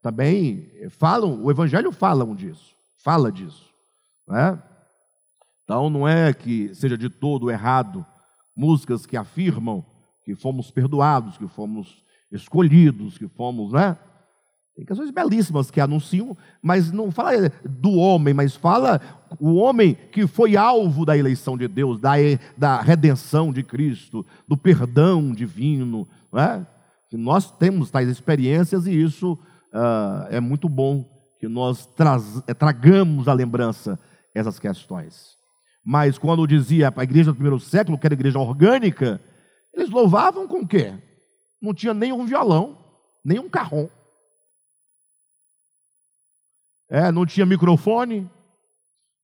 também 0.00 0.70
falam, 0.90 1.42
o 1.42 1.50
Evangelho 1.50 1.92
falam 1.92 2.34
disso 2.34 2.77
fala 3.02 3.30
disso. 3.32 3.68
Né? 4.26 4.62
Então 5.64 5.90
não 5.90 6.06
é 6.06 6.32
que 6.32 6.74
seja 6.74 6.96
de 6.96 7.08
todo 7.08 7.50
errado 7.50 8.04
músicas 8.56 9.06
que 9.06 9.16
afirmam 9.16 9.84
que 10.24 10.34
fomos 10.34 10.70
perdoados, 10.70 11.38
que 11.38 11.48
fomos 11.48 12.02
escolhidos, 12.30 13.16
que 13.16 13.26
fomos, 13.28 13.72
né? 13.72 13.96
Tem 14.76 14.84
canções 14.84 15.10
belíssimas 15.10 15.70
que 15.70 15.80
anunciam, 15.80 16.36
mas 16.62 16.92
não 16.92 17.10
fala 17.10 17.50
do 17.64 17.94
homem, 17.94 18.32
mas 18.32 18.54
fala 18.54 19.00
o 19.40 19.54
homem 19.54 19.96
que 20.12 20.26
foi 20.26 20.56
alvo 20.56 21.04
da 21.04 21.16
eleição 21.16 21.56
de 21.58 21.66
Deus, 21.66 21.98
da, 21.98 22.12
da 22.56 22.80
redenção 22.80 23.52
de 23.52 23.62
Cristo, 23.62 24.24
do 24.46 24.56
perdão 24.56 25.32
divino. 25.32 26.06
Né? 26.32 26.64
Nós 27.12 27.50
temos 27.50 27.90
tais 27.90 28.08
experiências 28.08 28.86
e 28.86 28.92
isso 28.92 29.32
uh, 29.32 30.28
é 30.30 30.38
muito 30.38 30.68
bom 30.68 31.04
que 31.38 31.48
nós 31.48 31.88
eh, 32.46 32.54
tragamos 32.54 33.28
à 33.28 33.32
lembrança 33.32 33.98
essas 34.34 34.58
questões. 34.58 35.36
Mas 35.84 36.18
quando 36.18 36.46
dizia 36.46 36.92
a 36.94 37.02
igreja 37.02 37.30
do 37.30 37.34
primeiro 37.34 37.60
século, 37.60 37.98
que 37.98 38.06
era 38.06 38.14
igreja 38.14 38.38
orgânica, 38.38 39.20
eles 39.72 39.88
louvavam 39.88 40.46
com 40.46 40.60
o 40.60 40.66
quê? 40.66 40.92
Não 41.62 41.72
tinha 41.72 41.94
nem 41.94 42.12
um 42.12 42.26
violão, 42.26 42.76
nem 43.24 43.38
um 43.38 43.48
carrom. 43.48 43.88
É, 46.90 47.12
não 47.12 47.24
tinha 47.24 47.46
microfone. 47.46 48.28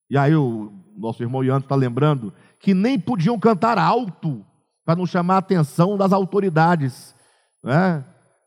E 0.09 0.17
aí 0.17 0.35
o 0.35 0.73
nosso 0.97 1.23
irmão 1.23 1.43
Ian 1.43 1.59
está 1.59 1.75
lembrando 1.75 2.33
que 2.61 2.73
nem 2.73 2.99
podiam 2.99 3.39
cantar 3.39 3.79
alto 3.79 4.45
para 4.85 4.97
não 4.97 5.07
chamar 5.07 5.37
a 5.37 5.39
atenção 5.39 5.97
das 5.97 6.13
autoridades. 6.13 7.15
Né? 7.63 8.05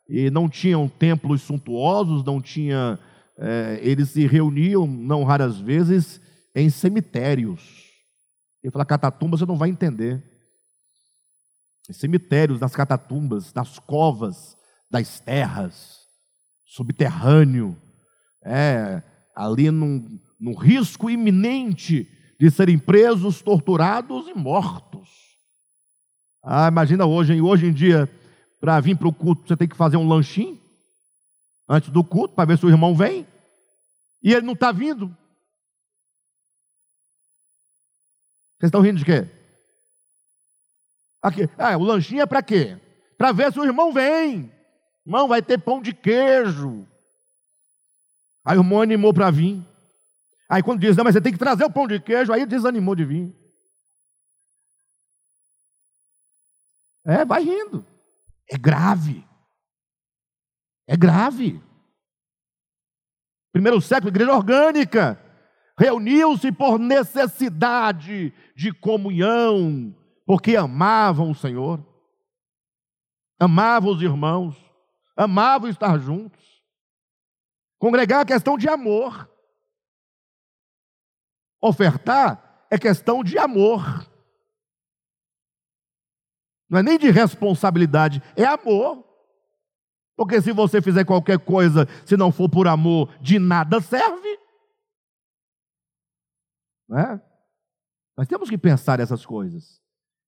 E 0.07 0.29
não 0.29 0.47
tinham 0.47 0.87
templos 0.87 1.41
suntuosos, 1.41 2.23
não 2.23 2.41
tinha 2.41 2.97
é, 3.37 3.79
eles 3.81 4.09
se 4.09 4.25
reuniam, 4.25 4.87
não 4.87 5.23
raras 5.23 5.59
vezes, 5.59 6.19
em 6.55 6.69
cemitérios. 6.69 7.85
Ele 8.63 8.71
fala, 8.71 8.85
catatumba 8.85 9.37
você 9.37 9.45
não 9.45 9.57
vai 9.57 9.69
entender. 9.69 10.23
Em 11.89 11.93
cemitérios, 11.93 12.59
nas 12.59 12.75
catatumbas, 12.75 13.53
nas 13.53 13.79
covas, 13.79 14.57
das 14.89 15.19
terras, 15.19 15.99
subterrâneo, 16.65 17.77
é, 18.43 19.01
ali 19.35 19.69
num, 19.69 20.19
num 20.39 20.55
risco 20.55 21.09
iminente 21.09 22.09
de 22.39 22.49
serem 22.51 22.77
presos, 22.77 23.41
torturados 23.41 24.27
e 24.27 24.33
mortos. 24.33 25.09
Ah, 26.43 26.67
imagina 26.67 27.05
hoje, 27.05 27.33
hein? 27.33 27.41
hoje 27.41 27.67
em 27.67 27.73
dia, 27.73 28.09
para 28.59 28.79
vir 28.79 28.97
para 28.97 29.07
o 29.07 29.13
culto, 29.13 29.47
você 29.47 29.55
tem 29.55 29.67
que 29.67 29.75
fazer 29.75 29.97
um 29.97 30.07
lanchinho 30.07 30.59
antes 31.67 31.89
do 31.89 32.03
culto, 32.03 32.35
para 32.35 32.45
ver 32.45 32.57
se 32.57 32.65
o 32.65 32.69
irmão 32.69 32.95
vem, 32.95 33.27
e 34.23 34.33
ele 34.33 34.45
não 34.45 34.53
está 34.53 34.71
vindo. 34.71 35.07
Vocês 38.57 38.69
estão 38.69 38.81
rindo 38.81 38.97
de 38.97 39.05
quê? 39.05 39.27
Aqui. 41.21 41.49
Ah, 41.57 41.77
o 41.77 41.83
lanchinho 41.83 42.21
é 42.21 42.25
para 42.25 42.41
quê? 42.41 42.79
Para 43.17 43.31
ver 43.31 43.51
se 43.51 43.59
o 43.59 43.65
irmão 43.65 43.91
vem. 43.91 44.51
Irmão, 45.05 45.27
vai 45.27 45.41
ter 45.41 45.59
pão 45.59 45.81
de 45.81 45.93
queijo. 45.93 46.87
Aí 48.43 48.57
o 48.57 48.61
irmão 48.61 48.81
animou 48.81 49.13
para 49.13 49.29
vir. 49.29 49.63
Aí 50.49 50.63
quando 50.63 50.79
diz, 50.79 50.95
não, 50.95 51.03
mas 51.03 51.13
você 51.13 51.21
tem 51.21 51.33
que 51.33 51.37
trazer 51.37 51.65
o 51.65 51.71
pão 51.71 51.87
de 51.87 51.99
queijo, 51.99 52.31
aí 52.31 52.45
desanimou 52.45 52.95
de 52.95 53.05
vir. 53.05 53.35
É, 57.05 57.25
vai 57.25 57.43
rindo. 57.43 57.85
É 58.49 58.57
grave. 58.57 59.25
É 60.87 60.95
grave. 60.95 61.61
Primeiro 63.51 63.81
século, 63.81 64.09
igreja 64.09 64.33
orgânica. 64.33 65.21
Reuniu-se 65.77 66.51
por 66.51 66.79
necessidade 66.79 68.33
de 68.55 68.73
comunhão, 68.73 69.95
porque 70.25 70.55
amavam 70.55 71.29
o 71.29 71.35
Senhor, 71.35 71.85
amavam 73.39 73.91
os 73.91 74.01
irmãos, 74.01 74.55
amavam 75.15 75.69
estar 75.69 75.99
juntos. 75.99 76.63
Congregar 77.77 78.21
é 78.21 78.25
questão 78.25 78.57
de 78.57 78.67
amor. 78.67 79.29
Ofertar 81.61 82.65
é 82.71 82.77
questão 82.77 83.23
de 83.23 83.37
amor. 83.37 83.83
Não 86.69 86.79
é 86.79 86.83
nem 86.83 86.97
de 86.97 87.09
responsabilidade, 87.09 88.21
é 88.35 88.45
amor. 88.45 89.06
Porque 90.17 90.41
se 90.41 90.51
você 90.51 90.81
fizer 90.81 91.05
qualquer 91.05 91.37
coisa, 91.37 91.87
se 92.03 92.17
não 92.17 92.31
for 92.31 92.49
por 92.49 92.67
amor, 92.67 93.15
de 93.21 93.37
nada 93.37 93.79
serve. 93.79 94.39
Né? 96.89 97.21
Nós 98.17 98.27
temos 98.27 98.49
que 98.49 98.57
pensar 98.57 98.99
essas 98.99 99.23
coisas. 99.23 99.79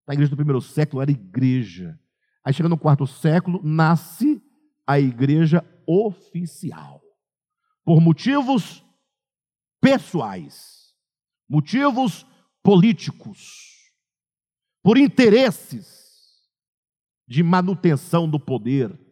A 0.07 0.13
igreja 0.13 0.29
do 0.29 0.35
primeiro 0.35 0.61
século 0.61 1.01
era 1.01 1.09
igreja. 1.09 1.99
Aí 2.45 2.53
chega 2.53 2.69
no 2.69 2.77
quarto 2.77 3.07
século, 3.07 3.59
nasce 3.63 4.39
a 4.85 4.99
igreja 4.99 5.65
oficial. 5.87 7.01
Por 7.83 7.99
motivos 7.99 8.85
pessoais, 9.81 10.93
motivos 11.49 12.27
políticos, 12.61 13.91
por 14.83 14.99
interesses 14.99 15.97
de 17.27 17.41
manutenção 17.41 18.29
do 18.29 18.39
poder 18.39 19.08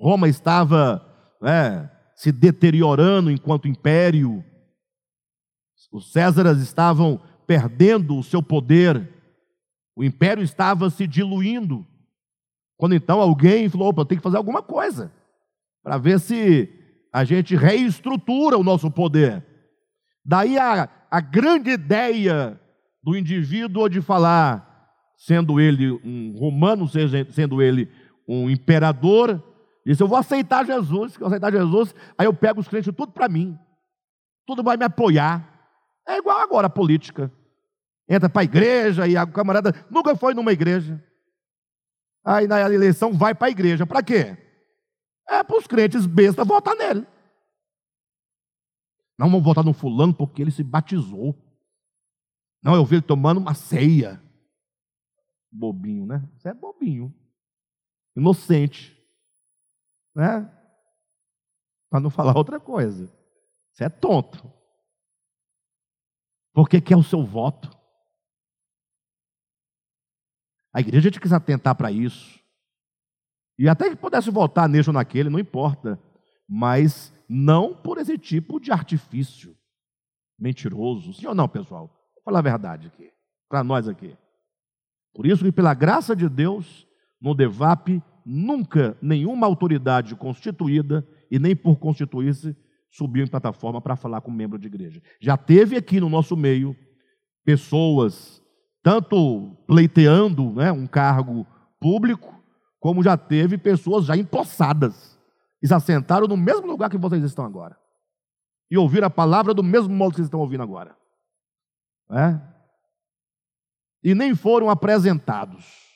Roma 0.00 0.28
estava 0.28 1.04
né, 1.40 1.90
se 2.14 2.32
deteriorando 2.32 3.30
enquanto 3.30 3.68
império, 3.68 4.44
os 5.92 6.12
Césares 6.12 6.58
estavam 6.58 7.20
perdendo 7.46 8.16
o 8.18 8.22
seu 8.22 8.42
poder, 8.42 9.08
o 9.96 10.04
império 10.04 10.42
estava 10.42 10.90
se 10.90 11.06
diluindo. 11.06 11.86
Quando 12.76 12.94
então 12.94 13.20
alguém 13.20 13.68
falou: 13.68 13.88
opa, 13.88 14.04
tem 14.04 14.18
que 14.18 14.22
fazer 14.22 14.36
alguma 14.36 14.62
coisa 14.62 15.12
para 15.82 15.98
ver 15.98 16.20
se 16.20 16.68
a 17.12 17.24
gente 17.24 17.56
reestrutura 17.56 18.58
o 18.58 18.64
nosso 18.64 18.90
poder. 18.90 19.44
Daí 20.24 20.58
a, 20.58 20.88
a 21.10 21.20
grande 21.20 21.70
ideia 21.70 22.60
do 23.02 23.16
indivíduo 23.16 23.88
de 23.88 24.02
falar, 24.02 24.92
sendo 25.16 25.58
ele 25.58 25.90
um 26.04 26.36
romano, 26.38 26.86
sendo 27.30 27.62
ele 27.62 27.90
um 28.28 28.50
imperador, 28.50 29.42
Disse, 29.88 30.02
eu 30.02 30.06
vou 30.06 30.18
aceitar 30.18 30.66
Jesus, 30.66 31.14
se 31.14 31.20
eu 31.20 31.26
aceitar 31.26 31.50
Jesus, 31.50 31.94
aí 32.18 32.26
eu 32.26 32.34
pego 32.34 32.60
os 32.60 32.68
crentes 32.68 32.94
tudo 32.94 33.10
para 33.10 33.26
mim. 33.26 33.58
Tudo 34.46 34.62
vai 34.62 34.76
me 34.76 34.84
apoiar. 34.84 35.66
É 36.06 36.18
igual 36.18 36.38
agora 36.40 36.66
a 36.66 36.70
política. 36.70 37.32
Entra 38.06 38.28
para 38.28 38.42
a 38.42 38.44
igreja 38.44 39.08
e 39.08 39.16
a 39.16 39.26
camarada 39.26 39.72
nunca 39.90 40.14
foi 40.14 40.34
numa 40.34 40.52
igreja. 40.52 41.02
Aí 42.22 42.46
na 42.46 42.60
eleição 42.70 43.14
vai 43.14 43.34
para 43.34 43.46
a 43.46 43.50
igreja. 43.50 43.86
Para 43.86 44.02
quê? 44.02 44.36
É 45.26 45.42
para 45.42 45.56
os 45.56 45.66
crentes 45.66 46.04
bestas 46.04 46.46
votar 46.46 46.74
nele. 46.74 47.06
Não 49.18 49.30
vão 49.30 49.40
votar 49.40 49.64
no 49.64 49.72
fulano 49.72 50.12
porque 50.12 50.42
ele 50.42 50.50
se 50.50 50.62
batizou. 50.62 51.34
Não, 52.62 52.74
eu 52.74 52.84
vi 52.84 52.96
ele 52.96 53.02
tomando 53.02 53.38
uma 53.38 53.54
ceia. 53.54 54.22
Bobinho, 55.50 56.04
né? 56.04 56.28
Você 56.36 56.50
é 56.50 56.54
bobinho. 56.54 57.10
Inocente 58.14 58.97
né? 60.14 60.50
Para 61.90 62.00
não 62.00 62.10
falar 62.10 62.36
outra 62.36 62.60
coisa. 62.60 63.10
Você 63.72 63.84
é 63.84 63.88
tonto. 63.88 64.52
Porque 66.52 66.80
quer 66.80 66.96
o 66.96 67.02
seu 67.02 67.24
voto. 67.24 67.70
A 70.72 70.80
igreja 70.80 71.10
tinha 71.10 71.20
que 71.20 71.28
se 71.28 71.34
atentar 71.34 71.74
para 71.74 71.90
isso. 71.90 72.38
E 73.58 73.68
até 73.68 73.90
que 73.90 73.96
pudesse 73.96 74.30
votar 74.30 74.68
neste 74.68 74.90
ou 74.90 74.94
naquele, 74.94 75.30
não 75.30 75.38
importa. 75.38 76.00
Mas 76.48 77.12
não 77.28 77.74
por 77.74 77.98
esse 77.98 78.16
tipo 78.16 78.60
de 78.60 78.72
artifício 78.72 79.56
mentiroso. 80.38 81.12
Sim 81.12 81.26
ou 81.26 81.34
não, 81.34 81.48
pessoal? 81.48 81.88
Vou 82.14 82.24
falar 82.24 82.38
a 82.38 82.42
verdade 82.42 82.86
aqui, 82.86 83.12
para 83.48 83.64
nós 83.64 83.88
aqui. 83.88 84.16
Por 85.14 85.26
isso 85.26 85.44
que, 85.44 85.52
pela 85.52 85.74
graça 85.74 86.14
de 86.14 86.28
Deus, 86.28 86.86
no 87.20 87.34
DEVAP 87.34 88.02
nunca 88.28 88.94
nenhuma 89.00 89.46
autoridade 89.46 90.14
constituída 90.14 91.06
e 91.30 91.38
nem 91.38 91.56
por 91.56 91.78
constituir-se 91.78 92.54
subiu 92.90 93.24
em 93.24 93.28
plataforma 93.28 93.80
para 93.80 93.96
falar 93.96 94.20
com 94.20 94.30
membro 94.30 94.58
de 94.58 94.66
igreja. 94.66 95.02
Já 95.18 95.36
teve 95.36 95.76
aqui 95.76 95.98
no 95.98 96.10
nosso 96.10 96.36
meio 96.36 96.76
pessoas 97.44 98.42
tanto 98.82 99.56
pleiteando 99.66 100.52
né, 100.52 100.70
um 100.70 100.86
cargo 100.86 101.46
público, 101.80 102.34
como 102.78 103.02
já 103.02 103.16
teve 103.16 103.56
pessoas 103.56 104.04
já 104.04 104.16
empossadas 104.16 105.18
e 105.62 105.66
se 105.66 105.74
assentaram 105.74 106.26
no 106.26 106.36
mesmo 106.36 106.66
lugar 106.66 106.90
que 106.90 106.98
vocês 106.98 107.22
estão 107.24 107.44
agora. 107.44 107.78
E 108.70 108.76
ouviram 108.76 109.06
a 109.06 109.10
palavra 109.10 109.54
do 109.54 109.62
mesmo 109.62 109.94
modo 109.94 110.10
que 110.10 110.16
vocês 110.16 110.26
estão 110.26 110.40
ouvindo 110.40 110.62
agora. 110.62 110.96
É? 112.10 112.38
E 114.02 114.14
nem 114.14 114.34
foram 114.34 114.70
apresentados. 114.70 115.87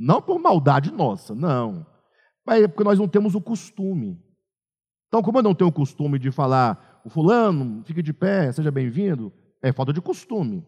Não 0.00 0.22
por 0.22 0.38
maldade 0.38 0.90
nossa, 0.90 1.34
não. 1.34 1.86
Mas 2.42 2.62
é 2.62 2.68
porque 2.68 2.82
nós 2.82 2.98
não 2.98 3.06
temos 3.06 3.34
o 3.34 3.40
costume. 3.40 4.18
Então, 5.08 5.20
como 5.20 5.36
eu 5.36 5.42
não 5.42 5.54
tenho 5.54 5.68
o 5.68 5.72
costume 5.72 6.18
de 6.18 6.30
falar, 6.30 7.02
o 7.04 7.10
fulano, 7.10 7.84
fique 7.84 8.02
de 8.02 8.14
pé, 8.14 8.50
seja 8.50 8.70
bem-vindo, 8.70 9.30
é 9.60 9.70
falta 9.74 9.92
de 9.92 10.00
costume. 10.00 10.66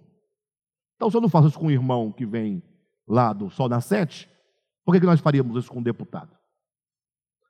Então, 0.96 1.10
se 1.10 1.16
eu 1.16 1.20
não 1.22 1.30
faço 1.30 1.48
isso 1.48 1.58
com 1.58 1.68
um 1.68 1.70
irmão 1.70 2.12
que 2.12 2.26
vem 2.26 2.62
lá 3.08 3.32
do 3.32 3.48
Sol 3.48 3.70
Nascente, 3.70 4.28
por 4.84 4.92
que, 4.92 5.00
que 5.00 5.06
nós 5.06 5.20
faríamos 5.20 5.56
isso 5.56 5.72
com 5.72 5.78
um 5.78 5.82
deputado? 5.82 6.36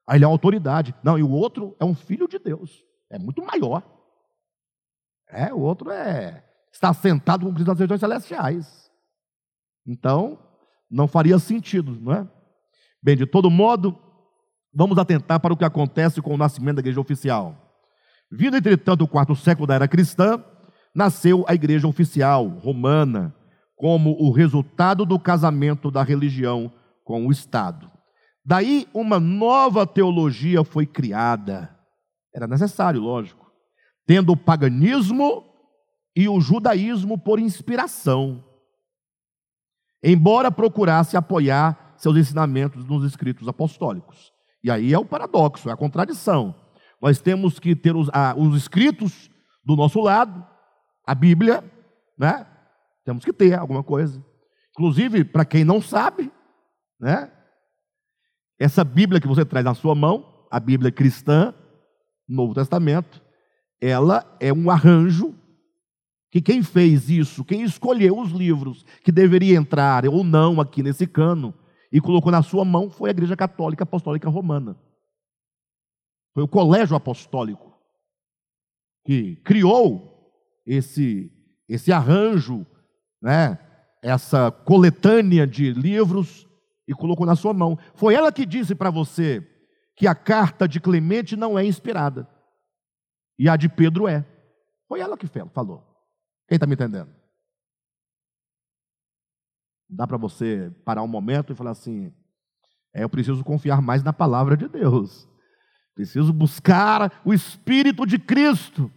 Aí 0.06 0.18
ele 0.18 0.24
é 0.24 0.28
uma 0.28 0.34
autoridade. 0.34 0.94
Não, 1.02 1.18
e 1.18 1.22
o 1.24 1.30
outro 1.30 1.74
é 1.80 1.84
um 1.84 1.96
filho 1.96 2.28
de 2.28 2.38
Deus. 2.38 2.84
É 3.10 3.18
muito 3.18 3.44
maior. 3.44 3.82
É, 5.28 5.52
o 5.52 5.58
outro 5.58 5.90
é 5.90 6.48
está 6.72 6.94
sentado 6.94 7.44
com 7.44 7.52
Cristo 7.52 7.68
nas 7.68 7.78
regiões 7.80 8.00
celestiais. 8.00 8.90
Então, 9.84 10.38
não 10.92 11.08
faria 11.08 11.38
sentido, 11.38 11.98
não 11.98 12.12
é? 12.12 12.28
Bem, 13.02 13.16
de 13.16 13.24
todo 13.24 13.50
modo, 13.50 13.98
vamos 14.72 14.98
atentar 14.98 15.40
para 15.40 15.54
o 15.54 15.56
que 15.56 15.64
acontece 15.64 16.20
com 16.20 16.34
o 16.34 16.36
nascimento 16.36 16.76
da 16.76 16.80
igreja 16.80 17.00
oficial. 17.00 17.56
Vindo, 18.30 18.56
entretanto, 18.56 19.02
o 19.02 19.08
quarto 19.08 19.34
século 19.34 19.66
da 19.66 19.74
era 19.74 19.88
cristã, 19.88 20.44
nasceu 20.94 21.44
a 21.48 21.54
igreja 21.54 21.88
oficial 21.88 22.46
romana, 22.46 23.34
como 23.74 24.10
o 24.20 24.30
resultado 24.30 25.06
do 25.06 25.18
casamento 25.18 25.90
da 25.90 26.02
religião 26.02 26.70
com 27.04 27.26
o 27.26 27.32
Estado. 27.32 27.90
Daí 28.44 28.86
uma 28.92 29.18
nova 29.18 29.86
teologia 29.86 30.62
foi 30.62 30.86
criada. 30.86 31.74
Era 32.34 32.46
necessário, 32.46 33.00
lógico, 33.00 33.50
tendo 34.06 34.32
o 34.32 34.36
paganismo 34.36 35.44
e 36.14 36.28
o 36.28 36.40
judaísmo 36.40 37.18
por 37.18 37.40
inspiração 37.40 38.44
embora 40.02 40.50
procurasse 40.50 41.16
apoiar 41.16 41.94
seus 41.96 42.16
ensinamentos 42.16 42.84
nos 42.84 43.04
escritos 43.04 43.46
apostólicos. 43.46 44.32
E 44.64 44.70
aí 44.70 44.92
é 44.92 44.98
o 44.98 45.04
paradoxo, 45.04 45.68
é 45.68 45.72
a 45.72 45.76
contradição. 45.76 46.54
Nós 47.00 47.20
temos 47.20 47.58
que 47.58 47.74
ter 47.74 47.94
os, 47.94 48.08
os 48.36 48.56
escritos 48.56 49.30
do 49.64 49.76
nosso 49.76 50.00
lado, 50.00 50.44
a 51.06 51.14
Bíblia, 51.14 51.62
né? 52.18 52.46
Temos 53.04 53.24
que 53.24 53.32
ter 53.32 53.58
alguma 53.58 53.82
coisa. 53.82 54.24
Inclusive, 54.70 55.24
para 55.24 55.44
quem 55.44 55.64
não 55.64 55.80
sabe, 55.80 56.30
né? 57.00 57.30
Essa 58.58 58.84
Bíblia 58.84 59.20
que 59.20 59.26
você 59.26 59.44
traz 59.44 59.64
na 59.64 59.74
sua 59.74 59.94
mão, 59.94 60.46
a 60.50 60.60
Bíblia 60.60 60.92
cristã, 60.92 61.52
Novo 62.28 62.54
Testamento, 62.54 63.20
ela 63.80 64.24
é 64.38 64.52
um 64.52 64.70
arranjo 64.70 65.34
que 66.32 66.40
quem 66.40 66.62
fez 66.62 67.10
isso, 67.10 67.44
quem 67.44 67.62
escolheu 67.62 68.18
os 68.18 68.30
livros 68.30 68.86
que 69.04 69.12
deveria 69.12 69.54
entrar 69.54 70.06
ou 70.08 70.24
não 70.24 70.62
aqui 70.62 70.82
nesse 70.82 71.06
cano 71.06 71.52
e 71.92 72.00
colocou 72.00 72.32
na 72.32 72.42
sua 72.42 72.64
mão 72.64 72.88
foi 72.88 73.10
a 73.10 73.12
Igreja 73.12 73.36
Católica 73.36 73.82
Apostólica 73.84 74.30
Romana. 74.30 74.74
Foi 76.32 76.42
o 76.42 76.48
Colégio 76.48 76.96
Apostólico 76.96 77.78
que 79.04 79.36
criou 79.44 80.32
esse 80.64 81.30
esse 81.68 81.92
arranjo, 81.92 82.66
né? 83.20 83.58
Essa 84.02 84.50
coletânea 84.50 85.46
de 85.46 85.70
livros 85.70 86.48
e 86.88 86.94
colocou 86.94 87.26
na 87.26 87.36
sua 87.36 87.52
mão. 87.52 87.78
Foi 87.94 88.14
ela 88.14 88.32
que 88.32 88.46
disse 88.46 88.74
para 88.74 88.90
você 88.90 89.46
que 89.94 90.06
a 90.06 90.14
carta 90.14 90.66
de 90.66 90.80
Clemente 90.80 91.36
não 91.36 91.58
é 91.58 91.64
inspirada. 91.64 92.26
E 93.38 93.50
a 93.50 93.56
de 93.56 93.68
Pedro 93.68 94.08
é. 94.08 94.26
Foi 94.88 95.00
ela 95.00 95.16
que 95.16 95.26
falou. 95.26 95.91
Quem 96.52 96.56
está 96.56 96.66
me 96.66 96.74
entendendo? 96.74 97.08
Dá 99.88 100.06
para 100.06 100.18
você 100.18 100.70
parar 100.84 101.02
um 101.02 101.08
momento 101.08 101.50
e 101.50 101.56
falar 101.56 101.70
assim: 101.70 102.12
é, 102.94 103.04
eu 103.04 103.08
preciso 103.08 103.42
confiar 103.42 103.80
mais 103.80 104.02
na 104.02 104.12
palavra 104.12 104.54
de 104.54 104.68
Deus. 104.68 105.26
Preciso 105.94 106.30
buscar 106.30 107.22
o 107.24 107.32
Espírito 107.32 108.04
de 108.04 108.18
Cristo. 108.18 108.92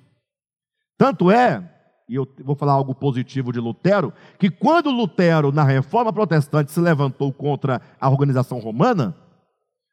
Tanto 0.98 1.32
é, 1.32 1.64
e 2.10 2.16
eu 2.16 2.28
vou 2.44 2.58
falar 2.58 2.74
algo 2.74 2.94
positivo 2.94 3.54
de 3.54 3.60
Lutero, 3.62 4.12
que 4.38 4.50
quando 4.50 4.92
Lutero, 4.92 5.50
na 5.50 5.64
reforma 5.64 6.12
protestante, 6.12 6.74
se 6.74 6.82
levantou 6.82 7.32
contra 7.32 7.82
a 8.02 8.10
organização 8.10 8.60
romana, 8.60 9.16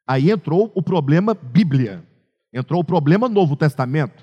aí 0.05 0.29
entrou 0.29 0.69
o 0.75 0.83
problema 0.83 1.33
Bíblia, 1.33 2.05
entrou 2.51 2.81
o 2.81 2.85
problema 2.85 3.29
Novo 3.29 3.55
Testamento, 3.55 4.21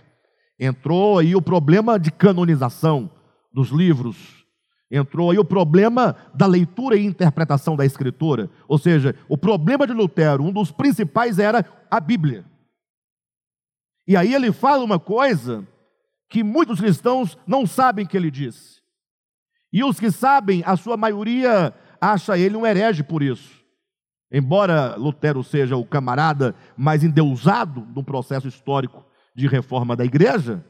entrou 0.59 1.19
aí 1.19 1.35
o 1.35 1.41
problema 1.41 1.99
de 1.99 2.11
canonização 2.11 3.11
dos 3.53 3.71
livros, 3.71 4.45
entrou 4.91 5.31
aí 5.31 5.39
o 5.39 5.45
problema 5.45 6.17
da 6.35 6.47
leitura 6.47 6.97
e 6.97 7.05
interpretação 7.05 7.77
da 7.77 7.87
Escritura. 7.87 8.51
Ou 8.67 8.79
seja, 8.79 9.15
o 9.29 9.39
problema 9.39 9.87
de 9.87 9.93
Lutero, 9.93 10.43
um 10.43 10.53
dos 10.53 10.73
principais 10.73 11.39
era 11.39 11.65
a 11.91 12.01
Bíblia. 12.01 12.45
E 14.07 14.17
aí 14.17 14.35
ele 14.35 14.51
fala 14.53 14.83
uma 14.83 14.99
coisa 14.99 15.67
que 16.29 16.43
muitos 16.43 16.81
cristãos 16.81 17.39
não 17.47 17.67
sabem 17.67 18.07
que 18.07 18.17
ele 18.17 18.31
disse. 18.31 18.81
E 19.73 19.85
os 19.85 20.01
que 20.01 20.11
sabem, 20.11 20.63
a 20.67 20.77
sua 20.77 20.97
maioria 20.97 21.73
acha 22.01 22.37
ele 22.37 22.57
um 22.57 22.67
herege 22.67 23.05
por 23.05 23.23
isso. 23.23 23.61
Embora 24.33 24.97
Lutero 24.97 25.43
seja 25.43 25.77
o 25.77 25.85
camarada 25.85 26.55
mais 26.77 27.05
endeusado 27.05 27.87
no 27.95 28.03
processo 28.03 28.49
histórico 28.49 29.05
de 29.35 29.47
reforma 29.47 29.97
da 29.97 30.05
igreja, 30.05 30.65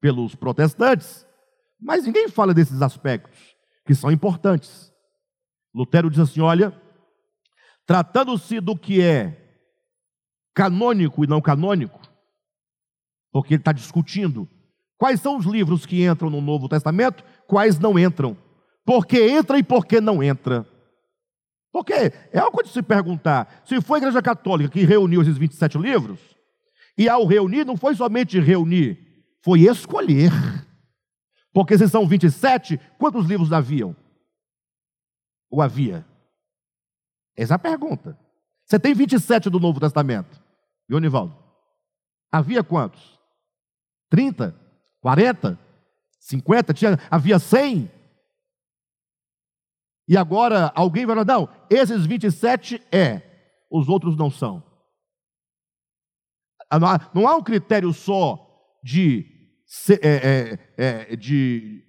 pelos 0.00 0.34
protestantes, 0.34 1.25
mas 1.80 2.04
ninguém 2.04 2.28
fala 2.28 2.54
desses 2.54 2.82
aspectos 2.82 3.54
que 3.86 3.94
são 3.94 4.10
importantes. 4.10 4.92
Lutero 5.74 6.10
diz 6.10 6.18
assim: 6.18 6.40
olha, 6.40 6.72
tratando-se 7.86 8.60
do 8.60 8.76
que 8.76 9.00
é 9.00 9.42
canônico 10.54 11.22
e 11.22 11.26
não 11.26 11.40
canônico, 11.40 12.00
porque 13.30 13.54
ele 13.54 13.60
está 13.60 13.72
discutindo 13.72 14.48
quais 14.96 15.20
são 15.20 15.36
os 15.36 15.44
livros 15.44 15.84
que 15.84 16.04
entram 16.04 16.30
no 16.30 16.40
Novo 16.40 16.68
Testamento, 16.68 17.22
quais 17.46 17.78
não 17.78 17.98
entram, 17.98 18.36
por 18.84 19.06
que 19.06 19.20
entra 19.20 19.58
e 19.58 19.62
por 19.62 19.86
que 19.86 20.00
não 20.00 20.22
entra. 20.22 20.66
Porque 21.70 21.92
é 22.32 22.38
algo 22.38 22.62
de 22.62 22.70
se 22.70 22.82
perguntar: 22.82 23.62
se 23.66 23.80
foi 23.82 23.98
a 23.98 24.02
Igreja 24.02 24.22
Católica 24.22 24.70
que 24.70 24.84
reuniu 24.84 25.20
esses 25.20 25.36
27 25.36 25.76
livros, 25.76 26.18
e 26.96 27.08
ao 27.08 27.26
reunir, 27.26 27.66
não 27.66 27.76
foi 27.76 27.94
somente 27.94 28.40
reunir, 28.40 28.98
foi 29.44 29.60
escolher. 29.60 30.32
Porque 31.56 31.78
se 31.78 31.88
são 31.88 32.06
27, 32.06 32.76
quantos 32.98 33.24
livros 33.24 33.50
haviam? 33.50 33.96
Ou 35.50 35.62
havia? 35.62 36.06
Essa 37.34 37.54
é 37.54 37.56
a 37.56 37.58
pergunta. 37.58 38.20
Você 38.66 38.78
tem 38.78 38.92
27 38.92 39.48
do 39.48 39.58
Novo 39.58 39.80
Testamento. 39.80 40.38
E 40.86 40.94
o 40.94 40.98
Nivaldo? 40.98 41.34
Havia 42.30 42.62
quantos? 42.62 43.18
30? 44.10 44.54
40? 45.00 45.58
50? 46.20 46.74
Tinha, 46.74 46.98
havia 47.10 47.38
100? 47.38 47.90
E 50.08 50.14
agora 50.14 50.70
alguém 50.74 51.06
vai 51.06 51.16
falar, 51.16 51.24
não, 51.24 51.48
esses 51.70 52.04
27 52.04 52.86
é, 52.92 53.64
os 53.70 53.88
outros 53.88 54.14
não 54.14 54.30
são. 54.30 54.62
Não 57.14 57.26
há 57.26 57.34
um 57.34 57.42
critério 57.42 57.94
só 57.94 58.78
de 58.84 59.35
é, 59.90 60.58
é, 60.76 61.12
é, 61.12 61.16
de, 61.16 61.82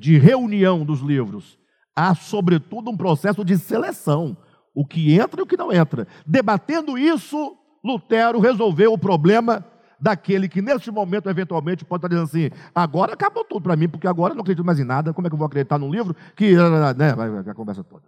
de 0.00 0.18
reunião 0.18 0.84
dos 0.84 1.00
livros, 1.00 1.58
há, 1.94 2.14
sobretudo, 2.14 2.90
um 2.90 2.96
processo 2.96 3.44
de 3.44 3.56
seleção. 3.56 4.36
O 4.74 4.84
que 4.84 5.14
entra 5.14 5.40
e 5.40 5.42
o 5.42 5.46
que 5.46 5.56
não 5.56 5.72
entra. 5.72 6.06
Debatendo 6.26 6.98
isso, 6.98 7.56
Lutero 7.84 8.40
resolveu 8.40 8.92
o 8.92 8.98
problema 8.98 9.64
daquele 10.00 10.48
que, 10.48 10.60
neste 10.60 10.90
momento, 10.90 11.30
eventualmente, 11.30 11.84
pode 11.84 11.98
estar 11.98 12.08
dizendo 12.08 12.24
assim: 12.24 12.50
agora 12.74 13.12
acabou 13.12 13.44
tudo 13.44 13.62
para 13.62 13.76
mim, 13.76 13.88
porque 13.88 14.08
agora 14.08 14.32
eu 14.32 14.34
não 14.34 14.42
acredito 14.42 14.64
mais 14.64 14.80
em 14.80 14.84
nada. 14.84 15.14
Como 15.14 15.26
é 15.26 15.30
que 15.30 15.34
eu 15.34 15.38
vou 15.38 15.46
acreditar 15.46 15.78
num 15.78 15.90
livro 15.90 16.16
que. 16.34 16.56
Né, 16.96 17.14
vai, 17.14 17.30
vai, 17.30 17.40
a 17.48 17.54
conversa 17.54 17.84
toda. 17.84 18.04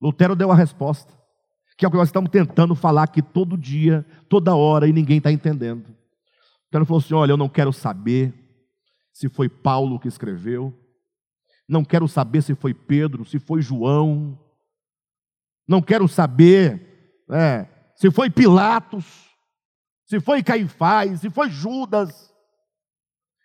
Lutero 0.00 0.36
deu 0.36 0.52
a 0.52 0.54
resposta, 0.54 1.12
que 1.76 1.84
é 1.84 1.88
o 1.88 1.90
que 1.90 1.96
nós 1.96 2.08
estamos 2.08 2.30
tentando 2.30 2.74
falar 2.74 3.02
aqui 3.02 3.20
todo 3.20 3.56
dia, 3.56 4.06
toda 4.28 4.54
hora, 4.54 4.86
e 4.86 4.92
ninguém 4.92 5.18
está 5.18 5.32
entendendo. 5.32 5.84
Então 6.68 6.80
ele 6.80 6.86
falou 6.86 7.00
assim: 7.00 7.14
Olha, 7.14 7.32
eu 7.32 7.36
não 7.36 7.48
quero 7.48 7.72
saber 7.72 8.34
se 9.12 9.28
foi 9.28 9.48
Paulo 9.48 9.98
que 9.98 10.08
escreveu, 10.08 10.74
não 11.68 11.84
quero 11.84 12.06
saber 12.06 12.42
se 12.42 12.54
foi 12.54 12.74
Pedro, 12.74 13.24
se 13.24 13.38
foi 13.38 13.62
João, 13.62 14.38
não 15.66 15.80
quero 15.80 16.06
saber 16.06 17.24
é, 17.30 17.66
se 17.96 18.10
foi 18.10 18.30
Pilatos, 18.30 19.04
se 20.04 20.20
foi 20.20 20.42
Caifás, 20.42 21.20
se 21.20 21.30
foi 21.30 21.50
Judas. 21.50 22.32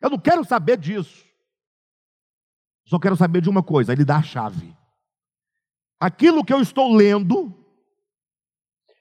Eu 0.01 0.09
não 0.09 0.19
quero 0.19 0.43
saber 0.43 0.77
disso. 0.77 1.25
Só 2.85 2.99
quero 2.99 3.15
saber 3.15 3.41
de 3.41 3.49
uma 3.49 3.63
coisa: 3.63 3.93
ele 3.93 4.03
dá 4.03 4.17
a 4.17 4.23
chave. 4.23 4.75
Aquilo 5.99 6.43
que 6.43 6.51
eu 6.51 6.59
estou 6.59 6.93
lendo 6.93 7.57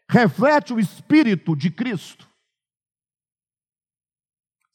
reflete 0.09 0.73
o 0.73 0.79
Espírito 0.79 1.57
de 1.57 1.71
Cristo 1.71 2.30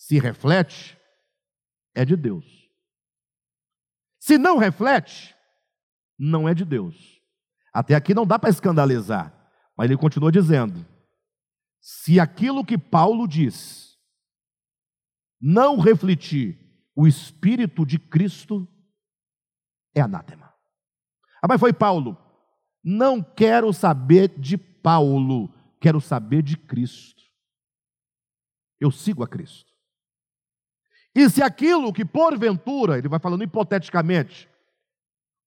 se 0.06 0.20
reflete, 0.20 0.96
é 1.96 2.06
de 2.06 2.16
Deus. 2.16 2.46
Se 4.20 4.38
não 4.38 4.60
reflete, 4.60 5.36
não 6.18 6.48
é 6.48 6.54
de 6.54 6.64
Deus. 6.64 7.20
Até 7.74 7.96
aqui 7.96 8.14
não 8.14 8.26
dá 8.26 8.38
para 8.38 8.52
escandalizar, 8.52 9.34
mas 9.76 9.90
ele 9.90 9.98
continua 9.98 10.32
dizendo: 10.32 10.86
se 11.82 12.20
aquilo 12.20 12.64
que 12.64 12.78
Paulo 12.78 13.28
diz 13.28 13.98
não 15.42 15.80
refletir 15.80 16.60
o 16.96 17.08
Espírito 17.08 17.84
de 17.84 17.98
Cristo, 17.98 18.68
é 19.96 20.02
anátema. 20.02 20.54
Ah, 21.42 21.48
mas 21.48 21.60
foi 21.60 21.74
Paulo. 21.74 22.16
Não 22.84 23.24
quero 23.24 23.74
saber 23.74 24.40
de 24.40 24.56
Paulo, 24.56 25.52
quero 25.82 26.00
saber 26.00 26.44
de 26.44 26.56
Cristo. 26.56 27.24
Eu 28.80 28.92
sigo 28.92 29.24
a 29.24 29.28
Cristo. 29.28 29.75
E 31.16 31.30
se 31.30 31.42
aquilo 31.42 31.94
que 31.94 32.04
porventura, 32.04 32.98
ele 32.98 33.08
vai 33.08 33.20
falando 33.20 33.44
hipoteticamente, 33.44 34.50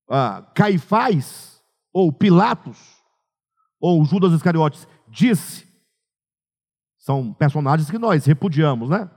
ah, 0.09 0.41
Caifás, 0.55 1.63
ou 1.93 2.11
Pilatos, 2.11 2.97
ou 3.79 4.03
Judas 4.03 4.33
Iscariotes, 4.33 4.87
disse, 5.07 5.67
são 6.97 7.31
personagens 7.31 7.89
que 7.89 7.99
nós 7.99 8.25
repudiamos, 8.25 8.89
né? 8.89 9.09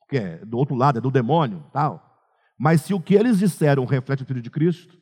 Porque 0.00 0.16
é 0.16 0.44
do 0.44 0.56
outro 0.56 0.74
lado, 0.74 0.98
é 0.98 1.00
do 1.00 1.10
demônio, 1.10 1.64
tal. 1.72 2.02
Mas 2.58 2.80
se 2.80 2.94
o 2.94 3.00
que 3.00 3.14
eles 3.14 3.38
disseram 3.38 3.84
reflete 3.84 4.22
o 4.22 4.26
Filho 4.26 4.40
de 4.40 4.50
Cristo, 4.50 4.96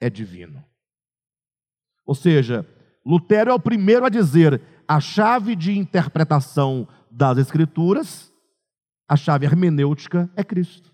é 0.00 0.08
divino. 0.08 0.64
Ou 2.06 2.14
seja, 2.14 2.66
Lutero 3.04 3.50
é 3.50 3.54
o 3.54 3.60
primeiro 3.60 4.04
a 4.04 4.08
dizer 4.08 4.62
a 4.86 5.00
chave 5.00 5.56
de 5.56 5.76
interpretação 5.76 6.86
das 7.10 7.38
Escrituras 7.38 8.31
a 9.12 9.16
chave 9.16 9.44
hermenêutica 9.44 10.30
é 10.34 10.42
Cristo. 10.42 10.90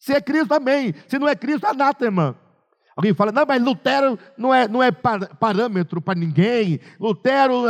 Se 0.00 0.12
é 0.12 0.20
Cristo, 0.20 0.52
amém. 0.52 0.92
Se 1.06 1.16
não 1.16 1.28
é 1.28 1.36
Cristo, 1.36 1.64
anátema. 1.64 2.36
Alguém 2.96 3.14
fala, 3.14 3.30
não, 3.30 3.46
mas 3.46 3.62
Lutero 3.62 4.18
não 4.36 4.52
é, 4.52 4.66
não 4.66 4.82
é 4.82 4.90
parâmetro 4.90 6.02
para 6.02 6.18
ninguém. 6.18 6.80
Lutero, 6.98 7.62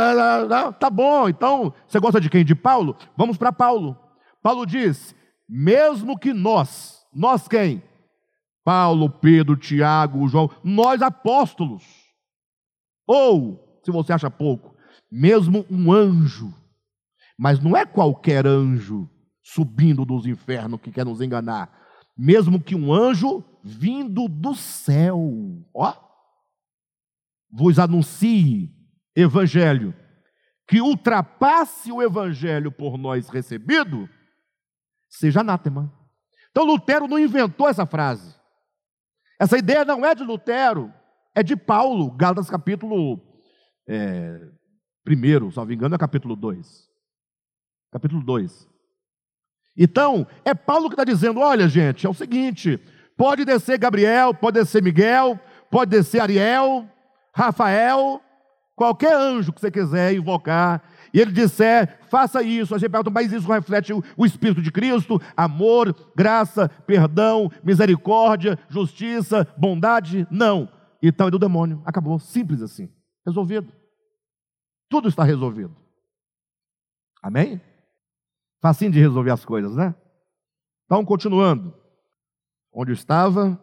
tá 0.79 0.89
bom. 0.89 1.29
Então, 1.29 1.71
você 1.87 1.99
gosta 1.99 2.19
de 2.19 2.27
quem? 2.27 2.43
De 2.43 2.55
Paulo? 2.55 2.97
Vamos 3.15 3.37
para 3.37 3.53
Paulo. 3.53 3.95
Paulo 4.41 4.65
diz: 4.65 5.13
mesmo 5.47 6.17
que 6.17 6.33
nós, 6.33 7.05
nós 7.13 7.47
quem? 7.47 7.83
Paulo, 8.63 9.11
Pedro, 9.11 9.55
Tiago, 9.55 10.27
João, 10.27 10.49
nós 10.63 11.03
apóstolos. 11.03 11.83
Ou, 13.05 13.79
se 13.85 13.91
você 13.91 14.11
acha 14.11 14.31
pouco, 14.31 14.75
mesmo 15.11 15.67
um 15.69 15.91
anjo 15.91 16.51
mas 17.37 17.59
não 17.59 17.75
é 17.75 17.85
qualquer 17.85 18.45
anjo 18.45 19.09
subindo 19.43 20.05
dos 20.05 20.25
infernos 20.25 20.79
que 20.81 20.91
quer 20.91 21.05
nos 21.05 21.21
enganar. 21.21 21.71
Mesmo 22.17 22.61
que 22.61 22.75
um 22.75 22.93
anjo 22.93 23.43
vindo 23.63 24.27
do 24.27 24.55
céu, 24.55 25.19
ó, 25.73 25.93
vos 27.49 27.79
anuncie 27.79 28.73
evangelho 29.15 29.93
que 30.67 30.79
ultrapasse 30.79 31.91
o 31.91 32.01
evangelho 32.01 32.71
por 32.71 32.97
nós 32.97 33.27
recebido, 33.27 34.09
seja 35.09 35.41
anátema. 35.41 35.91
Então 36.49 36.63
Lutero 36.63 37.07
não 37.07 37.19
inventou 37.19 37.67
essa 37.67 37.85
frase. 37.85 38.35
Essa 39.39 39.57
ideia 39.57 39.83
não 39.83 40.05
é 40.05 40.15
de 40.15 40.23
Lutero, 40.23 40.93
é 41.35 41.43
de 41.43 41.57
Paulo, 41.57 42.11
Gálatas 42.11 42.49
capítulo 42.49 43.19
é, 43.87 44.39
Primeiro, 45.03 45.51
salvo 45.51 45.73
engano, 45.73 45.95
é 45.95 45.97
capítulo 45.97 46.35
2. 46.35 46.90
Capítulo 47.91 48.23
2. 48.23 48.67
Então, 49.77 50.25
é 50.45 50.53
Paulo 50.53 50.89
que 50.89 50.93
está 50.93 51.03
dizendo: 51.03 51.39
olha, 51.39 51.67
gente, 51.67 52.05
é 52.05 52.09
o 52.09 52.13
seguinte: 52.13 52.79
pode 53.17 53.45
descer 53.45 53.77
Gabriel, 53.77 54.33
pode 54.33 54.59
descer 54.59 54.81
Miguel, 54.81 55.39
pode 55.69 55.91
descer 55.91 56.21
Ariel, 56.21 56.87
Rafael, 57.33 58.21
qualquer 58.75 59.13
anjo 59.13 59.53
que 59.53 59.61
você 59.61 59.71
quiser 59.71 60.13
invocar, 60.13 60.81
e 61.13 61.19
ele 61.19 61.31
disser, 61.31 61.99
faça 62.09 62.41
isso. 62.41 62.73
A 62.73 62.77
gente 62.77 62.89
pergunta, 62.89 63.09
mas 63.09 63.31
isso 63.31 63.51
reflete 63.51 63.93
o, 63.93 64.25
Espírito 64.25 64.61
de 64.61 64.71
Cristo? 64.71 65.21
Amor, 65.35 65.93
graça, 66.15 66.69
perdão, 66.87 67.51
misericórdia, 67.63 68.57
justiça, 68.69 69.47
bondade? 69.57 70.27
Não. 70.31 70.69
Então 71.01 71.27
é 71.27 71.31
do 71.31 71.39
demônio. 71.39 71.81
Acabou. 71.85 72.19
Simples 72.19 72.61
assim. 72.61 72.89
Resolvido. 73.25 73.73
Tudo 74.89 75.09
está 75.09 75.23
resolvido. 75.23 75.75
Amém? 77.21 77.61
Facinho 78.61 78.91
de 78.91 78.99
resolver 78.99 79.31
as 79.31 79.43
coisas, 79.43 79.75
né? 79.75 79.95
Então, 80.85 81.03
continuando. 81.03 81.73
Onde 82.71 82.91
eu 82.91 82.95
estava? 82.95 83.61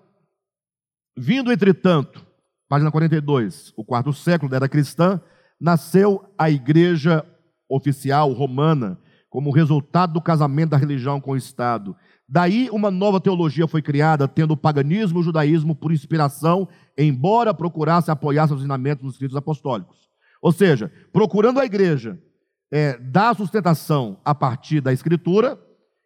Vindo, 1.16 1.52
entretanto, 1.52 2.26
página 2.68 2.90
42, 2.90 3.72
o 3.76 3.84
quarto 3.84 4.12
século 4.12 4.50
da 4.50 4.56
era 4.56 4.68
cristã, 4.68 5.20
nasceu 5.60 6.24
a 6.36 6.50
igreja 6.50 7.24
oficial 7.68 8.32
romana 8.32 8.98
como 9.30 9.52
resultado 9.52 10.14
do 10.14 10.22
casamento 10.22 10.70
da 10.70 10.76
religião 10.76 11.20
com 11.20 11.32
o 11.32 11.36
Estado. 11.36 11.96
Daí 12.28 12.68
uma 12.70 12.90
nova 12.90 13.20
teologia 13.20 13.66
foi 13.66 13.82
criada, 13.82 14.26
tendo 14.26 14.52
o 14.52 14.56
paganismo 14.56 15.18
e 15.18 15.20
o 15.20 15.24
judaísmo 15.24 15.74
por 15.74 15.92
inspiração, 15.92 16.68
embora 16.96 17.54
procurasse 17.54 18.10
apoiar 18.10 18.48
seus 18.48 18.60
ensinamentos 18.60 19.04
nos 19.04 19.14
escritos 19.14 19.36
apostólicos. 19.36 20.08
Ou 20.40 20.52
seja, 20.52 20.92
procurando 21.12 21.60
a 21.60 21.64
igreja 21.64 22.18
é, 22.70 22.98
dar 22.98 23.34
sustentação 23.34 24.20
a 24.24 24.34
partir 24.34 24.80
da 24.80 24.92
escritura, 24.92 25.58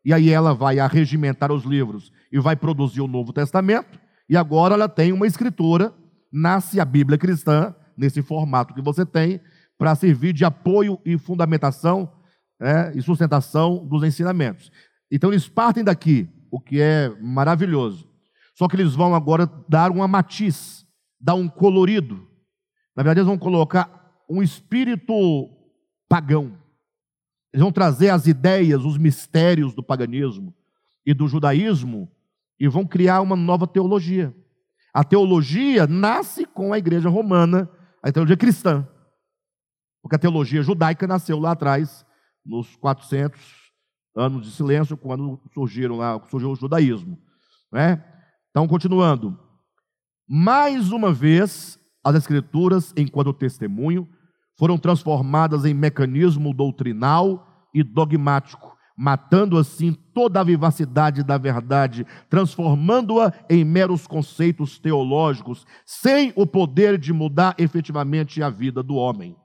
e 0.05 0.13
aí 0.13 0.31
ela 0.31 0.55
vai 0.55 0.79
arregimentar 0.79 1.53
os 1.53 1.65
livros 1.65 2.13
e 2.31 2.39
vai 2.39 2.57
produzir 2.57 3.01
o 3.01 3.09
Novo 3.09 3.33
Testamento, 3.33 4.01
e 4.29 4.37
agora 4.37 4.75
ela 4.75 4.89
tem 4.89 5.13
uma 5.13 5.27
escritura, 5.27 5.93
nasce 6.33 6.81
a 6.81 6.85
Bíblia 6.85 7.19
cristã, 7.19 7.75
nesse 7.97 8.23
formato 8.23 8.75
que 8.75 8.81
você 8.81 9.05
tem, 9.05 9.41
para 9.79 9.95
servir 9.95 10.33
de 10.33 10.45
apoio 10.45 10.99
e 11.05 11.19
fundamentação 11.19 12.11
né, 12.59 12.93
e 12.95 13.03
sustentação 13.03 13.87
dos 13.87 14.03
ensinamentos. 14.05 14.71
Então 15.11 15.31
eles 15.31 15.49
partem 15.49 15.85
daqui, 15.85 16.29
o 16.51 16.61
que 16.61 16.81
é 16.81 17.11
maravilhoso. 17.21 18.09
Só 18.55 18.69
que 18.69 18.77
eles 18.77 18.95
vão 18.95 19.15
agora 19.15 19.51
dar 19.69 19.91
uma 19.91 20.07
matiz, 20.07 20.87
dar 21.21 21.35
um 21.35 21.49
colorido. 21.49 22.17
Na 22.97 23.03
verdade, 23.03 23.21
eles 23.21 23.27
vão 23.27 23.39
colocar 23.39 23.91
um 24.29 24.43
espírito 24.43 25.13
pagão. 26.13 26.59
Eles 27.55 27.63
vão 27.63 27.73
trazer 27.73 28.11
as 28.11 28.27
ideias, 28.27 28.85
os 28.85 28.99
mistérios 28.99 29.73
do 29.73 29.83
paganismo 29.83 30.55
e 31.07 31.15
do 31.15 31.27
judaísmo 31.27 32.07
e 32.61 32.69
vão 32.69 32.87
criar 32.87 33.23
uma 33.23 33.35
nova 33.35 33.67
teologia. 33.67 34.37
A 34.93 35.03
teologia 35.03 35.87
nasce 35.87 36.45
com 36.45 36.71
a 36.71 36.77
igreja 36.77 37.09
romana, 37.09 37.67
a 38.03 38.13
teologia 38.13 38.37
cristã. 38.37 38.87
Porque 40.03 40.17
a 40.17 40.19
teologia 40.19 40.63
judaica 40.63 41.07
nasceu 41.07 41.39
lá 41.39 41.53
atrás, 41.53 42.05
nos 42.45 42.77
400 42.77 43.41
anos 44.15 44.45
de 44.45 44.53
silêncio, 44.53 44.99
quando 44.99 45.41
surgiram 45.55 45.97
lá, 45.97 46.23
surgiu 46.29 46.51
o 46.51 46.57
judaísmo. 46.57 47.19
Né? 47.73 48.05
Então, 48.51 48.69
continuando. 48.69 49.41
Mais 50.29 50.93
uma 50.93 51.11
vez, 51.11 51.81
as 52.05 52.17
escrituras, 52.17 52.93
enquanto 52.99 53.33
testemunho, 53.33 54.07
foram 54.57 54.79
transformadas 54.79 55.65
em 55.65 55.75
mecanismo 55.75 56.55
doutrinal 56.55 57.47
e 57.75 57.83
dogmático, 57.83 58.77
matando 58.97 59.59
assim 59.59 59.93
toda 60.15 60.41
a 60.41 60.45
vivacidade 60.45 61.23
da 61.23 61.39
verdade, 61.39 62.07
transformando-a 62.29 63.33
em 63.49 63.65
meros 63.65 64.07
conceitos 64.07 64.79
teológicos, 64.79 65.67
sem 65.85 66.33
o 66.37 66.47
poder 66.47 66.99
de 66.99 67.13
mudar 67.13 67.55
efetivamente 67.59 68.43
a 68.43 68.51
vida 68.51 68.83
do 68.83 68.95
homem. 68.95 69.37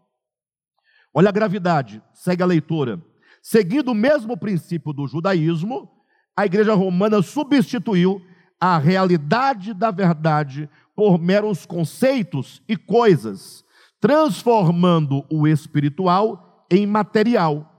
Olha 1.14 1.30
a 1.30 1.32
gravidade, 1.32 2.02
segue 2.14 2.44
a 2.44 2.46
leitura. 2.46 3.02
Seguindo 3.42 3.90
o 3.90 3.96
mesmo 3.96 4.38
princípio 4.38 4.92
do 4.92 5.08
judaísmo, 5.08 5.90
a 6.36 6.46
igreja 6.46 6.76
romana 6.76 7.22
substituiu 7.22 8.22
a 8.60 8.78
realidade 8.78 9.74
da 9.74 9.90
verdade 9.90 10.70
por 10.96 11.18
meros 11.20 11.66
conceitos 11.66 12.62
e 12.68 12.76
coisas, 12.76 13.64
transformando 14.00 15.26
o 15.30 15.48
espiritual 15.48 16.66
em 16.70 16.86
material. 16.86 17.74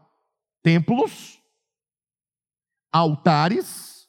Templos, 0.62 1.40
altares, 2.92 4.08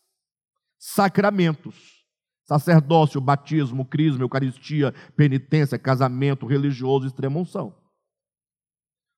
sacramentos, 0.77 2.03
sacerdócio, 2.43 3.21
batismo, 3.21 3.85
crisma, 3.85 4.23
eucaristia, 4.23 4.93
penitência, 5.15 5.77
casamento 5.77 6.45
religioso, 6.45 7.05
extrema-unção. 7.05 7.75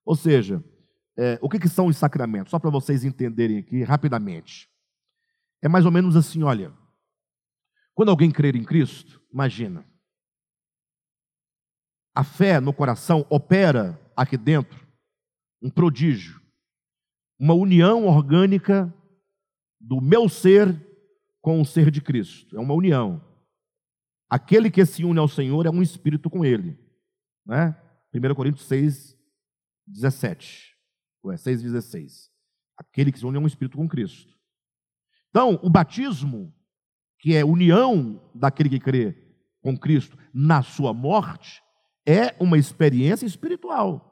Ou 0.04 0.14
seja, 0.14 0.62
é, 1.16 1.38
o 1.40 1.48
que, 1.48 1.58
que 1.58 1.68
são 1.68 1.86
os 1.86 1.96
sacramentos? 1.96 2.50
Só 2.50 2.58
para 2.58 2.70
vocês 2.70 3.04
entenderem 3.04 3.58
aqui 3.58 3.82
rapidamente. 3.82 4.68
É 5.62 5.68
mais 5.68 5.84
ou 5.84 5.90
menos 5.90 6.16
assim: 6.16 6.42
olha, 6.42 6.72
quando 7.94 8.10
alguém 8.10 8.30
crer 8.30 8.56
em 8.56 8.64
Cristo, 8.64 9.20
imagina, 9.32 9.86
a 12.14 12.22
fé 12.22 12.60
no 12.60 12.72
coração 12.72 13.26
opera 13.30 13.98
aqui 14.16 14.36
dentro 14.36 14.86
um 15.62 15.70
prodígio, 15.70 16.40
uma 17.38 17.54
união 17.54 18.06
orgânica 18.06 18.92
do 19.80 20.00
meu 20.00 20.28
ser 20.28 20.74
com 21.40 21.60
o 21.60 21.64
ser 21.64 21.90
de 21.90 22.00
Cristo. 22.00 22.56
É 22.56 22.60
uma 22.60 22.74
união. 22.74 23.22
Aquele 24.28 24.70
que 24.70 24.84
se 24.84 25.04
une 25.04 25.18
ao 25.18 25.28
Senhor 25.28 25.66
é 25.66 25.70
um 25.70 25.82
espírito 25.82 26.28
com 26.28 26.44
ele. 26.44 26.78
Né? 27.46 27.76
1 28.14 28.34
Coríntios 28.34 28.66
6, 28.66 29.16
17. 29.86 30.76
Ué, 31.24 31.36
6,16. 31.36 32.30
Aquele 32.76 33.12
que 33.12 33.18
se 33.18 33.26
une 33.26 33.36
a 33.36 33.40
um 33.40 33.46
espírito 33.46 33.76
com 33.76 33.88
Cristo. 33.88 34.32
Então, 35.30 35.58
o 35.62 35.70
batismo, 35.70 36.54
que 37.18 37.34
é 37.34 37.44
união 37.44 38.20
daquele 38.34 38.68
que 38.68 38.80
crê 38.80 39.16
com 39.60 39.78
Cristo 39.78 40.18
na 40.34 40.62
sua 40.62 40.92
morte, 40.92 41.62
é 42.06 42.34
uma 42.40 42.58
experiência 42.58 43.26
espiritual. 43.26 44.08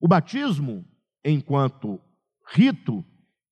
O 0.00 0.08
batismo, 0.08 0.84
enquanto 1.24 2.00
rito, 2.52 3.04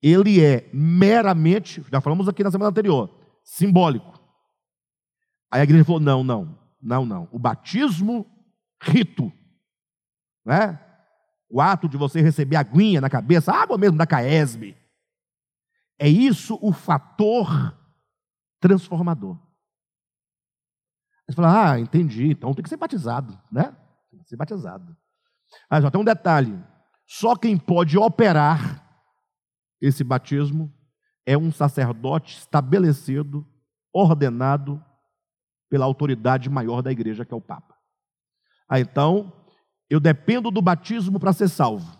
ele 0.02 0.44
é 0.44 0.68
meramente, 0.72 1.82
já 1.90 2.00
falamos 2.00 2.28
aqui 2.28 2.42
na 2.42 2.50
semana 2.50 2.70
anterior, 2.70 3.10
simbólico. 3.44 4.20
Aí 5.50 5.60
a 5.60 5.64
igreja 5.64 5.84
falou: 5.84 6.00
não, 6.00 6.24
não, 6.24 6.58
não, 6.80 7.06
não. 7.06 7.28
O 7.32 7.38
batismo, 7.38 8.26
rito, 8.82 9.32
né? 10.44 10.78
O 11.48 11.60
ato 11.60 11.88
de 11.88 11.96
você 11.96 12.20
receber 12.20 12.56
aguinha 12.56 13.00
na 13.00 13.10
cabeça, 13.10 13.52
água 13.52 13.76
mesmo 13.76 13.98
da 13.98 14.06
Caesb. 14.06 14.74
É 15.98 16.08
isso 16.08 16.58
o 16.62 16.72
fator 16.72 17.78
transformador. 18.58 19.38
Você 21.32 21.36
fala, 21.36 21.72
ah, 21.72 21.80
entendi, 21.80 22.30
então 22.30 22.52
tem 22.52 22.62
que 22.62 22.68
ser 22.68 22.76
batizado, 22.76 23.40
né? 23.50 23.74
Tem 24.10 24.20
que 24.20 24.28
ser 24.28 24.36
batizado. 24.36 24.94
Ah, 25.70 25.80
só 25.80 25.90
tem 25.90 25.98
um 25.98 26.04
detalhe: 26.04 26.62
só 27.06 27.34
quem 27.34 27.56
pode 27.56 27.96
operar 27.96 28.86
esse 29.80 30.04
batismo 30.04 30.70
é 31.24 31.36
um 31.38 31.50
sacerdote 31.50 32.36
estabelecido, 32.36 33.46
ordenado 33.94 34.84
pela 35.70 35.86
autoridade 35.86 36.50
maior 36.50 36.82
da 36.82 36.92
igreja, 36.92 37.24
que 37.24 37.32
é 37.32 37.36
o 37.36 37.40
Papa. 37.40 37.74
Ah, 38.68 38.78
então, 38.78 39.32
eu 39.88 39.98
dependo 39.98 40.50
do 40.50 40.60
batismo 40.60 41.18
para 41.18 41.32
ser 41.32 41.48
salvo. 41.48 41.98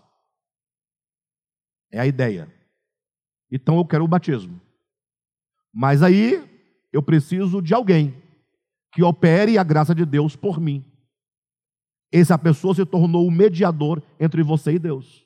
É 1.91 1.99
a 1.99 2.05
ideia. 2.05 2.53
Então 3.51 3.77
eu 3.77 3.85
quero 3.85 4.03
o 4.03 4.07
batismo. 4.07 4.61
Mas 5.73 6.03
aí 6.03 6.47
eu 6.91 7.01
preciso 7.01 7.59
de 7.59 7.73
alguém 7.73 8.22
que 8.93 9.03
opere 9.03 9.57
a 9.57 9.63
graça 9.63 9.93
de 9.93 10.05
Deus 10.05 10.35
por 10.35 10.59
mim. 10.59 10.85
Essa 12.11 12.37
pessoa 12.37 12.75
se 12.75 12.85
tornou 12.85 13.27
o 13.27 13.31
mediador 13.31 14.01
entre 14.19 14.43
você 14.43 14.73
e 14.73 14.79
Deus. 14.79 15.25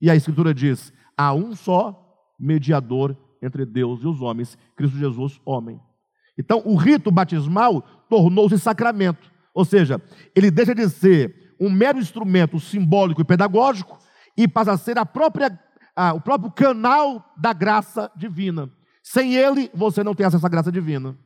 E 0.00 0.10
a 0.10 0.14
Escritura 0.14 0.52
diz: 0.52 0.92
há 1.16 1.32
um 1.32 1.56
só 1.56 2.00
mediador 2.38 3.16
entre 3.42 3.64
Deus 3.64 4.02
e 4.02 4.06
os 4.06 4.20
homens, 4.20 4.58
Cristo 4.76 4.98
Jesus, 4.98 5.40
homem. 5.44 5.80
Então, 6.38 6.62
o 6.64 6.76
rito 6.76 7.10
batismal 7.10 7.80
tornou-se 8.08 8.58
sacramento, 8.58 9.30
ou 9.54 9.64
seja, 9.64 10.00
ele 10.34 10.50
deixa 10.50 10.74
de 10.74 10.88
ser 10.88 11.54
um 11.60 11.70
mero 11.70 11.98
instrumento 11.98 12.58
simbólico 12.58 13.20
e 13.20 13.24
pedagógico 13.24 13.98
e 14.36 14.48
passa 14.48 14.72
a 14.72 14.76
ser 14.76 14.98
a 14.98 15.06
própria, 15.06 15.58
a, 15.94 16.12
o 16.12 16.20
próprio 16.20 16.50
canal 16.50 17.32
da 17.36 17.52
graça 17.52 18.10
divina. 18.16 18.68
Sem 19.02 19.36
ele, 19.36 19.70
você 19.72 20.02
não 20.02 20.14
tem 20.14 20.26
acesso 20.26 20.44
à 20.44 20.48
graça 20.48 20.72
divina. 20.72 21.16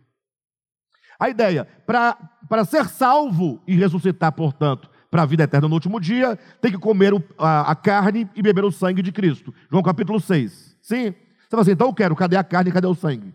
A 1.18 1.28
ideia, 1.28 1.66
para 1.84 2.64
ser 2.64 2.86
salvo 2.88 3.60
e 3.66 3.74
ressuscitar, 3.74 4.32
portanto, 4.32 4.88
para 5.10 5.22
a 5.22 5.26
vida 5.26 5.42
eterna 5.42 5.68
no 5.68 5.74
último 5.74 6.00
dia, 6.00 6.38
tem 6.60 6.70
que 6.70 6.78
comer 6.78 7.12
o, 7.12 7.22
a, 7.38 7.72
a, 7.72 7.74
carne 7.74 8.28
e 8.36 8.42
beber 8.42 8.64
o 8.64 8.70
sangue 8.70 9.02
de 9.02 9.10
Cristo. 9.10 9.52
João 9.70 9.82
capítulo 9.82 10.20
6. 10.20 10.76
Sim? 10.82 11.10
Você 11.10 11.50
fala 11.50 11.62
assim, 11.62 11.72
então 11.72 11.88
eu 11.88 11.94
quero, 11.94 12.14
cadê 12.14 12.36
a 12.36 12.44
carne 12.44 12.70
e 12.70 12.72
cadê 12.72 12.86
o 12.86 12.94
sangue? 12.94 13.34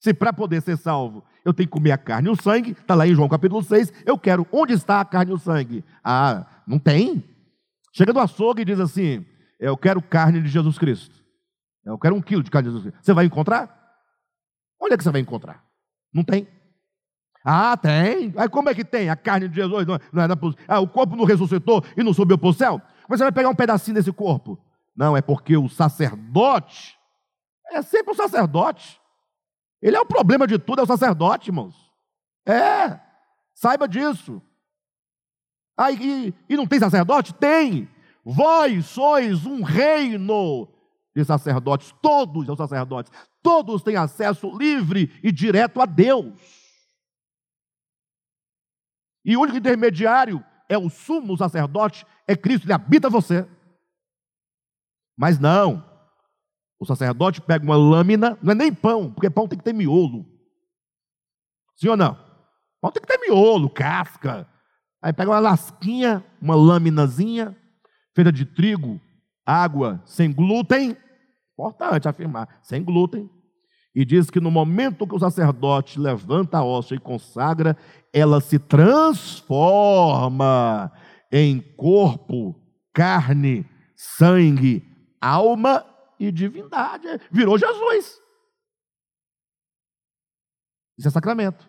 Se 0.00 0.14
para 0.14 0.32
poder 0.32 0.62
ser 0.62 0.76
salvo 0.76 1.24
eu 1.44 1.52
tenho 1.52 1.68
que 1.68 1.72
comer 1.72 1.92
a 1.92 1.98
carne 1.98 2.28
e 2.28 2.30
o 2.30 2.40
sangue, 2.40 2.72
está 2.72 2.94
lá 2.94 3.06
em 3.06 3.14
João 3.14 3.28
capítulo 3.28 3.62
6, 3.62 3.92
eu 4.04 4.18
quero, 4.18 4.46
onde 4.50 4.72
está 4.72 5.00
a 5.00 5.04
carne 5.04 5.32
e 5.32 5.34
o 5.34 5.38
sangue? 5.38 5.84
Ah, 6.02 6.46
não 6.66 6.78
tem. 6.78 7.22
Chega 7.92 8.12
do 8.12 8.20
açougue 8.20 8.62
e 8.62 8.64
diz 8.64 8.80
assim, 8.80 9.24
eu 9.58 9.76
quero 9.76 10.00
carne 10.00 10.40
de 10.40 10.48
Jesus 10.48 10.78
Cristo. 10.78 11.14
Eu 11.84 11.98
quero 11.98 12.16
um 12.16 12.22
quilo 12.22 12.42
de 12.42 12.50
carne 12.50 12.68
de 12.68 12.74
Jesus 12.74 12.90
Cristo. 12.90 13.04
Você 13.04 13.12
vai 13.12 13.26
encontrar? 13.26 13.74
Onde 14.80 14.94
é 14.94 14.96
que 14.96 15.04
você 15.04 15.10
vai 15.10 15.20
encontrar? 15.20 15.64
Não 16.12 16.24
tem. 16.24 16.48
Ah, 17.48 17.76
tem. 17.76 18.34
Aí 18.36 18.48
como 18.48 18.68
é 18.68 18.74
que 18.74 18.84
tem? 18.84 19.08
A 19.08 19.14
carne 19.14 19.46
de 19.46 19.54
Jesus 19.54 19.86
não, 19.86 20.00
não 20.12 20.20
era 20.20 20.36
ah, 20.66 20.80
o 20.80 20.88
corpo 20.88 21.14
não 21.14 21.24
ressuscitou 21.24 21.80
e 21.96 22.02
não 22.02 22.12
subiu 22.12 22.36
para 22.36 22.48
o 22.48 22.52
céu? 22.52 22.82
Mas 23.08 23.20
você 23.20 23.24
vai 23.24 23.30
pegar 23.30 23.48
um 23.48 23.54
pedacinho 23.54 23.94
desse 23.94 24.10
corpo? 24.10 24.58
Não, 24.96 25.16
é 25.16 25.22
porque 25.22 25.56
o 25.56 25.68
sacerdote 25.68 26.98
é 27.70 27.80
sempre 27.82 28.12
o 28.12 28.16
sacerdote. 28.16 29.00
Ele 29.80 29.96
é 29.96 30.00
o 30.00 30.06
problema 30.06 30.44
de 30.44 30.58
tudo, 30.58 30.80
é 30.80 30.82
o 30.82 30.88
sacerdote, 30.88 31.50
irmãos. 31.50 31.76
É, 32.44 32.98
saiba 33.54 33.86
disso. 33.86 34.42
Ah, 35.76 35.92
e, 35.92 36.34
e 36.48 36.56
não 36.56 36.66
tem 36.66 36.80
sacerdote? 36.80 37.32
Tem. 37.32 37.88
Vós 38.24 38.86
sois 38.86 39.46
um 39.46 39.62
reino 39.62 40.66
de 41.14 41.24
sacerdotes, 41.24 41.94
todos 42.02 42.44
são 42.44 42.56
sacerdotes, 42.56 43.12
todos 43.40 43.84
têm 43.84 43.94
acesso 43.94 44.50
livre 44.58 45.12
e 45.22 45.30
direto 45.30 45.80
a 45.80 45.86
Deus. 45.86 46.55
E 49.26 49.36
o 49.36 49.40
único 49.40 49.58
intermediário 49.58 50.42
é 50.68 50.78
o 50.78 50.88
sumo 50.88 51.36
sacerdote, 51.36 52.06
é 52.28 52.36
Cristo, 52.36 52.64
ele 52.64 52.72
habita 52.72 53.10
você. 53.10 53.44
Mas 55.18 55.40
não, 55.40 55.84
o 56.78 56.86
sacerdote 56.86 57.40
pega 57.40 57.64
uma 57.64 57.76
lâmina, 57.76 58.38
não 58.40 58.52
é 58.52 58.54
nem 58.54 58.72
pão, 58.72 59.12
porque 59.12 59.28
pão 59.28 59.48
tem 59.48 59.58
que 59.58 59.64
ter 59.64 59.72
miolo. 59.72 60.24
Sim 61.74 61.88
ou 61.88 61.96
não? 61.96 62.14
Pão 62.80 62.92
tem 62.92 63.02
que 63.02 63.08
ter 63.08 63.18
miolo, 63.18 63.68
casca. 63.68 64.48
Aí 65.02 65.12
pega 65.12 65.30
uma 65.32 65.40
lasquinha, 65.40 66.24
uma 66.40 66.54
lâminazinha, 66.54 67.56
feita 68.14 68.30
de 68.30 68.44
trigo, 68.44 69.00
água, 69.44 70.00
sem 70.06 70.32
glúten. 70.32 70.96
Importante 71.54 72.06
afirmar, 72.06 72.60
sem 72.62 72.84
glúten. 72.84 73.28
E 73.96 74.04
diz 74.04 74.28
que 74.28 74.38
no 74.40 74.50
momento 74.50 75.06
que 75.06 75.14
o 75.14 75.18
sacerdote 75.18 75.98
levanta 75.98 76.58
a 76.58 76.62
hóstia 76.62 76.96
e 76.96 77.00
consagra, 77.00 77.74
ela 78.12 78.42
se 78.42 78.58
transforma 78.58 79.72
em 81.32 81.62
corpo, 81.78 82.54
carne, 82.92 83.66
sangue, 83.96 84.86
alma 85.18 85.82
e 86.20 86.30
divindade. 86.30 87.06
Virou 87.32 87.56
Jesus. 87.56 88.20
Isso 90.98 91.08
é 91.08 91.10
sacramento. 91.10 91.66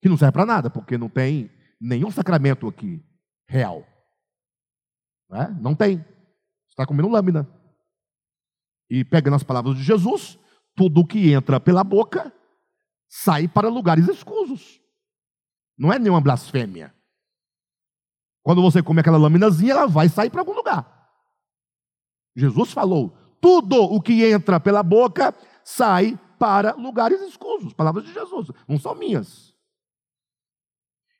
Que 0.00 0.08
não 0.08 0.16
serve 0.16 0.32
para 0.32 0.46
nada, 0.46 0.70
porque 0.70 0.96
não 0.96 1.10
tem 1.10 1.50
nenhum 1.78 2.10
sacramento 2.10 2.66
aqui 2.66 3.04
real. 3.46 3.86
Não, 5.28 5.42
é? 5.42 5.50
não 5.60 5.74
tem. 5.74 6.02
Está 6.70 6.86
comendo 6.86 7.10
lâmina. 7.10 7.46
E 8.88 9.04
pegando 9.04 9.36
as 9.36 9.42
palavras 9.42 9.76
de 9.76 9.82
Jesus, 9.82 10.38
tudo 10.76 11.06
que 11.06 11.32
entra 11.32 11.58
pela 11.58 11.82
boca 11.82 12.32
sai 13.08 13.48
para 13.48 13.68
lugares 13.68 14.06
escusos. 14.08 14.80
Não 15.76 15.92
é 15.92 15.98
nenhuma 15.98 16.20
blasfêmia. 16.20 16.94
Quando 18.42 18.62
você 18.62 18.82
come 18.82 19.00
aquela 19.00 19.18
laminazinha, 19.18 19.72
ela 19.72 19.86
vai 19.86 20.08
sair 20.08 20.30
para 20.30 20.40
algum 20.40 20.52
lugar. 20.52 21.10
Jesus 22.36 22.72
falou: 22.72 23.16
tudo 23.40 23.82
o 23.82 24.00
que 24.00 24.24
entra 24.24 24.60
pela 24.60 24.82
boca 24.82 25.34
sai 25.64 26.18
para 26.38 26.74
lugares 26.74 27.20
escusos. 27.22 27.72
Palavras 27.72 28.04
de 28.04 28.12
Jesus, 28.12 28.50
não 28.68 28.78
são 28.78 28.94
minhas. 28.94 29.54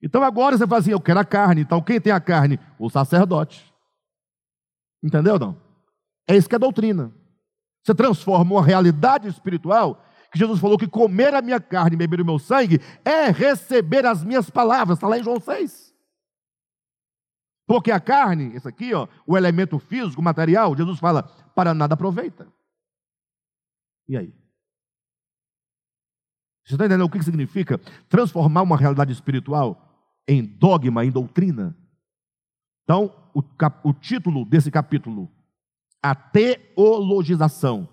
Então 0.02 0.22
agora 0.22 0.56
você 0.56 0.66
fala 0.66 0.80
assim: 0.80 0.92
eu 0.92 1.00
quero 1.00 1.18
a 1.18 1.24
carne. 1.24 1.62
Então 1.62 1.82
quem 1.82 2.00
tem 2.00 2.12
a 2.12 2.20
carne? 2.20 2.60
O 2.78 2.88
sacerdote. 2.88 3.74
Entendeu 5.02 5.38
não? 5.38 5.60
É 6.28 6.36
isso 6.36 6.48
que 6.48 6.54
é 6.54 6.58
doutrina. 6.58 7.12
Você 7.86 7.94
transforma 7.94 8.56
uma 8.56 8.64
realidade 8.64 9.28
espiritual 9.28 10.04
que 10.32 10.38
Jesus 10.40 10.58
falou 10.58 10.76
que 10.76 10.88
comer 10.88 11.32
a 11.34 11.40
minha 11.40 11.60
carne 11.60 11.94
e 11.94 11.96
beber 11.96 12.20
o 12.20 12.24
meu 12.24 12.36
sangue 12.36 12.80
é 13.04 13.30
receber 13.30 14.04
as 14.04 14.24
minhas 14.24 14.50
palavras. 14.50 14.98
Está 14.98 15.06
lá 15.06 15.16
em 15.16 15.22
João 15.22 15.38
6. 15.38 15.94
Porque 17.64 17.92
a 17.92 18.00
carne, 18.00 18.56
isso 18.56 18.66
aqui, 18.66 18.92
ó, 18.92 19.06
o 19.24 19.36
elemento 19.36 19.78
físico, 19.78 20.20
material, 20.20 20.76
Jesus 20.76 20.98
fala, 20.98 21.22
para 21.54 21.72
nada 21.72 21.94
aproveita. 21.94 22.52
E 24.08 24.16
aí? 24.16 24.34
Você 26.64 26.74
está 26.74 26.86
entendendo 26.86 27.06
o 27.06 27.10
que 27.10 27.22
significa 27.22 27.78
transformar 28.08 28.62
uma 28.62 28.76
realidade 28.76 29.12
espiritual 29.12 30.10
em 30.26 30.44
dogma, 30.44 31.04
em 31.04 31.10
doutrina? 31.12 31.76
Então, 32.82 33.14
o, 33.32 33.44
cap, 33.44 33.78
o 33.84 33.92
título 33.92 34.44
desse 34.44 34.72
capítulo, 34.72 35.30
a 36.02 36.14
teologização, 36.14 37.88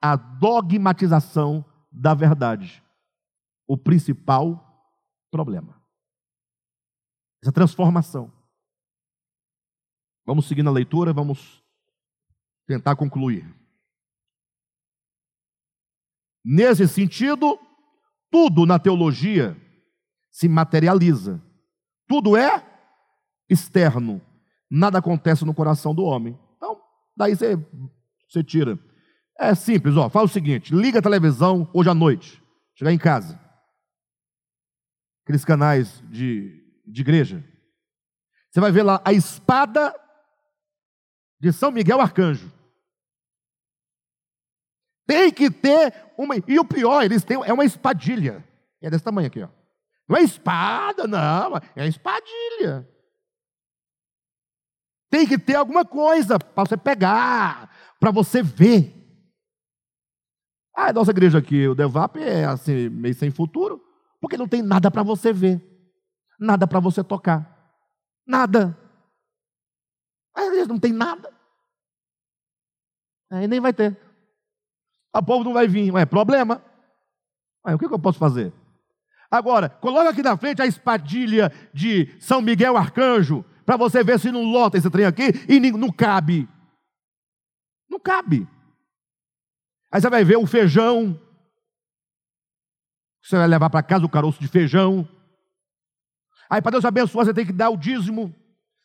a 0.00 0.16
dogmatização 0.16 1.64
da 1.90 2.14
verdade. 2.14 2.82
O 3.66 3.76
principal 3.76 4.64
problema. 5.30 5.80
Essa 7.42 7.52
transformação. 7.52 8.32
Vamos 10.26 10.46
seguir 10.46 10.62
na 10.62 10.70
leitura, 10.70 11.12
vamos 11.12 11.62
tentar 12.66 12.96
concluir. 12.96 13.46
Nesse 16.44 16.86
sentido, 16.88 17.58
tudo 18.30 18.66
na 18.66 18.78
teologia 18.78 19.56
se 20.30 20.48
materializa. 20.48 21.42
Tudo 22.06 22.36
é 22.36 22.64
externo. 23.48 24.20
Nada 24.70 24.98
acontece 24.98 25.44
no 25.44 25.54
coração 25.54 25.94
do 25.94 26.04
homem. 26.04 26.38
Daí 27.18 27.34
você, 27.34 27.56
você 28.28 28.44
tira. 28.44 28.78
É 29.36 29.52
simples, 29.56 29.96
ó. 29.96 30.08
Fala 30.08 30.26
o 30.26 30.28
seguinte: 30.28 30.72
liga 30.72 31.00
a 31.00 31.02
televisão 31.02 31.68
hoje 31.74 31.90
à 31.90 31.94
noite. 31.94 32.40
Chegar 32.76 32.92
em 32.92 32.98
casa. 32.98 33.38
Aqueles 35.24 35.44
canais 35.44 36.00
de, 36.08 36.64
de 36.86 37.00
igreja. 37.00 37.44
Você 38.50 38.60
vai 38.60 38.70
ver 38.70 38.84
lá 38.84 39.02
a 39.04 39.12
espada 39.12 39.92
de 41.40 41.52
São 41.52 41.72
Miguel 41.72 42.00
Arcanjo. 42.00 42.52
Tem 45.04 45.32
que 45.32 45.50
ter 45.50 45.92
uma. 46.16 46.36
E 46.46 46.58
o 46.58 46.64
pior, 46.64 47.02
eles 47.02 47.24
têm. 47.24 47.42
É 47.44 47.52
uma 47.52 47.64
espadilha. 47.64 48.46
É 48.80 48.88
desse 48.88 49.04
tamanho 49.04 49.26
aqui, 49.26 49.42
ó. 49.42 49.48
Não 50.08 50.16
é 50.16 50.22
espada, 50.22 51.08
não. 51.08 51.56
É 51.74 51.86
espadilha. 51.88 52.88
Tem 55.10 55.26
que 55.26 55.38
ter 55.38 55.54
alguma 55.54 55.84
coisa 55.84 56.38
para 56.38 56.64
você 56.64 56.76
pegar, 56.76 57.70
para 57.98 58.10
você 58.10 58.42
ver. 58.42 58.94
Ah, 60.76 60.90
a 60.90 60.92
nossa 60.92 61.10
igreja 61.10 61.38
aqui, 61.38 61.66
o 61.66 61.74
Devap, 61.74 62.16
é 62.16 62.44
assim, 62.44 62.88
meio 62.88 63.14
sem 63.14 63.30
futuro, 63.30 63.82
porque 64.20 64.36
não 64.36 64.46
tem 64.46 64.62
nada 64.62 64.90
para 64.90 65.02
você 65.02 65.32
ver, 65.32 65.60
nada 66.38 66.66
para 66.66 66.78
você 66.78 67.02
tocar, 67.02 67.74
nada. 68.26 68.78
Às 70.34 70.50
vezes 70.50 70.68
não 70.68 70.78
tem 70.78 70.92
nada. 70.92 71.32
Aí 73.30 73.48
nem 73.48 73.60
vai 73.60 73.72
ter. 73.72 73.98
O 75.14 75.22
povo 75.22 75.44
não 75.44 75.52
vai 75.52 75.66
vir, 75.66 75.94
é 75.96 76.06
problema. 76.06 76.62
Aí 77.64 77.74
o 77.74 77.78
que 77.78 77.86
eu 77.86 77.98
posso 77.98 78.18
fazer? 78.18 78.52
Agora, 79.30 79.68
coloca 79.68 80.10
aqui 80.10 80.22
na 80.22 80.36
frente 80.36 80.62
a 80.62 80.66
espadilha 80.66 81.52
de 81.74 82.16
São 82.20 82.40
Miguel 82.40 82.76
Arcanjo, 82.76 83.44
para 83.68 83.76
você 83.76 84.02
ver 84.02 84.18
se 84.18 84.32
não 84.32 84.44
lota 84.44 84.78
esse 84.78 84.88
trem 84.88 85.04
aqui 85.04 85.24
e 85.46 85.60
não 85.72 85.92
cabe. 85.92 86.48
Não 87.86 88.00
cabe. 88.00 88.48
Aí 89.92 90.00
você 90.00 90.08
vai 90.08 90.24
ver 90.24 90.38
o 90.38 90.46
feijão. 90.46 91.20
Você 93.22 93.36
vai 93.36 93.46
levar 93.46 93.68
para 93.68 93.82
casa 93.82 94.06
o 94.06 94.08
caroço 94.08 94.40
de 94.40 94.48
feijão. 94.48 95.06
Aí, 96.48 96.62
para 96.62 96.70
Deus 96.70 96.84
abençoar, 96.86 97.26
você 97.26 97.34
tem 97.34 97.44
que 97.44 97.52
dar 97.52 97.68
o 97.68 97.76
dízimo 97.76 98.34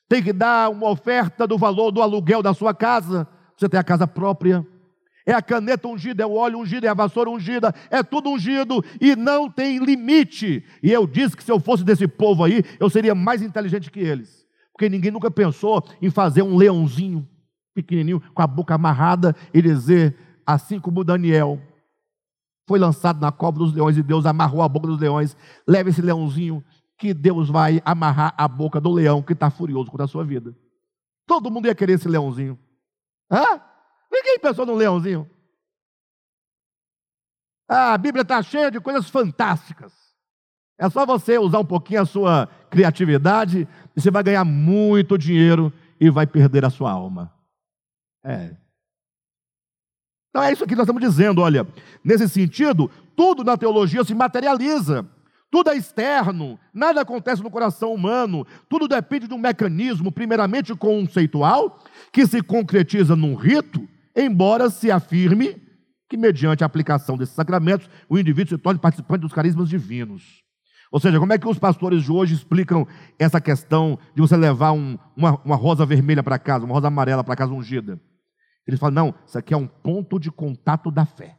tem 0.09 0.21
que 0.21 0.33
dar 0.33 0.69
uma 0.69 0.89
oferta 0.89 1.47
do 1.47 1.57
valor 1.57 1.89
do 1.89 2.01
aluguel 2.01 2.43
da 2.43 2.53
sua 2.53 2.73
casa, 2.73 3.25
você 3.57 3.69
tem 3.69 3.79
a 3.79 3.83
casa 3.83 4.05
própria. 4.05 4.67
É 5.25 5.31
a 5.31 5.41
caneta 5.41 5.87
ungida, 5.87 6.23
é 6.23 6.25
o 6.25 6.33
óleo 6.33 6.59
ungido, 6.59 6.85
é 6.85 6.89
a 6.89 6.93
vassoura 6.93 7.29
ungida, 7.29 7.73
é 7.89 8.03
tudo 8.03 8.29
ungido 8.29 8.83
e 8.99 9.15
não 9.15 9.49
tem 9.49 9.79
limite. 9.79 10.61
E 10.83 10.91
eu 10.91 11.07
disse 11.07 11.37
que 11.37 11.43
se 11.43 11.51
eu 11.51 11.61
fosse 11.61 11.85
desse 11.85 12.05
povo 12.05 12.43
aí, 12.43 12.61
eu 12.81 12.89
seria 12.89 13.15
mais 13.15 13.41
inteligente 13.41 13.89
que 13.89 14.01
eles. 14.01 14.42
Porque 14.73 14.89
ninguém 14.89 15.11
nunca 15.11 15.29
pensou 15.29 15.83
em 16.01 16.09
fazer 16.09 16.41
um 16.41 16.57
leãozinho 16.57 17.27
pequenininho 17.73 18.21
com 18.33 18.41
a 18.41 18.47
boca 18.47 18.75
amarrada 18.75 19.35
e 19.53 19.61
dizer, 19.61 20.17
assim 20.45 20.79
como 20.79 21.03
Daniel 21.03 21.61
foi 22.67 22.79
lançado 22.79 23.19
na 23.19 23.31
cova 23.31 23.59
dos 23.59 23.73
leões 23.73 23.97
e 23.97 24.03
Deus 24.03 24.25
amarrou 24.25 24.61
a 24.61 24.69
boca 24.69 24.87
dos 24.87 24.99
leões, 24.99 25.35
leva 25.67 25.89
esse 25.89 26.01
leãozinho 26.01 26.63
que 26.97 27.13
Deus 27.13 27.49
vai 27.49 27.81
amarrar 27.83 28.33
a 28.37 28.47
boca 28.47 28.79
do 28.79 28.91
leão 28.91 29.21
que 29.21 29.33
está 29.33 29.49
furioso 29.49 29.91
contra 29.91 30.05
a 30.05 30.07
sua 30.07 30.23
vida. 30.23 30.55
Todo 31.25 31.51
mundo 31.51 31.67
ia 31.67 31.75
querer 31.75 31.93
esse 31.93 32.07
leãozinho. 32.07 32.57
Hã? 33.29 33.61
Ninguém 34.11 34.39
pensou 34.39 34.65
no 34.65 34.75
leãozinho. 34.75 35.29
Ah, 37.67 37.93
a 37.93 37.97
Bíblia 37.97 38.21
está 38.21 38.41
cheia 38.41 38.69
de 38.69 38.79
coisas 38.79 39.09
fantásticas. 39.09 39.93
É 40.77 40.89
só 40.89 41.05
você 41.05 41.37
usar 41.37 41.59
um 41.59 41.65
pouquinho 41.65 42.01
a 42.01 42.05
sua 42.05 42.49
criatividade 42.73 43.67
você 43.95 44.09
vai 44.09 44.23
ganhar 44.23 44.43
muito 44.43 45.17
dinheiro 45.17 45.71
e 45.99 46.09
vai 46.09 46.25
perder 46.25 46.65
a 46.65 46.69
sua 46.69 46.91
alma. 46.91 47.31
É. 48.25 48.55
Então 50.29 50.41
é 50.41 50.51
isso 50.51 50.65
que 50.65 50.75
nós 50.75 50.83
estamos 50.83 51.01
dizendo, 51.01 51.41
olha. 51.41 51.67
Nesse 52.03 52.27
sentido, 52.27 52.89
tudo 53.15 53.43
na 53.43 53.55
teologia 53.55 54.03
se 54.03 54.15
materializa. 54.15 55.07
Tudo 55.51 55.69
é 55.69 55.77
externo, 55.77 56.59
nada 56.73 57.01
acontece 57.01 57.43
no 57.43 57.51
coração 57.51 57.93
humano, 57.93 58.43
tudo 58.67 58.87
depende 58.87 59.27
de 59.27 59.35
um 59.35 59.37
mecanismo, 59.37 60.11
primeiramente 60.11 60.73
conceitual, 60.73 61.79
que 62.11 62.25
se 62.25 62.41
concretiza 62.41 63.15
num 63.15 63.35
rito, 63.35 63.87
embora 64.15 64.71
se 64.71 64.89
afirme 64.89 65.61
que, 66.09 66.17
mediante 66.17 66.63
a 66.63 66.65
aplicação 66.65 67.15
desses 67.15 67.35
sacramentos, 67.35 67.87
o 68.09 68.17
indivíduo 68.17 68.57
se 68.57 68.63
torne 68.63 68.79
participante 68.79 69.21
dos 69.21 69.31
carismas 69.31 69.69
divinos. 69.69 70.42
Ou 70.93 70.99
seja, 70.99 71.19
como 71.19 71.33
é 71.33 71.39
que 71.39 71.47
os 71.47 71.57
pastores 71.57 72.03
de 72.03 72.11
hoje 72.11 72.35
explicam 72.35 72.87
essa 73.17 73.41
questão 73.41 73.97
de 74.13 74.21
você 74.21 74.37
levar 74.37 74.73
um, 74.73 74.95
uma, 75.17 75.41
uma 75.43 75.55
rosa 75.55 75.87
vermelha 75.87 76.21
para 76.21 76.37
casa, 76.37 76.65
uma 76.65 76.75
rosa 76.75 76.87
amarela 76.87 77.23
para 77.23 77.35
casa 77.35 77.51
ungida? 77.51 77.99
Eles 78.67 78.79
falam, 78.79 78.93
não, 78.93 79.15
isso 79.25 79.35
aqui 79.35 79.55
é 79.55 79.57
um 79.57 79.65
ponto 79.65 80.19
de 80.19 80.29
contato 80.31 80.91
da 80.91 81.03
fé. 81.03 81.35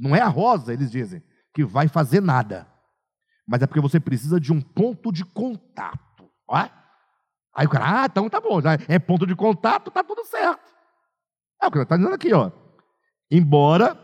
Não 0.00 0.16
é 0.16 0.22
a 0.22 0.26
rosa, 0.26 0.72
eles 0.72 0.90
dizem, 0.90 1.22
que 1.52 1.66
vai 1.66 1.86
fazer 1.86 2.22
nada. 2.22 2.66
Mas 3.46 3.60
é 3.60 3.66
porque 3.66 3.82
você 3.82 4.00
precisa 4.00 4.40
de 4.40 4.54
um 4.54 4.60
ponto 4.62 5.12
de 5.12 5.22
contato. 5.22 6.26
Ó. 6.48 6.56
Aí 7.54 7.66
o 7.66 7.68
cara, 7.68 8.04
ah, 8.04 8.06
então 8.06 8.30
tá 8.30 8.40
bom, 8.40 8.58
é 8.88 8.98
ponto 8.98 9.26
de 9.26 9.36
contato, 9.36 9.90
tá 9.90 10.02
tudo 10.02 10.24
certo. 10.24 10.72
É 11.62 11.66
o 11.66 11.70
que 11.70 11.76
ele 11.76 11.82
está 11.82 11.98
dizendo 11.98 12.14
aqui, 12.14 12.32
ó. 12.32 12.50
Embora 13.30 13.98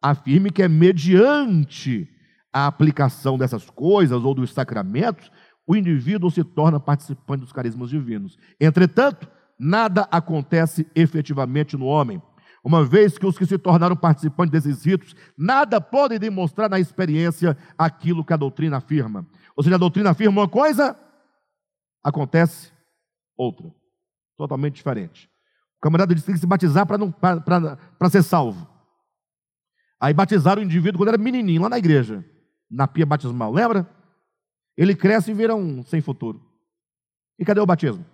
afirme 0.00 0.52
que 0.52 0.62
é 0.62 0.68
mediante 0.68 2.08
a 2.56 2.66
aplicação 2.66 3.36
dessas 3.36 3.68
coisas 3.68 4.24
ou 4.24 4.34
dos 4.34 4.50
sacramentos, 4.50 5.30
o 5.66 5.76
indivíduo 5.76 6.30
se 6.30 6.42
torna 6.42 6.80
participante 6.80 7.42
dos 7.42 7.52
carismas 7.52 7.90
divinos. 7.90 8.38
Entretanto, 8.58 9.28
nada 9.58 10.08
acontece 10.10 10.86
efetivamente 10.94 11.76
no 11.76 11.84
homem, 11.84 12.22
uma 12.64 12.82
vez 12.82 13.18
que 13.18 13.26
os 13.26 13.36
que 13.36 13.44
se 13.44 13.58
tornaram 13.58 13.94
participantes 13.94 14.52
desses 14.52 14.82
ritos 14.86 15.14
nada 15.36 15.82
podem 15.82 16.18
demonstrar 16.18 16.70
na 16.70 16.80
experiência 16.80 17.58
aquilo 17.76 18.24
que 18.24 18.32
a 18.32 18.38
doutrina 18.38 18.78
afirma. 18.78 19.26
Ou 19.54 19.62
seja, 19.62 19.76
a 19.76 19.78
doutrina 19.78 20.12
afirma 20.12 20.40
uma 20.40 20.48
coisa, 20.48 20.98
acontece 22.02 22.72
outra, 23.36 23.70
totalmente 24.34 24.76
diferente. 24.76 25.28
O 25.76 25.82
camarada 25.82 26.14
disse 26.14 26.24
que 26.24 26.32
tem 26.32 26.36
que 26.36 26.40
se 26.40 26.46
batizar 26.46 26.86
para 26.86 28.10
ser 28.10 28.22
salvo. 28.22 28.66
Aí 30.00 30.14
batizaram 30.14 30.62
o 30.62 30.64
indivíduo 30.64 30.98
quando 30.98 31.10
era 31.10 31.18
menininho, 31.18 31.60
lá 31.60 31.68
na 31.68 31.78
igreja, 31.78 32.24
na 32.70 32.86
pia 32.86 33.06
batismal, 33.06 33.52
lembra? 33.52 33.88
Ele 34.76 34.94
cresce 34.94 35.30
e 35.30 35.34
vira 35.34 35.54
um 35.54 35.82
sem 35.82 36.00
futuro. 36.00 36.44
E 37.38 37.44
cadê 37.44 37.60
o 37.60 37.66
batismo? 37.66 38.04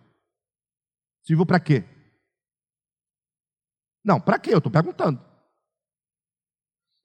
Serviu 1.23 1.47
para 1.47 1.61
quê? 1.61 1.85
Não, 4.05 4.21
para 4.21 4.39
quê? 4.39 4.53
Eu 4.53 4.59
estou 4.59 4.71
perguntando. 4.71 5.21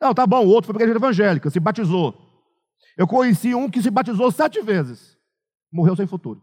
Não, 0.02 0.14
tá 0.14 0.28
bom, 0.28 0.46
o 0.46 0.50
outro 0.50 0.68
foi 0.68 0.74
para 0.74 0.84
a 0.84 0.86
igreja 0.86 1.00
evangélica, 1.00 1.50
se 1.50 1.60
batizou. 1.60 2.16
Eu 2.96 3.08
conheci 3.08 3.54
um 3.56 3.70
que 3.70 3.82
se 3.82 3.90
batizou 3.90 4.32
sete 4.32 4.62
vezes, 4.62 5.18
morreu 5.72 5.96
sem 5.96 6.08
futuro. 6.08 6.42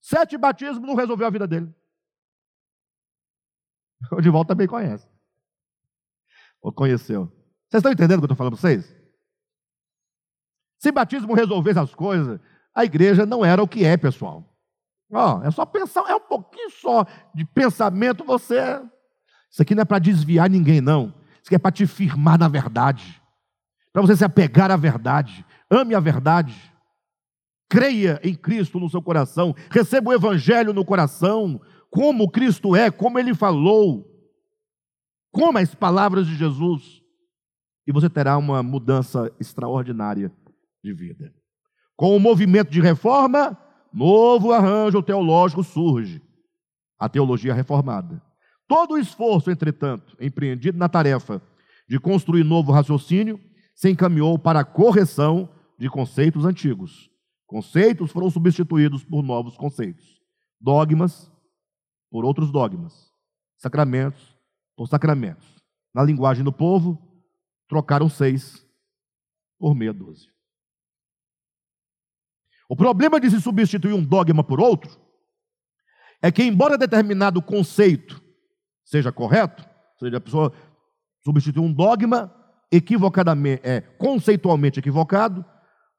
Sete 0.00 0.36
batismos 0.36 0.86
não 0.86 0.94
resolveu 0.94 1.26
a 1.26 1.30
vida 1.30 1.46
dele. 1.46 1.74
O 4.12 4.32
volta 4.32 4.48
também 4.48 4.66
conhece. 4.66 5.08
Ou 6.60 6.70
conheceu. 6.72 7.26
Vocês 7.68 7.80
estão 7.80 7.92
entendendo 7.92 8.18
o 8.18 8.20
que 8.20 8.24
eu 8.24 8.32
estou 8.32 8.36
falando 8.36 8.58
para 8.58 8.60
vocês? 8.60 9.03
Se 10.84 10.92
batismo 10.92 11.32
resolvesse 11.32 11.78
as 11.78 11.94
coisas, 11.94 12.38
a 12.74 12.84
igreja 12.84 13.24
não 13.24 13.42
era 13.42 13.62
o 13.62 13.66
que 13.66 13.86
é, 13.86 13.96
pessoal. 13.96 14.44
Ó, 15.10 15.42
é 15.42 15.50
só 15.50 15.64
pensar, 15.64 16.04
é 16.10 16.14
um 16.14 16.20
pouquinho 16.20 16.70
só 16.72 17.06
de 17.34 17.42
pensamento, 17.42 18.22
você. 18.22 18.60
Isso 19.50 19.62
aqui 19.62 19.74
não 19.74 19.80
é 19.80 19.84
para 19.86 19.98
desviar 19.98 20.50
ninguém, 20.50 20.82
não. 20.82 21.06
Isso 21.36 21.46
aqui 21.46 21.54
é 21.54 21.58
para 21.58 21.72
te 21.72 21.86
firmar 21.86 22.38
na 22.38 22.48
verdade. 22.48 23.18
Para 23.94 24.02
você 24.02 24.14
se 24.14 24.26
apegar 24.26 24.70
à 24.70 24.76
verdade. 24.76 25.42
Ame 25.70 25.94
a 25.94 26.00
verdade. 26.00 26.54
Creia 27.66 28.20
em 28.22 28.34
Cristo 28.34 28.78
no 28.78 28.90
seu 28.90 29.00
coração. 29.00 29.56
Receba 29.70 30.10
o 30.10 30.12
Evangelho 30.12 30.74
no 30.74 30.84
coração. 30.84 31.62
Como 31.88 32.30
Cristo 32.30 32.76
é, 32.76 32.90
como 32.90 33.18
Ele 33.18 33.34
falou. 33.34 34.06
Como 35.32 35.56
as 35.56 35.74
palavras 35.74 36.26
de 36.26 36.36
Jesus. 36.36 37.00
E 37.86 37.90
você 37.92 38.10
terá 38.10 38.36
uma 38.36 38.62
mudança 38.62 39.32
extraordinária 39.40 40.30
de 40.84 40.92
vida. 40.92 41.32
Com 41.96 42.14
o 42.14 42.20
movimento 42.20 42.70
de 42.70 42.80
reforma, 42.80 43.58
novo 43.92 44.52
arranjo 44.52 45.02
teológico 45.02 45.64
surge, 45.64 46.22
a 46.98 47.08
teologia 47.08 47.54
reformada. 47.54 48.22
Todo 48.68 48.94
o 48.94 48.98
esforço, 48.98 49.50
entretanto, 49.50 50.16
empreendido 50.20 50.76
na 50.76 50.88
tarefa 50.88 51.40
de 51.88 51.98
construir 51.98 52.44
novo 52.44 52.70
raciocínio, 52.70 53.40
se 53.74 53.90
encaminhou 53.90 54.38
para 54.38 54.60
a 54.60 54.64
correção 54.64 55.48
de 55.78 55.88
conceitos 55.88 56.44
antigos. 56.44 57.10
Conceitos 57.46 58.10
foram 58.10 58.30
substituídos 58.30 59.04
por 59.04 59.22
novos 59.22 59.56
conceitos. 59.56 60.20
Dogmas 60.60 61.30
por 62.10 62.24
outros 62.24 62.50
dogmas. 62.50 63.10
Sacramentos 63.58 64.36
por 64.76 64.88
sacramentos. 64.88 65.46
Na 65.94 66.02
linguagem 66.02 66.44
do 66.44 66.52
povo, 66.52 66.98
trocaram 67.68 68.08
seis 68.08 68.66
por 69.58 69.74
meia 69.74 69.92
dúzia. 69.92 70.33
O 72.68 72.76
problema 72.76 73.20
de 73.20 73.30
se 73.30 73.40
substituir 73.40 73.92
um 73.92 74.02
dogma 74.02 74.42
por 74.42 74.60
outro 74.60 74.90
é 76.22 76.32
que, 76.32 76.42
embora 76.42 76.78
determinado 76.78 77.42
conceito 77.42 78.22
seja 78.84 79.12
correto, 79.12 79.62
ou 79.62 79.98
seja, 79.98 80.16
a 80.16 80.20
pessoa 80.20 80.52
substitui 81.22 81.62
um 81.62 81.72
dogma 81.72 82.34
equivocadamente, 82.70 83.62
é, 83.64 83.80
conceitualmente 83.80 84.78
equivocado, 84.78 85.44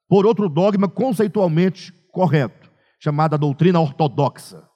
por 0.07 0.26
outro 0.26 0.49
dogma 0.49 0.88
conceitualmente 0.88 1.91
correto, 2.11 2.72
chamada 2.99 3.38
doutrina 3.38 3.80
ortodoxa. 3.80 4.68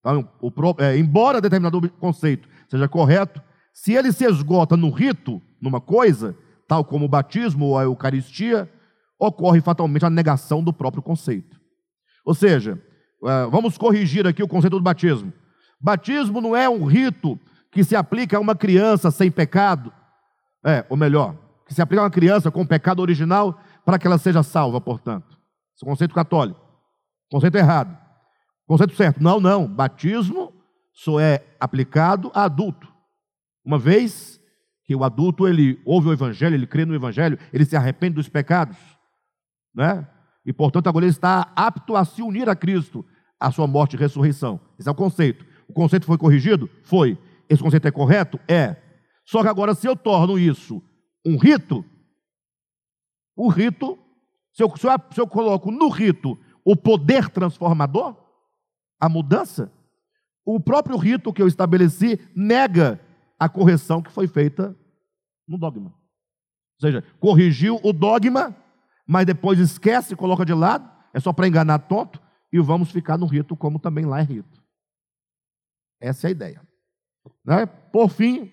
Então, 0.00 0.28
o, 0.40 0.52
é, 0.78 0.96
embora 0.96 1.40
determinado 1.40 1.90
conceito 1.92 2.48
seja 2.68 2.88
correto, 2.88 3.42
se 3.72 3.92
ele 3.92 4.12
se 4.12 4.24
esgota 4.24 4.76
no 4.76 4.90
rito, 4.90 5.40
numa 5.60 5.80
coisa, 5.80 6.36
tal 6.66 6.84
como 6.84 7.04
o 7.04 7.08
batismo 7.08 7.66
ou 7.66 7.78
a 7.78 7.84
Eucaristia, 7.84 8.70
ocorre 9.18 9.60
fatalmente 9.60 10.04
a 10.04 10.10
negação 10.10 10.62
do 10.62 10.72
próprio 10.72 11.02
conceito. 11.02 11.58
Ou 12.24 12.34
seja, 12.34 12.80
é, 13.24 13.46
vamos 13.50 13.76
corrigir 13.76 14.26
aqui 14.26 14.42
o 14.42 14.48
conceito 14.48 14.78
do 14.78 14.82
batismo. 14.82 15.32
Batismo 15.80 16.40
não 16.40 16.54
é 16.54 16.68
um 16.68 16.84
rito 16.84 17.38
que 17.70 17.82
se 17.84 17.96
aplica 17.96 18.36
a 18.36 18.40
uma 18.40 18.54
criança 18.54 19.10
sem 19.10 19.30
pecado, 19.30 19.92
é, 20.64 20.84
ou 20.88 20.96
melhor, 20.96 21.36
que 21.66 21.74
se 21.74 21.82
aplica 21.82 22.02
a 22.02 22.04
uma 22.04 22.10
criança 22.10 22.50
com 22.50 22.66
pecado 22.66 23.00
original 23.00 23.60
para 23.84 23.98
que 23.98 24.06
ela 24.06 24.18
seja 24.18 24.42
salva, 24.42 24.80
portanto. 24.80 25.38
Esse 25.74 25.84
é 25.84 25.88
conceito 25.88 26.14
católico. 26.14 26.60
Conceito 27.30 27.56
errado. 27.56 27.96
Conceito 28.66 28.94
certo. 28.94 29.22
Não, 29.22 29.38
não. 29.40 29.66
Batismo 29.66 30.52
só 30.92 31.20
é 31.20 31.44
aplicado 31.60 32.30
a 32.34 32.44
adulto. 32.44 32.88
Uma 33.64 33.78
vez 33.78 34.40
que 34.84 34.94
o 34.96 35.04
adulto 35.04 35.46
ele 35.46 35.80
ouve 35.84 36.08
o 36.08 36.12
evangelho, 36.12 36.54
ele 36.54 36.66
crê 36.66 36.84
no 36.84 36.94
evangelho, 36.94 37.38
ele 37.52 37.64
se 37.64 37.76
arrepende 37.76 38.14
dos 38.14 38.28
pecados, 38.28 38.76
né? 39.74 40.06
E, 40.44 40.52
portanto, 40.52 40.88
agora 40.88 41.04
ele 41.04 41.10
está 41.10 41.52
apto 41.54 41.94
a 41.94 42.04
se 42.04 42.22
unir 42.22 42.48
a 42.48 42.56
Cristo, 42.56 43.04
a 43.38 43.50
sua 43.50 43.66
morte 43.66 43.94
e 43.94 43.98
ressurreição. 43.98 44.60
Esse 44.78 44.88
é 44.88 44.92
o 44.92 44.94
conceito. 44.94 45.44
O 45.68 45.72
conceito 45.72 46.06
foi 46.06 46.16
corrigido? 46.16 46.70
Foi. 46.82 47.18
Esse 47.48 47.62
conceito 47.62 47.86
é 47.86 47.90
correto? 47.90 48.40
É. 48.48 48.76
Só 49.26 49.42
que 49.42 49.48
agora, 49.48 49.74
se 49.74 49.86
eu 49.86 49.94
torno 49.94 50.38
isso 50.38 50.82
um 51.24 51.36
rito, 51.36 51.84
o 53.36 53.48
rito, 53.48 53.98
se 54.52 54.62
eu, 54.62 54.74
se 54.76 54.86
eu, 54.86 54.92
se 55.12 55.20
eu 55.20 55.26
coloco 55.26 55.70
no 55.70 55.88
rito 55.88 56.38
o 56.64 56.74
poder 56.74 57.28
transformador, 57.28 58.16
a 58.98 59.08
mudança, 59.08 59.72
o 60.44 60.58
próprio 60.58 60.96
rito 60.96 61.32
que 61.32 61.42
eu 61.42 61.46
estabeleci 61.46 62.18
nega 62.34 63.00
a 63.38 63.48
correção 63.48 64.02
que 64.02 64.10
foi 64.10 64.26
feita 64.26 64.74
no 65.46 65.58
dogma. 65.58 65.90
Ou 65.90 66.80
seja, 66.80 67.04
corrigiu 67.20 67.78
o 67.82 67.92
dogma 67.92 68.56
mas 69.08 69.24
depois 69.24 69.58
esquece 69.58 70.12
e 70.12 70.16
coloca 70.16 70.44
de 70.44 70.52
lado, 70.52 70.86
é 71.14 71.18
só 71.18 71.32
para 71.32 71.48
enganar 71.48 71.78
tonto, 71.78 72.20
e 72.52 72.60
vamos 72.60 72.90
ficar 72.90 73.16
no 73.16 73.24
rito 73.24 73.56
como 73.56 73.78
também 73.78 74.04
lá 74.04 74.20
é 74.20 74.22
rito. 74.22 74.62
Essa 75.98 76.26
é 76.26 76.28
a 76.28 76.30
ideia. 76.30 76.62
Né? 77.42 77.64
Por 77.64 78.10
fim, 78.10 78.50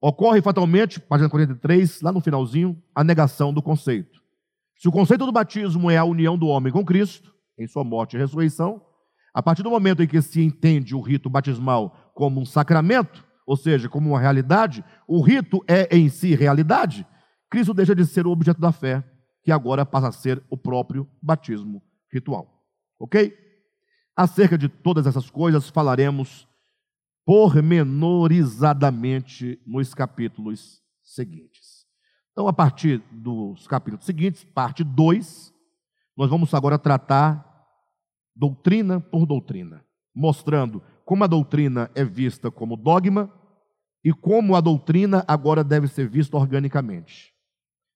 ocorre 0.00 0.42
fatalmente, 0.42 0.98
página 0.98 1.30
43, 1.30 2.00
lá 2.00 2.10
no 2.10 2.20
finalzinho, 2.20 2.82
a 2.92 3.04
negação 3.04 3.54
do 3.54 3.62
conceito. 3.62 4.20
Se 4.76 4.88
o 4.88 4.92
conceito 4.92 5.24
do 5.24 5.32
batismo 5.32 5.88
é 5.88 5.96
a 5.96 6.04
união 6.04 6.36
do 6.36 6.48
homem 6.48 6.72
com 6.72 6.84
Cristo, 6.84 7.32
em 7.56 7.68
sua 7.68 7.84
morte 7.84 8.16
e 8.16 8.18
ressurreição, 8.18 8.84
a 9.32 9.40
partir 9.40 9.62
do 9.62 9.70
momento 9.70 10.02
em 10.02 10.06
que 10.08 10.20
se 10.20 10.42
entende 10.42 10.96
o 10.96 11.00
rito 11.00 11.30
batismal 11.30 12.12
como 12.12 12.40
um 12.40 12.44
sacramento, 12.44 13.24
ou 13.46 13.56
seja, 13.56 13.88
como 13.88 14.10
uma 14.10 14.20
realidade, 14.20 14.84
o 15.06 15.20
rito 15.20 15.62
é 15.68 15.96
em 15.96 16.08
si 16.08 16.34
realidade, 16.34 17.06
Cristo 17.54 17.72
deixa 17.72 17.94
de 17.94 18.04
ser 18.04 18.26
o 18.26 18.32
objeto 18.32 18.60
da 18.60 18.72
fé, 18.72 19.04
que 19.44 19.52
agora 19.52 19.86
passa 19.86 20.08
a 20.08 20.12
ser 20.12 20.42
o 20.50 20.56
próprio 20.56 21.08
batismo 21.22 21.80
ritual. 22.12 22.64
Ok? 22.98 23.32
Acerca 24.16 24.58
de 24.58 24.68
todas 24.68 25.06
essas 25.06 25.30
coisas 25.30 25.68
falaremos 25.68 26.48
pormenorizadamente 27.24 29.60
nos 29.64 29.94
capítulos 29.94 30.82
seguintes. 31.00 31.86
Então, 32.32 32.48
a 32.48 32.52
partir 32.52 33.00
dos 33.12 33.68
capítulos 33.68 34.04
seguintes, 34.04 34.42
parte 34.42 34.82
2, 34.82 35.54
nós 36.16 36.28
vamos 36.28 36.52
agora 36.54 36.76
tratar 36.76 37.68
doutrina 38.34 38.98
por 38.98 39.26
doutrina, 39.26 39.84
mostrando 40.12 40.82
como 41.04 41.22
a 41.22 41.28
doutrina 41.28 41.88
é 41.94 42.04
vista 42.04 42.50
como 42.50 42.76
dogma 42.76 43.32
e 44.02 44.12
como 44.12 44.56
a 44.56 44.60
doutrina 44.60 45.24
agora 45.28 45.62
deve 45.62 45.86
ser 45.86 46.08
vista 46.08 46.36
organicamente. 46.36 47.32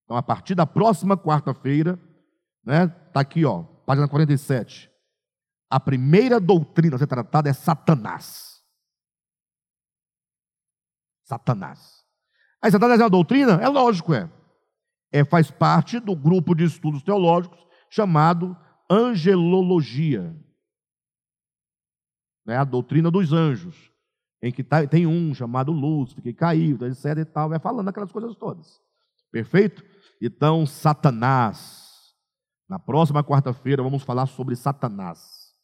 Então, 0.09 0.16
a 0.16 0.22
partir 0.22 0.55
da 0.55 0.64
próxima 0.64 1.18
quarta-feira, 1.18 2.01
né, 2.64 2.89
tá 3.12 3.20
aqui, 3.20 3.44
ó, 3.44 3.62
página 3.85 4.09
47. 4.09 4.90
A 5.68 5.78
primeira 5.78 6.40
doutrina 6.40 6.97
a 6.97 6.98
ser 6.98 7.06
tratada 7.06 7.51
é 7.51 7.52
Satanás. 7.52 8.64
Satanás. 11.24 12.06
Aí 12.62 12.72
Satanás 12.72 12.98
é 12.98 13.02
uma 13.05 13.10
doutrina? 13.10 13.60
É 13.60 13.68
lógico, 13.68 14.14
é. 14.14 14.32
é. 15.12 15.26
Faz 15.26 15.51
parte 15.51 16.01
do 16.01 16.16
grupo 16.16 16.55
de 16.55 16.64
estudos 16.64 17.02
teológicos 17.02 17.62
chamado 17.90 18.56
angelologia. 18.90 20.35
É 22.47 22.56
a 22.56 22.64
doutrina 22.64 23.10
dos 23.10 23.30
anjos, 23.35 23.93
em 24.43 24.51
que 24.51 24.64
tá, 24.64 24.86
tem 24.86 25.06
um 25.06 25.35
chamado 25.35 25.70
Lúcifer, 25.70 26.22
que 26.22 26.32
caiu, 26.32 26.78
etc 26.86 27.18
e 27.18 27.24
tal, 27.26 27.51
vai 27.51 27.59
falando 27.59 27.89
aquelas 27.89 28.10
coisas 28.10 28.35
todas. 28.36 28.80
Perfeito? 29.30 29.85
Então, 30.20 30.66
Satanás. 30.66 31.86
Na 32.69 32.78
próxima 32.78 33.24
quarta-feira 33.24 33.82
vamos 33.82 34.03
falar 34.03 34.27
sobre 34.27 34.55
Satanás. 34.55 35.55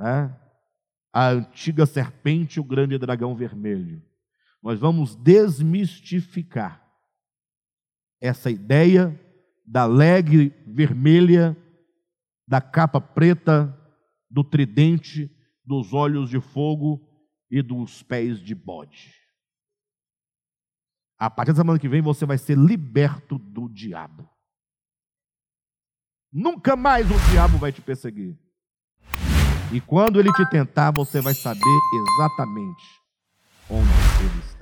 É? 0.00 0.30
A 1.12 1.28
antiga 1.30 1.86
serpente, 1.86 2.60
o 2.60 2.64
grande 2.64 2.98
dragão 2.98 3.34
vermelho. 3.34 4.02
Nós 4.62 4.78
vamos 4.78 5.16
desmistificar 5.16 6.82
essa 8.20 8.50
ideia 8.50 9.18
da 9.66 9.84
leg 9.86 10.50
vermelha, 10.66 11.56
da 12.46 12.60
capa 12.60 13.00
preta, 13.00 13.76
do 14.30 14.44
tridente, 14.44 15.30
dos 15.64 15.92
olhos 15.92 16.28
de 16.28 16.40
fogo 16.40 17.00
e 17.50 17.62
dos 17.62 18.02
pés 18.02 18.40
de 18.40 18.54
bode. 18.54 19.21
A 21.22 21.30
partir 21.30 21.52
da 21.52 21.58
semana 21.58 21.78
que 21.78 21.88
vem 21.88 22.02
você 22.02 22.26
vai 22.26 22.36
ser 22.36 22.58
liberto 22.58 23.38
do 23.38 23.68
diabo. 23.68 24.28
Nunca 26.32 26.74
mais 26.74 27.08
o 27.08 27.30
diabo 27.30 27.58
vai 27.58 27.70
te 27.70 27.80
perseguir. 27.80 28.36
E 29.72 29.80
quando 29.80 30.18
ele 30.18 30.32
te 30.32 30.44
tentar, 30.50 30.90
você 30.90 31.20
vai 31.20 31.32
saber 31.32 31.60
exatamente 31.94 32.82
onde 33.70 33.88
ele 34.24 34.40
está. 34.40 34.61